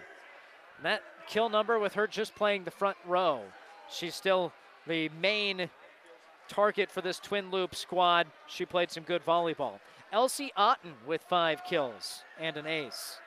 And 0.78 0.86
that 0.86 1.02
kill 1.28 1.50
number 1.50 1.80
with 1.80 1.96
her 1.96 2.06
just 2.06 2.36
playing 2.36 2.64
the 2.64 2.72
front 2.72 2.98
row. 3.08 3.42
She's 3.90 4.14
still 4.14 4.54
the 4.88 5.10
main 5.22 5.70
target 6.48 6.92
for 6.92 7.02
this 7.02 7.20
Twin 7.20 7.52
Loup 7.52 7.76
squad. 7.76 8.28
She 8.48 8.66
played 8.66 8.92
some 8.92 9.04
good 9.04 9.26
volleyball. 9.26 9.80
Elsie 10.12 10.52
Otten 10.56 10.94
with 11.08 11.22
five 11.22 11.64
kills 11.64 12.24
and 12.40 12.58
an 12.58 12.68
ace. 12.68 13.18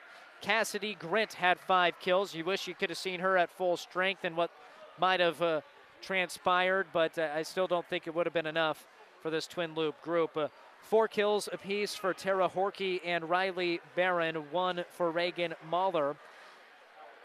Cassidy 0.41 0.95
Grint 0.95 1.33
had 1.33 1.59
five 1.59 1.99
kills. 1.99 2.33
You 2.33 2.45
wish 2.45 2.67
you 2.67 2.75
could 2.75 2.89
have 2.89 2.97
seen 2.97 3.19
her 3.19 3.37
at 3.37 3.49
full 3.49 3.75
strength 3.75 4.23
and 4.23 4.37
what 4.37 4.51
might 4.99 5.19
have 5.19 5.41
uh, 5.41 5.61
transpired, 6.01 6.87
but 6.93 7.17
uh, 7.17 7.29
I 7.35 7.43
still 7.43 7.67
don't 7.67 7.87
think 7.87 8.07
it 8.07 8.15
would 8.15 8.25
have 8.25 8.33
been 8.33 8.45
enough 8.45 8.87
for 9.21 9.29
this 9.29 9.47
Twin 9.47 9.73
Loup 9.75 9.99
group. 10.01 10.37
Uh, 10.37 10.47
four 10.81 11.07
kills 11.07 11.49
apiece 11.51 11.95
for 11.95 12.13
Tara 12.13 12.47
Horky 12.47 13.01
and 13.03 13.29
Riley 13.29 13.81
Barron, 13.95 14.35
one 14.51 14.85
for 14.89 15.11
Reagan 15.11 15.55
Mahler. 15.69 16.15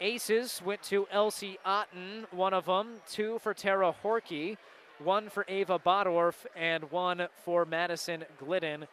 Aces 0.03 0.61
went 0.65 0.83
to 0.83 1.07
Elsie 1.11 1.57
Otten, 1.63 2.25
one 2.31 2.53
of 2.53 2.65
them, 2.65 2.95
two 3.09 3.39
for 3.39 3.53
Tara 3.53 3.95
Horky, 4.03 4.57
one 4.99 5.29
for 5.29 5.45
Ava 5.47 5.79
Bodorf, 5.79 6.45
and 6.57 6.91
one 6.91 7.29
for 7.45 7.63
Madison 7.63 8.25
Glidden. 8.37 8.85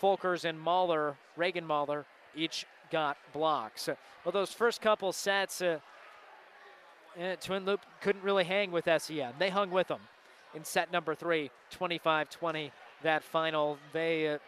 Folkers 0.00 0.46
and 0.46 0.58
Mahler, 0.58 1.18
Reagan 1.36 1.66
Mahler, 1.66 2.06
each 2.34 2.64
got 2.90 3.18
blocks. 3.34 3.90
Well, 4.24 4.32
those 4.32 4.50
first 4.50 4.80
couple 4.80 5.12
sets, 5.12 5.60
uh, 5.60 5.78
eh, 7.18 7.36
Twin 7.36 7.66
Loup 7.66 7.84
couldn't 8.00 8.24
really 8.24 8.44
hang 8.44 8.72
with 8.72 8.88
SEM. 8.98 9.34
They 9.38 9.50
hung 9.50 9.70
with 9.70 9.88
them 9.88 10.00
in 10.54 10.64
set 10.64 10.90
number 10.90 11.14
three, 11.14 11.50
25 11.70 12.30
20. 12.30 12.72
That 13.02 13.22
final, 13.22 13.76
they 13.92 14.38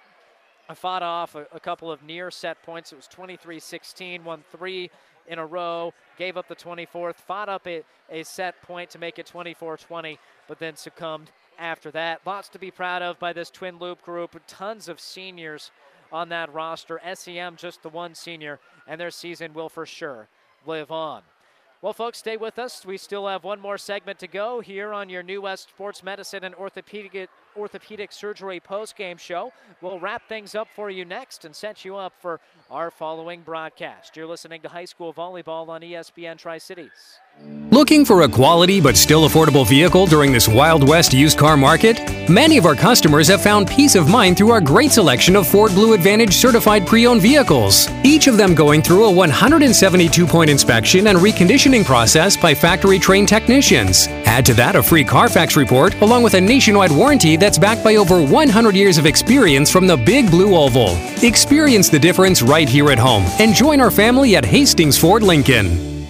uh, 0.71 0.75
fought 0.75 1.03
off 1.03 1.35
a, 1.35 1.47
a, 1.53 1.61
couple 1.61 1.93
of 1.93 2.03
near 2.03 2.31
set 2.31 2.63
points. 2.63 2.93
It 2.93 2.97
was 2.97 3.09
23 3.09 3.61
16, 3.61 4.25
won 4.25 4.43
three 4.51 4.91
in 5.29 5.39
a 5.39 5.47
row, 5.47 5.93
gave 6.17 6.37
up 6.37 6.49
the 6.49 6.57
24th, 6.57 7.17
fought 7.17 7.49
up 7.49 7.67
a, 7.67 7.83
a 8.11 8.23
set 8.25 8.61
point 8.63 8.91
to 8.91 8.99
make 8.99 9.19
it 9.19 9.27
24 9.27 9.77
20, 9.77 10.19
but 10.47 10.59
then 10.59 10.77
succumbed 10.77 11.31
after 11.59 11.91
that. 11.91 12.21
Lots 12.27 12.49
to 12.51 12.59
be 12.59 12.71
proud 12.71 13.03
of 13.03 13.19
by 13.19 13.33
this 13.33 13.51
Twin 13.51 13.79
Loup 13.79 14.03
group. 14.03 14.41
Tons 14.47 14.89
of 14.89 15.01
seniors 15.01 15.71
on 16.13 16.29
that 16.31 16.53
roster. 16.53 17.01
SEM 17.15 17.57
just 17.57 17.83
the 17.83 17.89
one 17.89 18.15
senior, 18.15 18.59
and 18.87 19.01
their 19.01 19.11
season 19.11 19.53
will 19.53 19.69
for 19.69 19.87
sure 19.87 20.29
live 20.67 20.91
on. 20.91 21.23
Well, 21.81 21.93
folks, 21.93 22.19
stay 22.19 22.37
with 22.37 22.59
us. 22.59 22.85
We 22.85 22.97
still 22.97 23.29
have 23.29 23.45
one 23.45 23.61
more 23.61 23.79
segment 23.79 24.19
to 24.19 24.27
go 24.27 24.59
here 24.59 24.93
on 24.93 25.09
your 25.09 25.23
New 25.23 25.43
West 25.43 25.69
Sports 25.69 26.03
Medicine 26.03 26.43
and 26.43 26.55
Orthopedic 26.57 27.31
orthopedic 27.59 28.13
surgery 28.13 28.61
post-game 28.61 29.17
show. 29.17 29.53
We'll 29.83 29.99
wrap 29.99 30.29
things 30.29 30.55
up 30.55 30.69
for 30.75 30.91
you 30.91 31.05
next 31.05 31.45
and 31.45 31.55
set 31.55 31.85
you 31.85 31.97
up 31.97 32.13
for 32.21 32.41
our 32.71 32.91
following 32.91 33.43
broadcast. 33.43 34.17
You're 34.17 34.27
listening 34.27 34.63
to 34.63 34.69
high 34.69 34.85
school 34.85 35.13
volleyball 35.13 35.69
on 35.69 35.81
ESPN 35.81 36.39
Tri-Cities. 36.39 37.19
Looking 37.71 38.05
for 38.05 38.23
a 38.23 38.29
quality 38.29 38.81
but 38.81 38.97
still 38.97 39.29
affordable 39.29 39.67
vehicle 39.67 40.07
during 40.07 40.33
this 40.33 40.49
Wild 40.49 40.89
West 40.89 41.13
used 41.13 41.39
car 41.39 41.57
market? 41.57 42.01
Many 42.29 42.59
of 42.59 42.67
our 42.67 42.75
customers 42.75 43.29
have 43.29 43.43
found 43.43 43.69
peace 43.69 43.95
of 43.95 44.09
mind 44.09 44.37
through 44.37 44.51
our 44.51 44.61
great 44.61 44.91
selection 44.91 45.37
of 45.37 45.47
Ford 45.47 45.73
Blue 45.73 45.93
Advantage 45.93 46.35
certified 46.35 46.87
pre 46.87 47.07
owned 47.07 47.23
vehicles, 47.23 47.89
each 48.05 48.27
of 48.27 48.37
them 48.37 48.55
going 48.55 48.83
through 48.83 49.05
a 49.05 49.13
172 49.13 50.27
point 50.27 50.51
inspection 50.51 51.07
and 51.07 51.19
reconditioning 51.19 51.85
process 51.85 52.37
by 52.37 52.55
factory 52.55 52.99
trained 52.99 53.29
technicians. 53.29 54.09
Add 54.27 54.45
to 54.47 54.55
that 54.55 54.77
a 54.77 54.83
free 54.83 55.05
Carfax 55.05 55.57
report 55.57 55.95
along 56.01 56.23
with 56.23 56.35
a 56.35 56.41
nationwide 56.41 56.91
warranty 56.91 57.37
that's 57.49 57.57
backed 57.57 57.83
by 57.83 57.97
over 57.97 58.23
100 58.23 58.77
years 58.77 58.99
of 58.99 59.07
experience 59.07 59.71
from 59.71 59.87
the 59.87 59.97
Big 59.97 60.31
Blue 60.31 60.55
Oval. 60.55 60.99
Experience 61.23 61.89
the 61.89 61.99
difference 61.99 62.43
right 62.43 62.69
here 62.69 62.91
at 62.91 62.99
home 62.99 63.25
and 63.39 63.55
join 63.55 63.81
our 63.81 63.91
family 63.91 64.37
at 64.37 64.45
Hastings 64.45 64.99
Ford 64.99 65.23
Lincoln. 65.23 66.07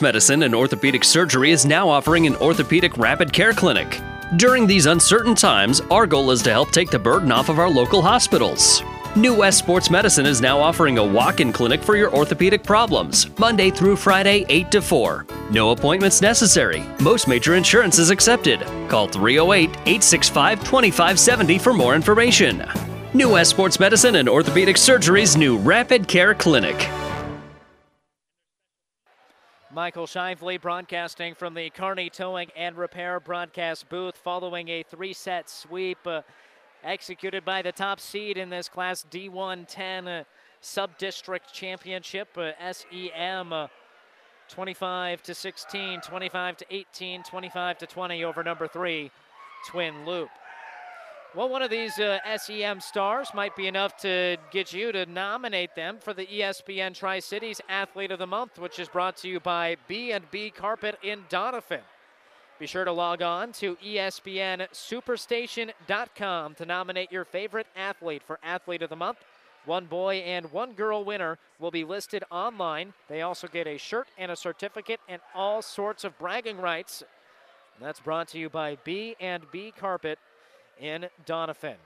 Medicine 0.00 0.42
and 0.42 0.52
Orthopedic 0.52 1.04
Surgery 1.04 1.52
is 1.52 1.64
now 1.64 1.88
offering 1.88 2.26
an 2.26 2.34
orthopedic 2.36 2.98
rapid 2.98 3.32
care 3.32 3.52
clinic. 3.52 4.00
During 4.34 4.66
these 4.66 4.86
uncertain 4.86 5.36
times, 5.36 5.80
our 5.82 6.08
goal 6.08 6.32
is 6.32 6.42
to 6.42 6.50
help 6.50 6.72
take 6.72 6.90
the 6.90 6.98
burden 6.98 7.30
off 7.30 7.48
of 7.48 7.60
our 7.60 7.70
local 7.70 8.02
hospitals. 8.02 8.82
New 9.14 9.34
West 9.34 9.58
Sports 9.58 9.90
Medicine 9.90 10.24
is 10.24 10.40
now 10.40 10.58
offering 10.58 10.96
a 10.96 11.04
walk 11.04 11.40
in 11.40 11.52
clinic 11.52 11.82
for 11.82 11.96
your 11.96 12.10
orthopedic 12.14 12.62
problems, 12.62 13.28
Monday 13.38 13.70
through 13.70 13.94
Friday, 13.94 14.46
8 14.48 14.70
to 14.70 14.80
4. 14.80 15.26
No 15.50 15.72
appointments 15.72 16.22
necessary. 16.22 16.82
Most 16.98 17.28
major 17.28 17.54
insurance 17.54 17.98
is 17.98 18.08
accepted. 18.08 18.62
Call 18.88 19.08
308 19.08 19.68
865 19.68 20.60
2570 20.60 21.58
for 21.58 21.74
more 21.74 21.94
information. 21.94 22.66
New 23.12 23.32
West 23.32 23.50
Sports 23.50 23.78
Medicine 23.78 24.16
and 24.16 24.30
Orthopedic 24.30 24.78
Surgery's 24.78 25.36
new 25.36 25.58
Rapid 25.58 26.08
Care 26.08 26.34
Clinic. 26.34 26.88
Michael 29.74 30.06
Shively 30.06 30.60
broadcasting 30.60 31.34
from 31.34 31.52
the 31.52 31.68
Kearney 31.70 32.08
Towing 32.08 32.50
and 32.56 32.76
Repair 32.76 33.20
broadcast 33.20 33.88
booth 33.88 34.16
following 34.16 34.68
a 34.68 34.82
three 34.82 35.12
set 35.12 35.48
sweep 35.48 35.98
uh, 36.06 36.22
executed 36.84 37.44
by 37.44 37.62
the 37.62 37.72
top 37.72 38.00
seed 38.00 38.36
in 38.36 38.50
this 38.50 38.68
Class 38.68 39.04
D110 39.10 40.20
uh, 40.20 40.24
Sub 40.60 40.96
District 40.98 41.52
Championship, 41.52 42.28
uh, 42.36 42.52
SEM. 42.72 43.52
Uh, 43.52 43.68
25 44.48 45.22
to 45.22 45.34
16, 45.34 46.00
25 46.02 46.56
to 46.58 46.66
18, 46.70 47.22
25 47.22 47.78
to 47.78 47.86
20 47.86 48.24
over 48.24 48.42
number 48.42 48.68
three, 48.68 49.10
Twin 49.66 50.04
Loup. 50.04 50.28
Well, 51.34 51.48
one 51.48 51.62
of 51.62 51.70
these 51.70 51.98
uh, 51.98 52.18
SEM 52.36 52.80
stars 52.80 53.28
might 53.32 53.56
be 53.56 53.66
enough 53.66 53.96
to 54.02 54.36
get 54.50 54.74
you 54.74 54.92
to 54.92 55.06
nominate 55.06 55.74
them 55.74 55.96
for 55.98 56.12
the 56.12 56.26
ESPN 56.26 56.94
Tri 56.94 57.20
Cities 57.20 57.62
Athlete 57.70 58.10
of 58.10 58.18
the 58.18 58.26
Month, 58.26 58.58
which 58.58 58.78
is 58.78 58.88
brought 58.88 59.16
to 59.18 59.28
you 59.28 59.40
by 59.40 59.78
B&B 59.88 60.50
Carpet 60.50 60.98
in 61.02 61.20
Doniphan. 61.30 61.80
Be 62.62 62.68
sure 62.68 62.84
to 62.84 62.92
log 62.92 63.22
on 63.22 63.50
to 63.54 63.74
ESPNSuperstation.com 63.84 66.54
to 66.54 66.64
nominate 66.64 67.10
your 67.10 67.24
favorite 67.24 67.66
athlete 67.74 68.22
for 68.24 68.38
Athlete 68.44 68.82
of 68.82 68.90
the 68.90 68.94
Month. 68.94 69.18
One 69.64 69.86
boy 69.86 70.18
and 70.18 70.52
one 70.52 70.74
girl 70.74 71.04
winner 71.04 71.38
will 71.58 71.72
be 71.72 71.82
listed 71.82 72.22
online. 72.30 72.92
They 73.08 73.22
also 73.22 73.48
get 73.48 73.66
a 73.66 73.78
shirt 73.78 74.06
and 74.16 74.30
a 74.30 74.36
certificate 74.36 75.00
and 75.08 75.20
all 75.34 75.60
sorts 75.60 76.04
of 76.04 76.16
bragging 76.20 76.58
rights. 76.58 77.02
That's 77.80 77.98
brought 77.98 78.28
to 78.28 78.38
you 78.38 78.48
by 78.48 78.76
B&B 78.84 79.74
Carpet 79.76 80.20
in 80.78 81.08
Doniphan. 81.26 81.78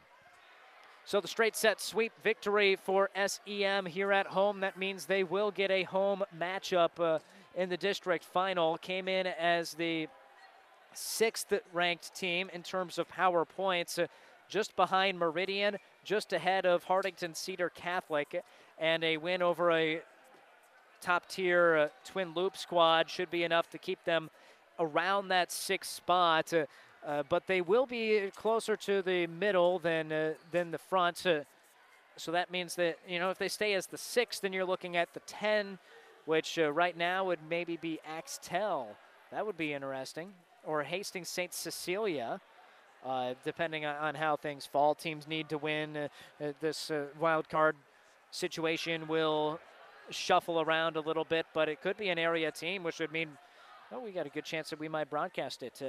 So 1.06 1.22
the 1.22 1.28
straight 1.28 1.56
set 1.56 1.80
sweep 1.80 2.12
victory 2.22 2.76
for 2.76 3.08
SEM 3.16 3.86
here 3.86 4.12
at 4.12 4.26
home. 4.26 4.60
That 4.60 4.76
means 4.76 5.06
they 5.06 5.24
will 5.24 5.50
get 5.50 5.70
a 5.70 5.84
home 5.84 6.22
matchup 6.38 7.00
uh, 7.00 7.20
in 7.54 7.70
the 7.70 7.78
district 7.78 8.26
final. 8.26 8.76
Came 8.76 9.08
in 9.08 9.26
as 9.26 9.72
the 9.72 10.08
sixth 10.94 11.52
ranked 11.72 12.14
team 12.14 12.50
in 12.52 12.62
terms 12.62 12.98
of 12.98 13.08
power 13.08 13.44
points, 13.44 13.98
uh, 13.98 14.06
just 14.48 14.76
behind 14.76 15.18
Meridian, 15.18 15.76
just 16.04 16.32
ahead 16.32 16.66
of 16.66 16.84
Hartington 16.84 17.34
Cedar 17.34 17.70
Catholic, 17.70 18.42
and 18.78 19.02
a 19.02 19.16
win 19.16 19.42
over 19.42 19.72
a 19.72 20.00
top 21.00 21.28
tier 21.28 21.76
uh, 21.76 21.88
Twin 22.04 22.32
Loup 22.34 22.56
squad 22.56 23.10
should 23.10 23.30
be 23.30 23.44
enough 23.44 23.70
to 23.70 23.78
keep 23.78 24.02
them 24.04 24.30
around 24.78 25.28
that 25.28 25.52
sixth 25.52 25.92
spot. 25.92 26.52
Uh, 26.52 26.66
uh, 27.06 27.22
but 27.28 27.46
they 27.46 27.60
will 27.60 27.86
be 27.86 28.30
closer 28.34 28.76
to 28.76 29.00
the 29.02 29.26
middle 29.28 29.78
than 29.78 30.10
uh, 30.10 30.32
than 30.50 30.70
the 30.70 30.78
front. 30.78 31.24
Uh, 31.24 31.40
so 32.16 32.32
that 32.32 32.50
means 32.50 32.74
that 32.74 32.98
you 33.06 33.18
know 33.18 33.30
if 33.30 33.38
they 33.38 33.48
stay 33.48 33.74
as 33.74 33.86
the 33.86 33.98
sixth, 33.98 34.40
then 34.42 34.52
you're 34.52 34.64
looking 34.64 34.96
at 34.96 35.12
the 35.14 35.20
10, 35.20 35.78
which 36.24 36.58
right 36.58 36.96
now 36.96 37.24
would 37.24 37.38
maybe 37.48 37.76
be 37.76 38.00
Axtell. 38.04 38.88
That 39.30 39.46
would 39.46 39.56
be 39.56 39.72
interesting, 39.72 40.32
or 40.66 40.82
Hastings 40.82 41.28
St. 41.28 41.54
Cecilia. 41.54 42.40
Uh, 43.04 43.34
depending 43.44 43.86
on, 43.86 44.16
how 44.16 44.34
things 44.34 44.66
fall, 44.66 44.92
teams 44.94 45.28
need 45.28 45.48
to 45.48 45.58
win. 45.58 46.08
this 46.60 46.90
wild 47.20 47.48
card 47.48 47.76
situation 48.32 49.06
will 49.06 49.60
shuffle 50.10 50.60
around 50.60 50.96
a 50.96 51.00
little 51.00 51.24
bit, 51.24 51.46
but 51.54 51.68
it 51.68 51.80
could 51.80 51.96
be 51.96 52.08
an 52.08 52.18
area 52.18 52.50
team, 52.50 52.82
which 52.82 52.98
would 52.98 53.12
mean, 53.12 53.28
oh, 53.92 54.00
we 54.00 54.10
got 54.10 54.26
a 54.26 54.30
good 54.30 54.44
chance 54.44 54.70
that 54.70 54.80
we 54.80 54.88
might 54.88 55.08
broadcast 55.08 55.62
it 55.62 55.80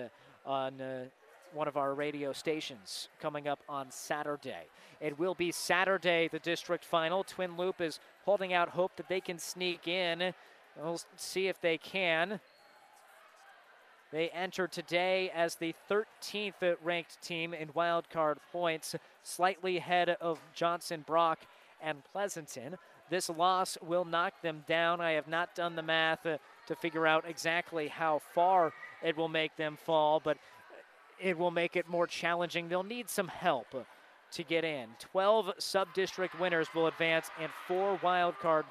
on 0.45 0.79
uh, 0.79 1.05
one 1.53 1.67
of 1.67 1.77
our 1.77 1.93
radio 1.93 2.33
stations 2.33 3.09
coming 3.19 3.47
up 3.47 3.59
on 3.67 3.89
Saturday. 3.89 4.65
It 4.99 5.17
will 5.17 5.35
be 5.35 5.51
Saturday, 5.51 6.27
the 6.27 6.39
district 6.39 6.85
final. 6.85 7.23
Twin 7.23 7.57
Loup 7.57 7.81
is 7.81 7.99
holding 8.25 8.53
out 8.53 8.69
hope 8.69 8.95
that 8.97 9.07
they 9.07 9.21
can 9.21 9.39
sneak 9.39 9.87
in. 9.87 10.33
We'll 10.75 10.99
see 11.15 11.47
if 11.47 11.59
they 11.61 11.77
can. 11.77 12.39
They 14.17 14.29
enter 14.29 14.67
today 14.67 15.29
as 15.29 15.57
the 15.57 15.75
13th 15.91 16.77
ranked 16.83 17.21
team 17.21 17.53
in 17.53 17.67
wildcard 17.69 18.37
points, 18.51 18.95
slightly 19.21 19.77
ahead 19.77 20.09
of 20.09 20.39
Johnson 20.55 21.03
Brock 21.05 21.45
and 21.83 22.01
Pleasanton. 22.11 22.77
This 23.11 23.29
loss 23.29 23.77
will 23.79 24.05
knock 24.05 24.41
them 24.41 24.63
down. 24.67 25.01
I 25.01 25.11
have 25.11 25.27
not 25.27 25.53
done 25.53 25.75
the 25.75 25.83
math 25.83 26.25
uh, 26.25 26.39
to 26.65 26.75
figure 26.75 27.05
out 27.05 27.25
exactly 27.29 27.89
how 27.89 28.17
far 28.33 28.73
it 29.03 29.15
will 29.15 29.29
make 29.29 29.55
them 29.55 29.77
fall, 29.77 30.19
but 30.19 30.39
it 31.19 31.37
will 31.37 31.51
make 31.51 31.75
it 31.75 31.87
more 31.87 32.07
challenging. 32.07 32.69
They'll 32.69 32.81
need 32.81 33.11
some 33.11 33.27
help 33.27 33.67
to 34.31 34.43
get 34.43 34.63
in. 34.63 34.87
12 34.97 35.53
sub 35.59 35.93
district 35.93 36.39
winners 36.39 36.69
will 36.73 36.87
advance, 36.87 37.29
and 37.39 37.51
four 37.67 37.99
wild 38.01 38.39
card 38.39 38.65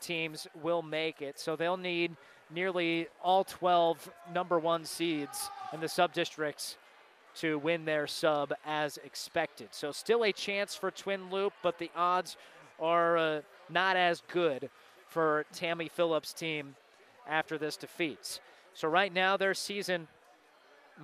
teams 0.00 0.46
will 0.62 0.82
make 0.82 1.22
it. 1.22 1.38
So 1.38 1.56
they'll 1.56 1.76
need 1.76 2.16
nearly 2.50 3.08
all 3.22 3.44
12 3.44 4.10
number 4.32 4.58
one 4.58 4.84
seeds 4.84 5.50
in 5.72 5.80
the 5.80 5.88
sub 5.88 6.12
districts 6.12 6.76
to 7.36 7.58
win 7.58 7.84
their 7.84 8.06
sub 8.06 8.52
as 8.64 8.98
expected. 8.98 9.68
So 9.70 9.92
still 9.92 10.24
a 10.24 10.32
chance 10.32 10.74
for 10.74 10.90
Twin 10.90 11.30
Loup, 11.30 11.52
but 11.62 11.78
the 11.78 11.90
odds 11.94 12.36
are 12.80 13.16
uh, 13.16 13.40
not 13.68 13.96
as 13.96 14.22
good 14.32 14.70
for 15.06 15.44
Tammy 15.52 15.88
Phillips' 15.88 16.32
team 16.32 16.74
after 17.28 17.58
this 17.58 17.76
defeat. 17.76 18.40
So 18.74 18.88
right 18.88 19.12
now 19.12 19.36
their 19.36 19.54
season 19.54 20.08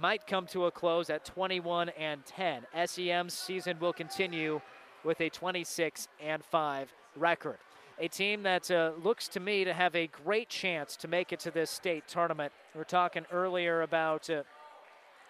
might 0.00 0.26
come 0.26 0.46
to 0.46 0.66
a 0.66 0.70
close 0.70 1.10
at 1.10 1.24
21 1.24 1.90
and 1.90 2.24
10. 2.26 2.66
SEM's 2.86 3.34
season 3.34 3.78
will 3.78 3.92
continue 3.92 4.60
with 5.04 5.20
a 5.20 5.28
26 5.28 6.08
and 6.20 6.44
5 6.44 6.92
record. 7.16 7.58
A 8.00 8.08
team 8.08 8.42
that 8.42 8.68
uh, 8.72 8.90
looks 9.04 9.28
to 9.28 9.40
me 9.40 9.62
to 9.64 9.72
have 9.72 9.94
a 9.94 10.08
great 10.08 10.48
chance 10.48 10.96
to 10.96 11.06
make 11.06 11.32
it 11.32 11.38
to 11.40 11.52
this 11.52 11.70
state 11.70 12.08
tournament. 12.08 12.52
We 12.74 12.80
are 12.80 12.84
talking 12.84 13.24
earlier 13.30 13.82
about 13.82 14.28
uh, 14.28 14.42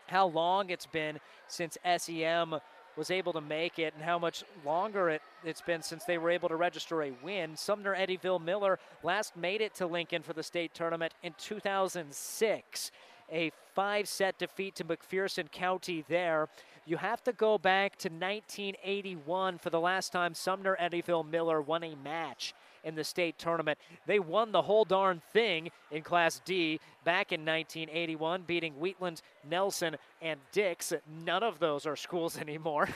how 0.07 0.29
long 0.29 0.71
it's 0.71 0.87
been 0.87 1.21
since 1.47 1.77
SEM 1.99 2.57
was 2.97 3.11
able 3.11 3.35
to 3.35 3.43
make 3.43 3.79
it 3.79 3.93
and 3.95 4.03
how 4.03 4.19
much 4.19 4.45
longer 4.65 5.11
it, 5.11 5.21
it's 5.45 5.61
been 5.61 5.83
since 5.83 6.05
they 6.05 6.17
were 6.17 6.31
able 6.31 6.49
to 6.49 6.57
register 6.57 7.03
a 7.03 7.13
win. 7.23 7.55
Sumner 7.55 7.95
Eddyville 7.95 8.43
Miller 8.43 8.79
last 9.03 9.37
made 9.37 9.61
it 9.61 9.75
to 9.75 9.87
Lincoln 9.87 10.23
for 10.23 10.33
the 10.33 10.43
state 10.43 10.73
tournament 10.73 11.13
in 11.23 11.35
2006. 11.37 12.91
A 13.33 13.51
five 13.75 14.09
set 14.09 14.39
defeat 14.39 14.75
to 14.77 14.85
McPherson 14.85 15.51
County 15.51 16.05
there. 16.09 16.49
You 16.87 16.99
have 16.99 17.23
to 17.25 17.33
go 17.33 17.59
back 17.59 17.97
to 17.99 18.09
1981 18.09 19.59
for 19.59 19.71
the 19.71 19.81
last 19.81 20.13
time 20.13 20.35
Sumner 20.35 20.77
Eddyville 20.81 21.29
Miller 21.29 21.61
won 21.61 21.83
a 21.83 21.95
match 21.97 22.55
in 22.85 22.95
the 22.95 23.05
state 23.05 23.39
tournament. 23.39 23.79
They 24.07 24.19
won 24.19 24.53
the 24.53 24.63
whole 24.63 24.85
darn 24.85 25.23
thing 25.33 25.71
in 25.91 26.03
Class 26.03 26.41
D 26.45 26.81
back 27.05 27.33
in 27.33 27.41
1981, 27.41 28.43
beating 28.43 28.75
Wheatland, 28.75 29.23
Nelson, 29.49 29.97
and 30.23 30.41
Dix. 30.53 30.93
None 31.25 31.43
of 31.43 31.59
those 31.59 31.87
are 31.87 31.97
schools 31.97 32.39
anymore. 32.41 32.89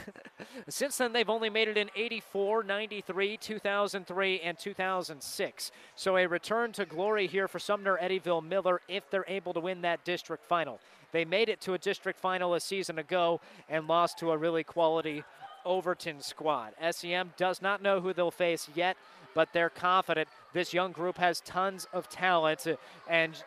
Since 0.68 0.98
then, 0.98 1.12
they've 1.12 1.28
only 1.28 1.50
made 1.50 1.68
it 1.68 1.76
in 1.76 1.90
84, 1.96 2.62
93, 2.62 3.36
2003, 3.36 4.40
and 4.40 4.58
2006. 4.58 5.70
So 5.94 6.16
a 6.16 6.26
return 6.26 6.72
to 6.72 6.84
glory 6.86 7.26
here 7.26 7.48
for 7.48 7.58
Sumner 7.58 7.98
Eddyville 8.00 8.44
Miller 8.44 8.80
if 8.88 9.10
they're 9.10 9.24
able 9.28 9.52
to 9.54 9.60
win 9.60 9.82
that 9.82 10.04
district 10.04 10.44
final. 10.44 10.80
They 11.10 11.24
made 11.24 11.48
it 11.48 11.60
to 11.62 11.74
a 11.74 11.78
district 11.78 12.20
final 12.20 12.54
a 12.54 12.60
season 12.60 12.98
ago 12.98 13.40
and 13.68 13.88
lost 13.88 14.18
to 14.18 14.30
a 14.30 14.36
really 14.36 14.64
quality 14.64 15.24
Overton 15.64 16.20
squad. 16.20 16.72
SEM 16.90 17.32
does 17.36 17.60
not 17.60 17.82
know 17.82 18.00
who 18.00 18.12
they'll 18.12 18.30
face 18.30 18.68
yet 18.74 18.96
but 19.38 19.52
they're 19.52 19.70
confident 19.70 20.28
this 20.52 20.74
young 20.74 20.90
group 20.90 21.16
has 21.16 21.40
tons 21.42 21.86
of 21.92 22.08
talent, 22.08 22.66
uh, 22.66 22.74
and 23.08 23.44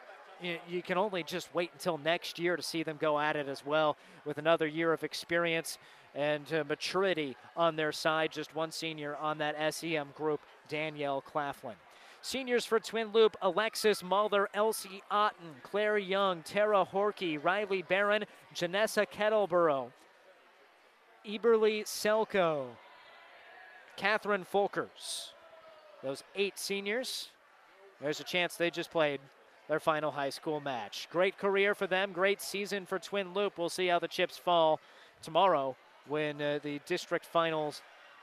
you 0.70 0.82
can 0.82 0.98
only 0.98 1.22
just 1.22 1.54
wait 1.54 1.70
until 1.74 1.98
next 1.98 2.40
year 2.40 2.56
to 2.56 2.64
see 2.64 2.82
them 2.82 2.96
go 2.98 3.20
at 3.20 3.36
it 3.36 3.50
as 3.50 3.66
well 3.66 3.98
with 4.24 4.38
another 4.38 4.66
year 4.66 4.94
of 4.94 5.04
experience 5.04 5.78
and 6.16 6.54
uh, 6.54 6.64
maturity 6.70 7.36
on 7.58 7.76
their 7.76 7.92
side. 7.92 8.32
Just 8.32 8.56
one 8.56 8.72
senior 8.72 9.18
on 9.18 9.38
that 9.40 9.74
SEM 9.74 10.08
group, 10.16 10.40
Danielle 10.70 11.20
Claflin. 11.20 11.76
Seniors 12.22 12.64
for 12.64 12.80
Twin 12.80 13.12
Loup, 13.12 13.36
Alexis 13.42 14.02
Mahler, 14.02 14.48
Elsie 14.54 15.04
Otten, 15.12 15.56
Claire 15.62 15.98
Young, 15.98 16.42
Tara 16.44 16.88
Horky, 16.90 17.38
Riley 17.44 17.82
Barron, 17.82 18.24
Janessa 18.56 19.06
Kettleborough, 19.06 19.92
Eberly 21.28 21.84
Selko, 21.84 22.68
Catherine 23.98 24.46
Folkers. 24.46 25.32
Those 26.04 26.24
eight 26.36 26.58
seniors, 26.58 27.30
there's 28.02 28.20
a 28.20 28.24
chance 28.24 28.56
they 28.56 28.72
just 28.72 28.92
played 28.92 29.20
their 29.68 29.80
final 29.80 30.12
high 30.12 30.32
school 30.32 30.60
match. 30.60 31.08
Great 31.12 31.38
career 31.38 31.76
for 31.76 31.88
them, 31.88 32.12
great 32.12 32.42
season 32.42 32.86
for 32.86 33.00
Twin 33.00 33.34
Loup. 33.34 33.58
We'll 33.58 33.70
see 33.70 33.88
how 33.88 34.00
the 34.00 34.08
chips 34.08 34.38
fall 34.38 34.80
tomorrow 35.22 35.76
when 36.08 36.42
uh, 36.42 36.60
the 36.64 36.80
district 36.86 37.26
finals 37.26 37.82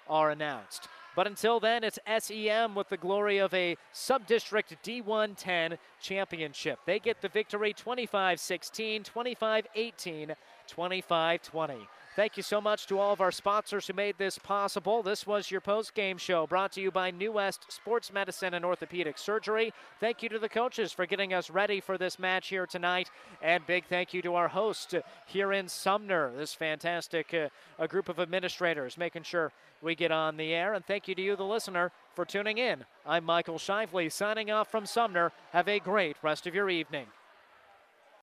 are 0.09 0.30
announced. 0.30 0.88
But 1.14 1.26
until 1.26 1.59
then, 1.59 1.84
it's 1.84 1.98
SEM 2.18 2.74
with 2.74 2.88
the 2.90 2.96
glory 2.96 3.38
of 3.38 3.52
a 3.55 3.76
sub-district 3.92 4.76
D1 4.84 5.36
10 5.36 5.78
championship. 6.00 6.78
They 6.86 6.98
get 6.98 7.20
the 7.20 7.28
victory 7.28 7.72
25 7.72 8.38
16, 8.38 9.02
25 9.05 9.66
18, 9.74 10.34
25 10.66 11.42
20. 11.42 11.88
Thank 12.19 12.36
you 12.36 12.43
so 12.43 12.61
much 12.61 12.89
to 12.89 12.99
all 12.99 13.12
of 13.12 13.20
our 13.20 13.31
sponsors 13.31 13.86
who 13.86 13.93
made 13.93 14.19
this 14.19 14.39
possible. 14.39 15.05
This 15.05 15.24
was 15.24 15.53
your 15.53 15.61
post 15.61 15.95
game 15.95 16.19
show 16.19 16.49
brought 16.49 16.73
to 16.73 16.81
you 16.81 16.90
by 16.90 17.12
New 17.12 17.31
West 17.31 17.70
Sports 17.70 18.12
Medicine 18.12 18.55
and 18.55 18.65
Orthopedic 18.65 19.16
Surgery. 19.16 19.73
Thank 20.01 20.24
you 20.24 20.28
to 20.31 20.40
the 20.40 20.49
coaches 20.49 20.93
for 20.93 21.07
getting 21.07 21.32
us 21.32 21.49
ready 21.49 21.81
for 21.81 21.97
this 21.97 22.19
match 22.19 22.49
here 22.49 22.66
tonight. 22.66 23.09
And 23.40 23.65
big 23.69 23.85
thank 23.85 24.12
you 24.12 24.20
to 24.23 24.35
our 24.35 24.49
host 24.49 24.97
here 25.27 25.53
in 25.53 25.69
Sumner, 25.69 26.32
this 26.36 26.55
fantastic 26.55 27.32
uh, 27.32 27.51
a 27.78 27.86
group 27.86 28.09
of 28.09 28.19
administrators 28.19 28.99
making 28.99 29.23
sure 29.23 29.53
we 29.81 29.95
get 29.95 30.11
on 30.11 30.36
the 30.36 30.53
air. 30.53 30.74
And 30.74 30.85
thank 30.85 31.07
you 31.07 31.15
to 31.15 31.23
you, 31.23 31.36
the 31.36 31.45
listener, 31.45 31.93
for 32.16 32.24
tuning 32.24 32.59
in. 32.59 32.85
I'm 33.07 33.23
Michael 33.23 33.59
Shively 33.59 34.11
signing 34.11 34.51
off 34.51 34.73
from 34.73 34.86
Sumner. 34.86 35.31
Have 35.53 35.69
a 35.69 35.78
great 35.78 36.16
rest 36.20 36.49
of 36.49 36.55
your 36.57 36.69
evening. 36.69 37.07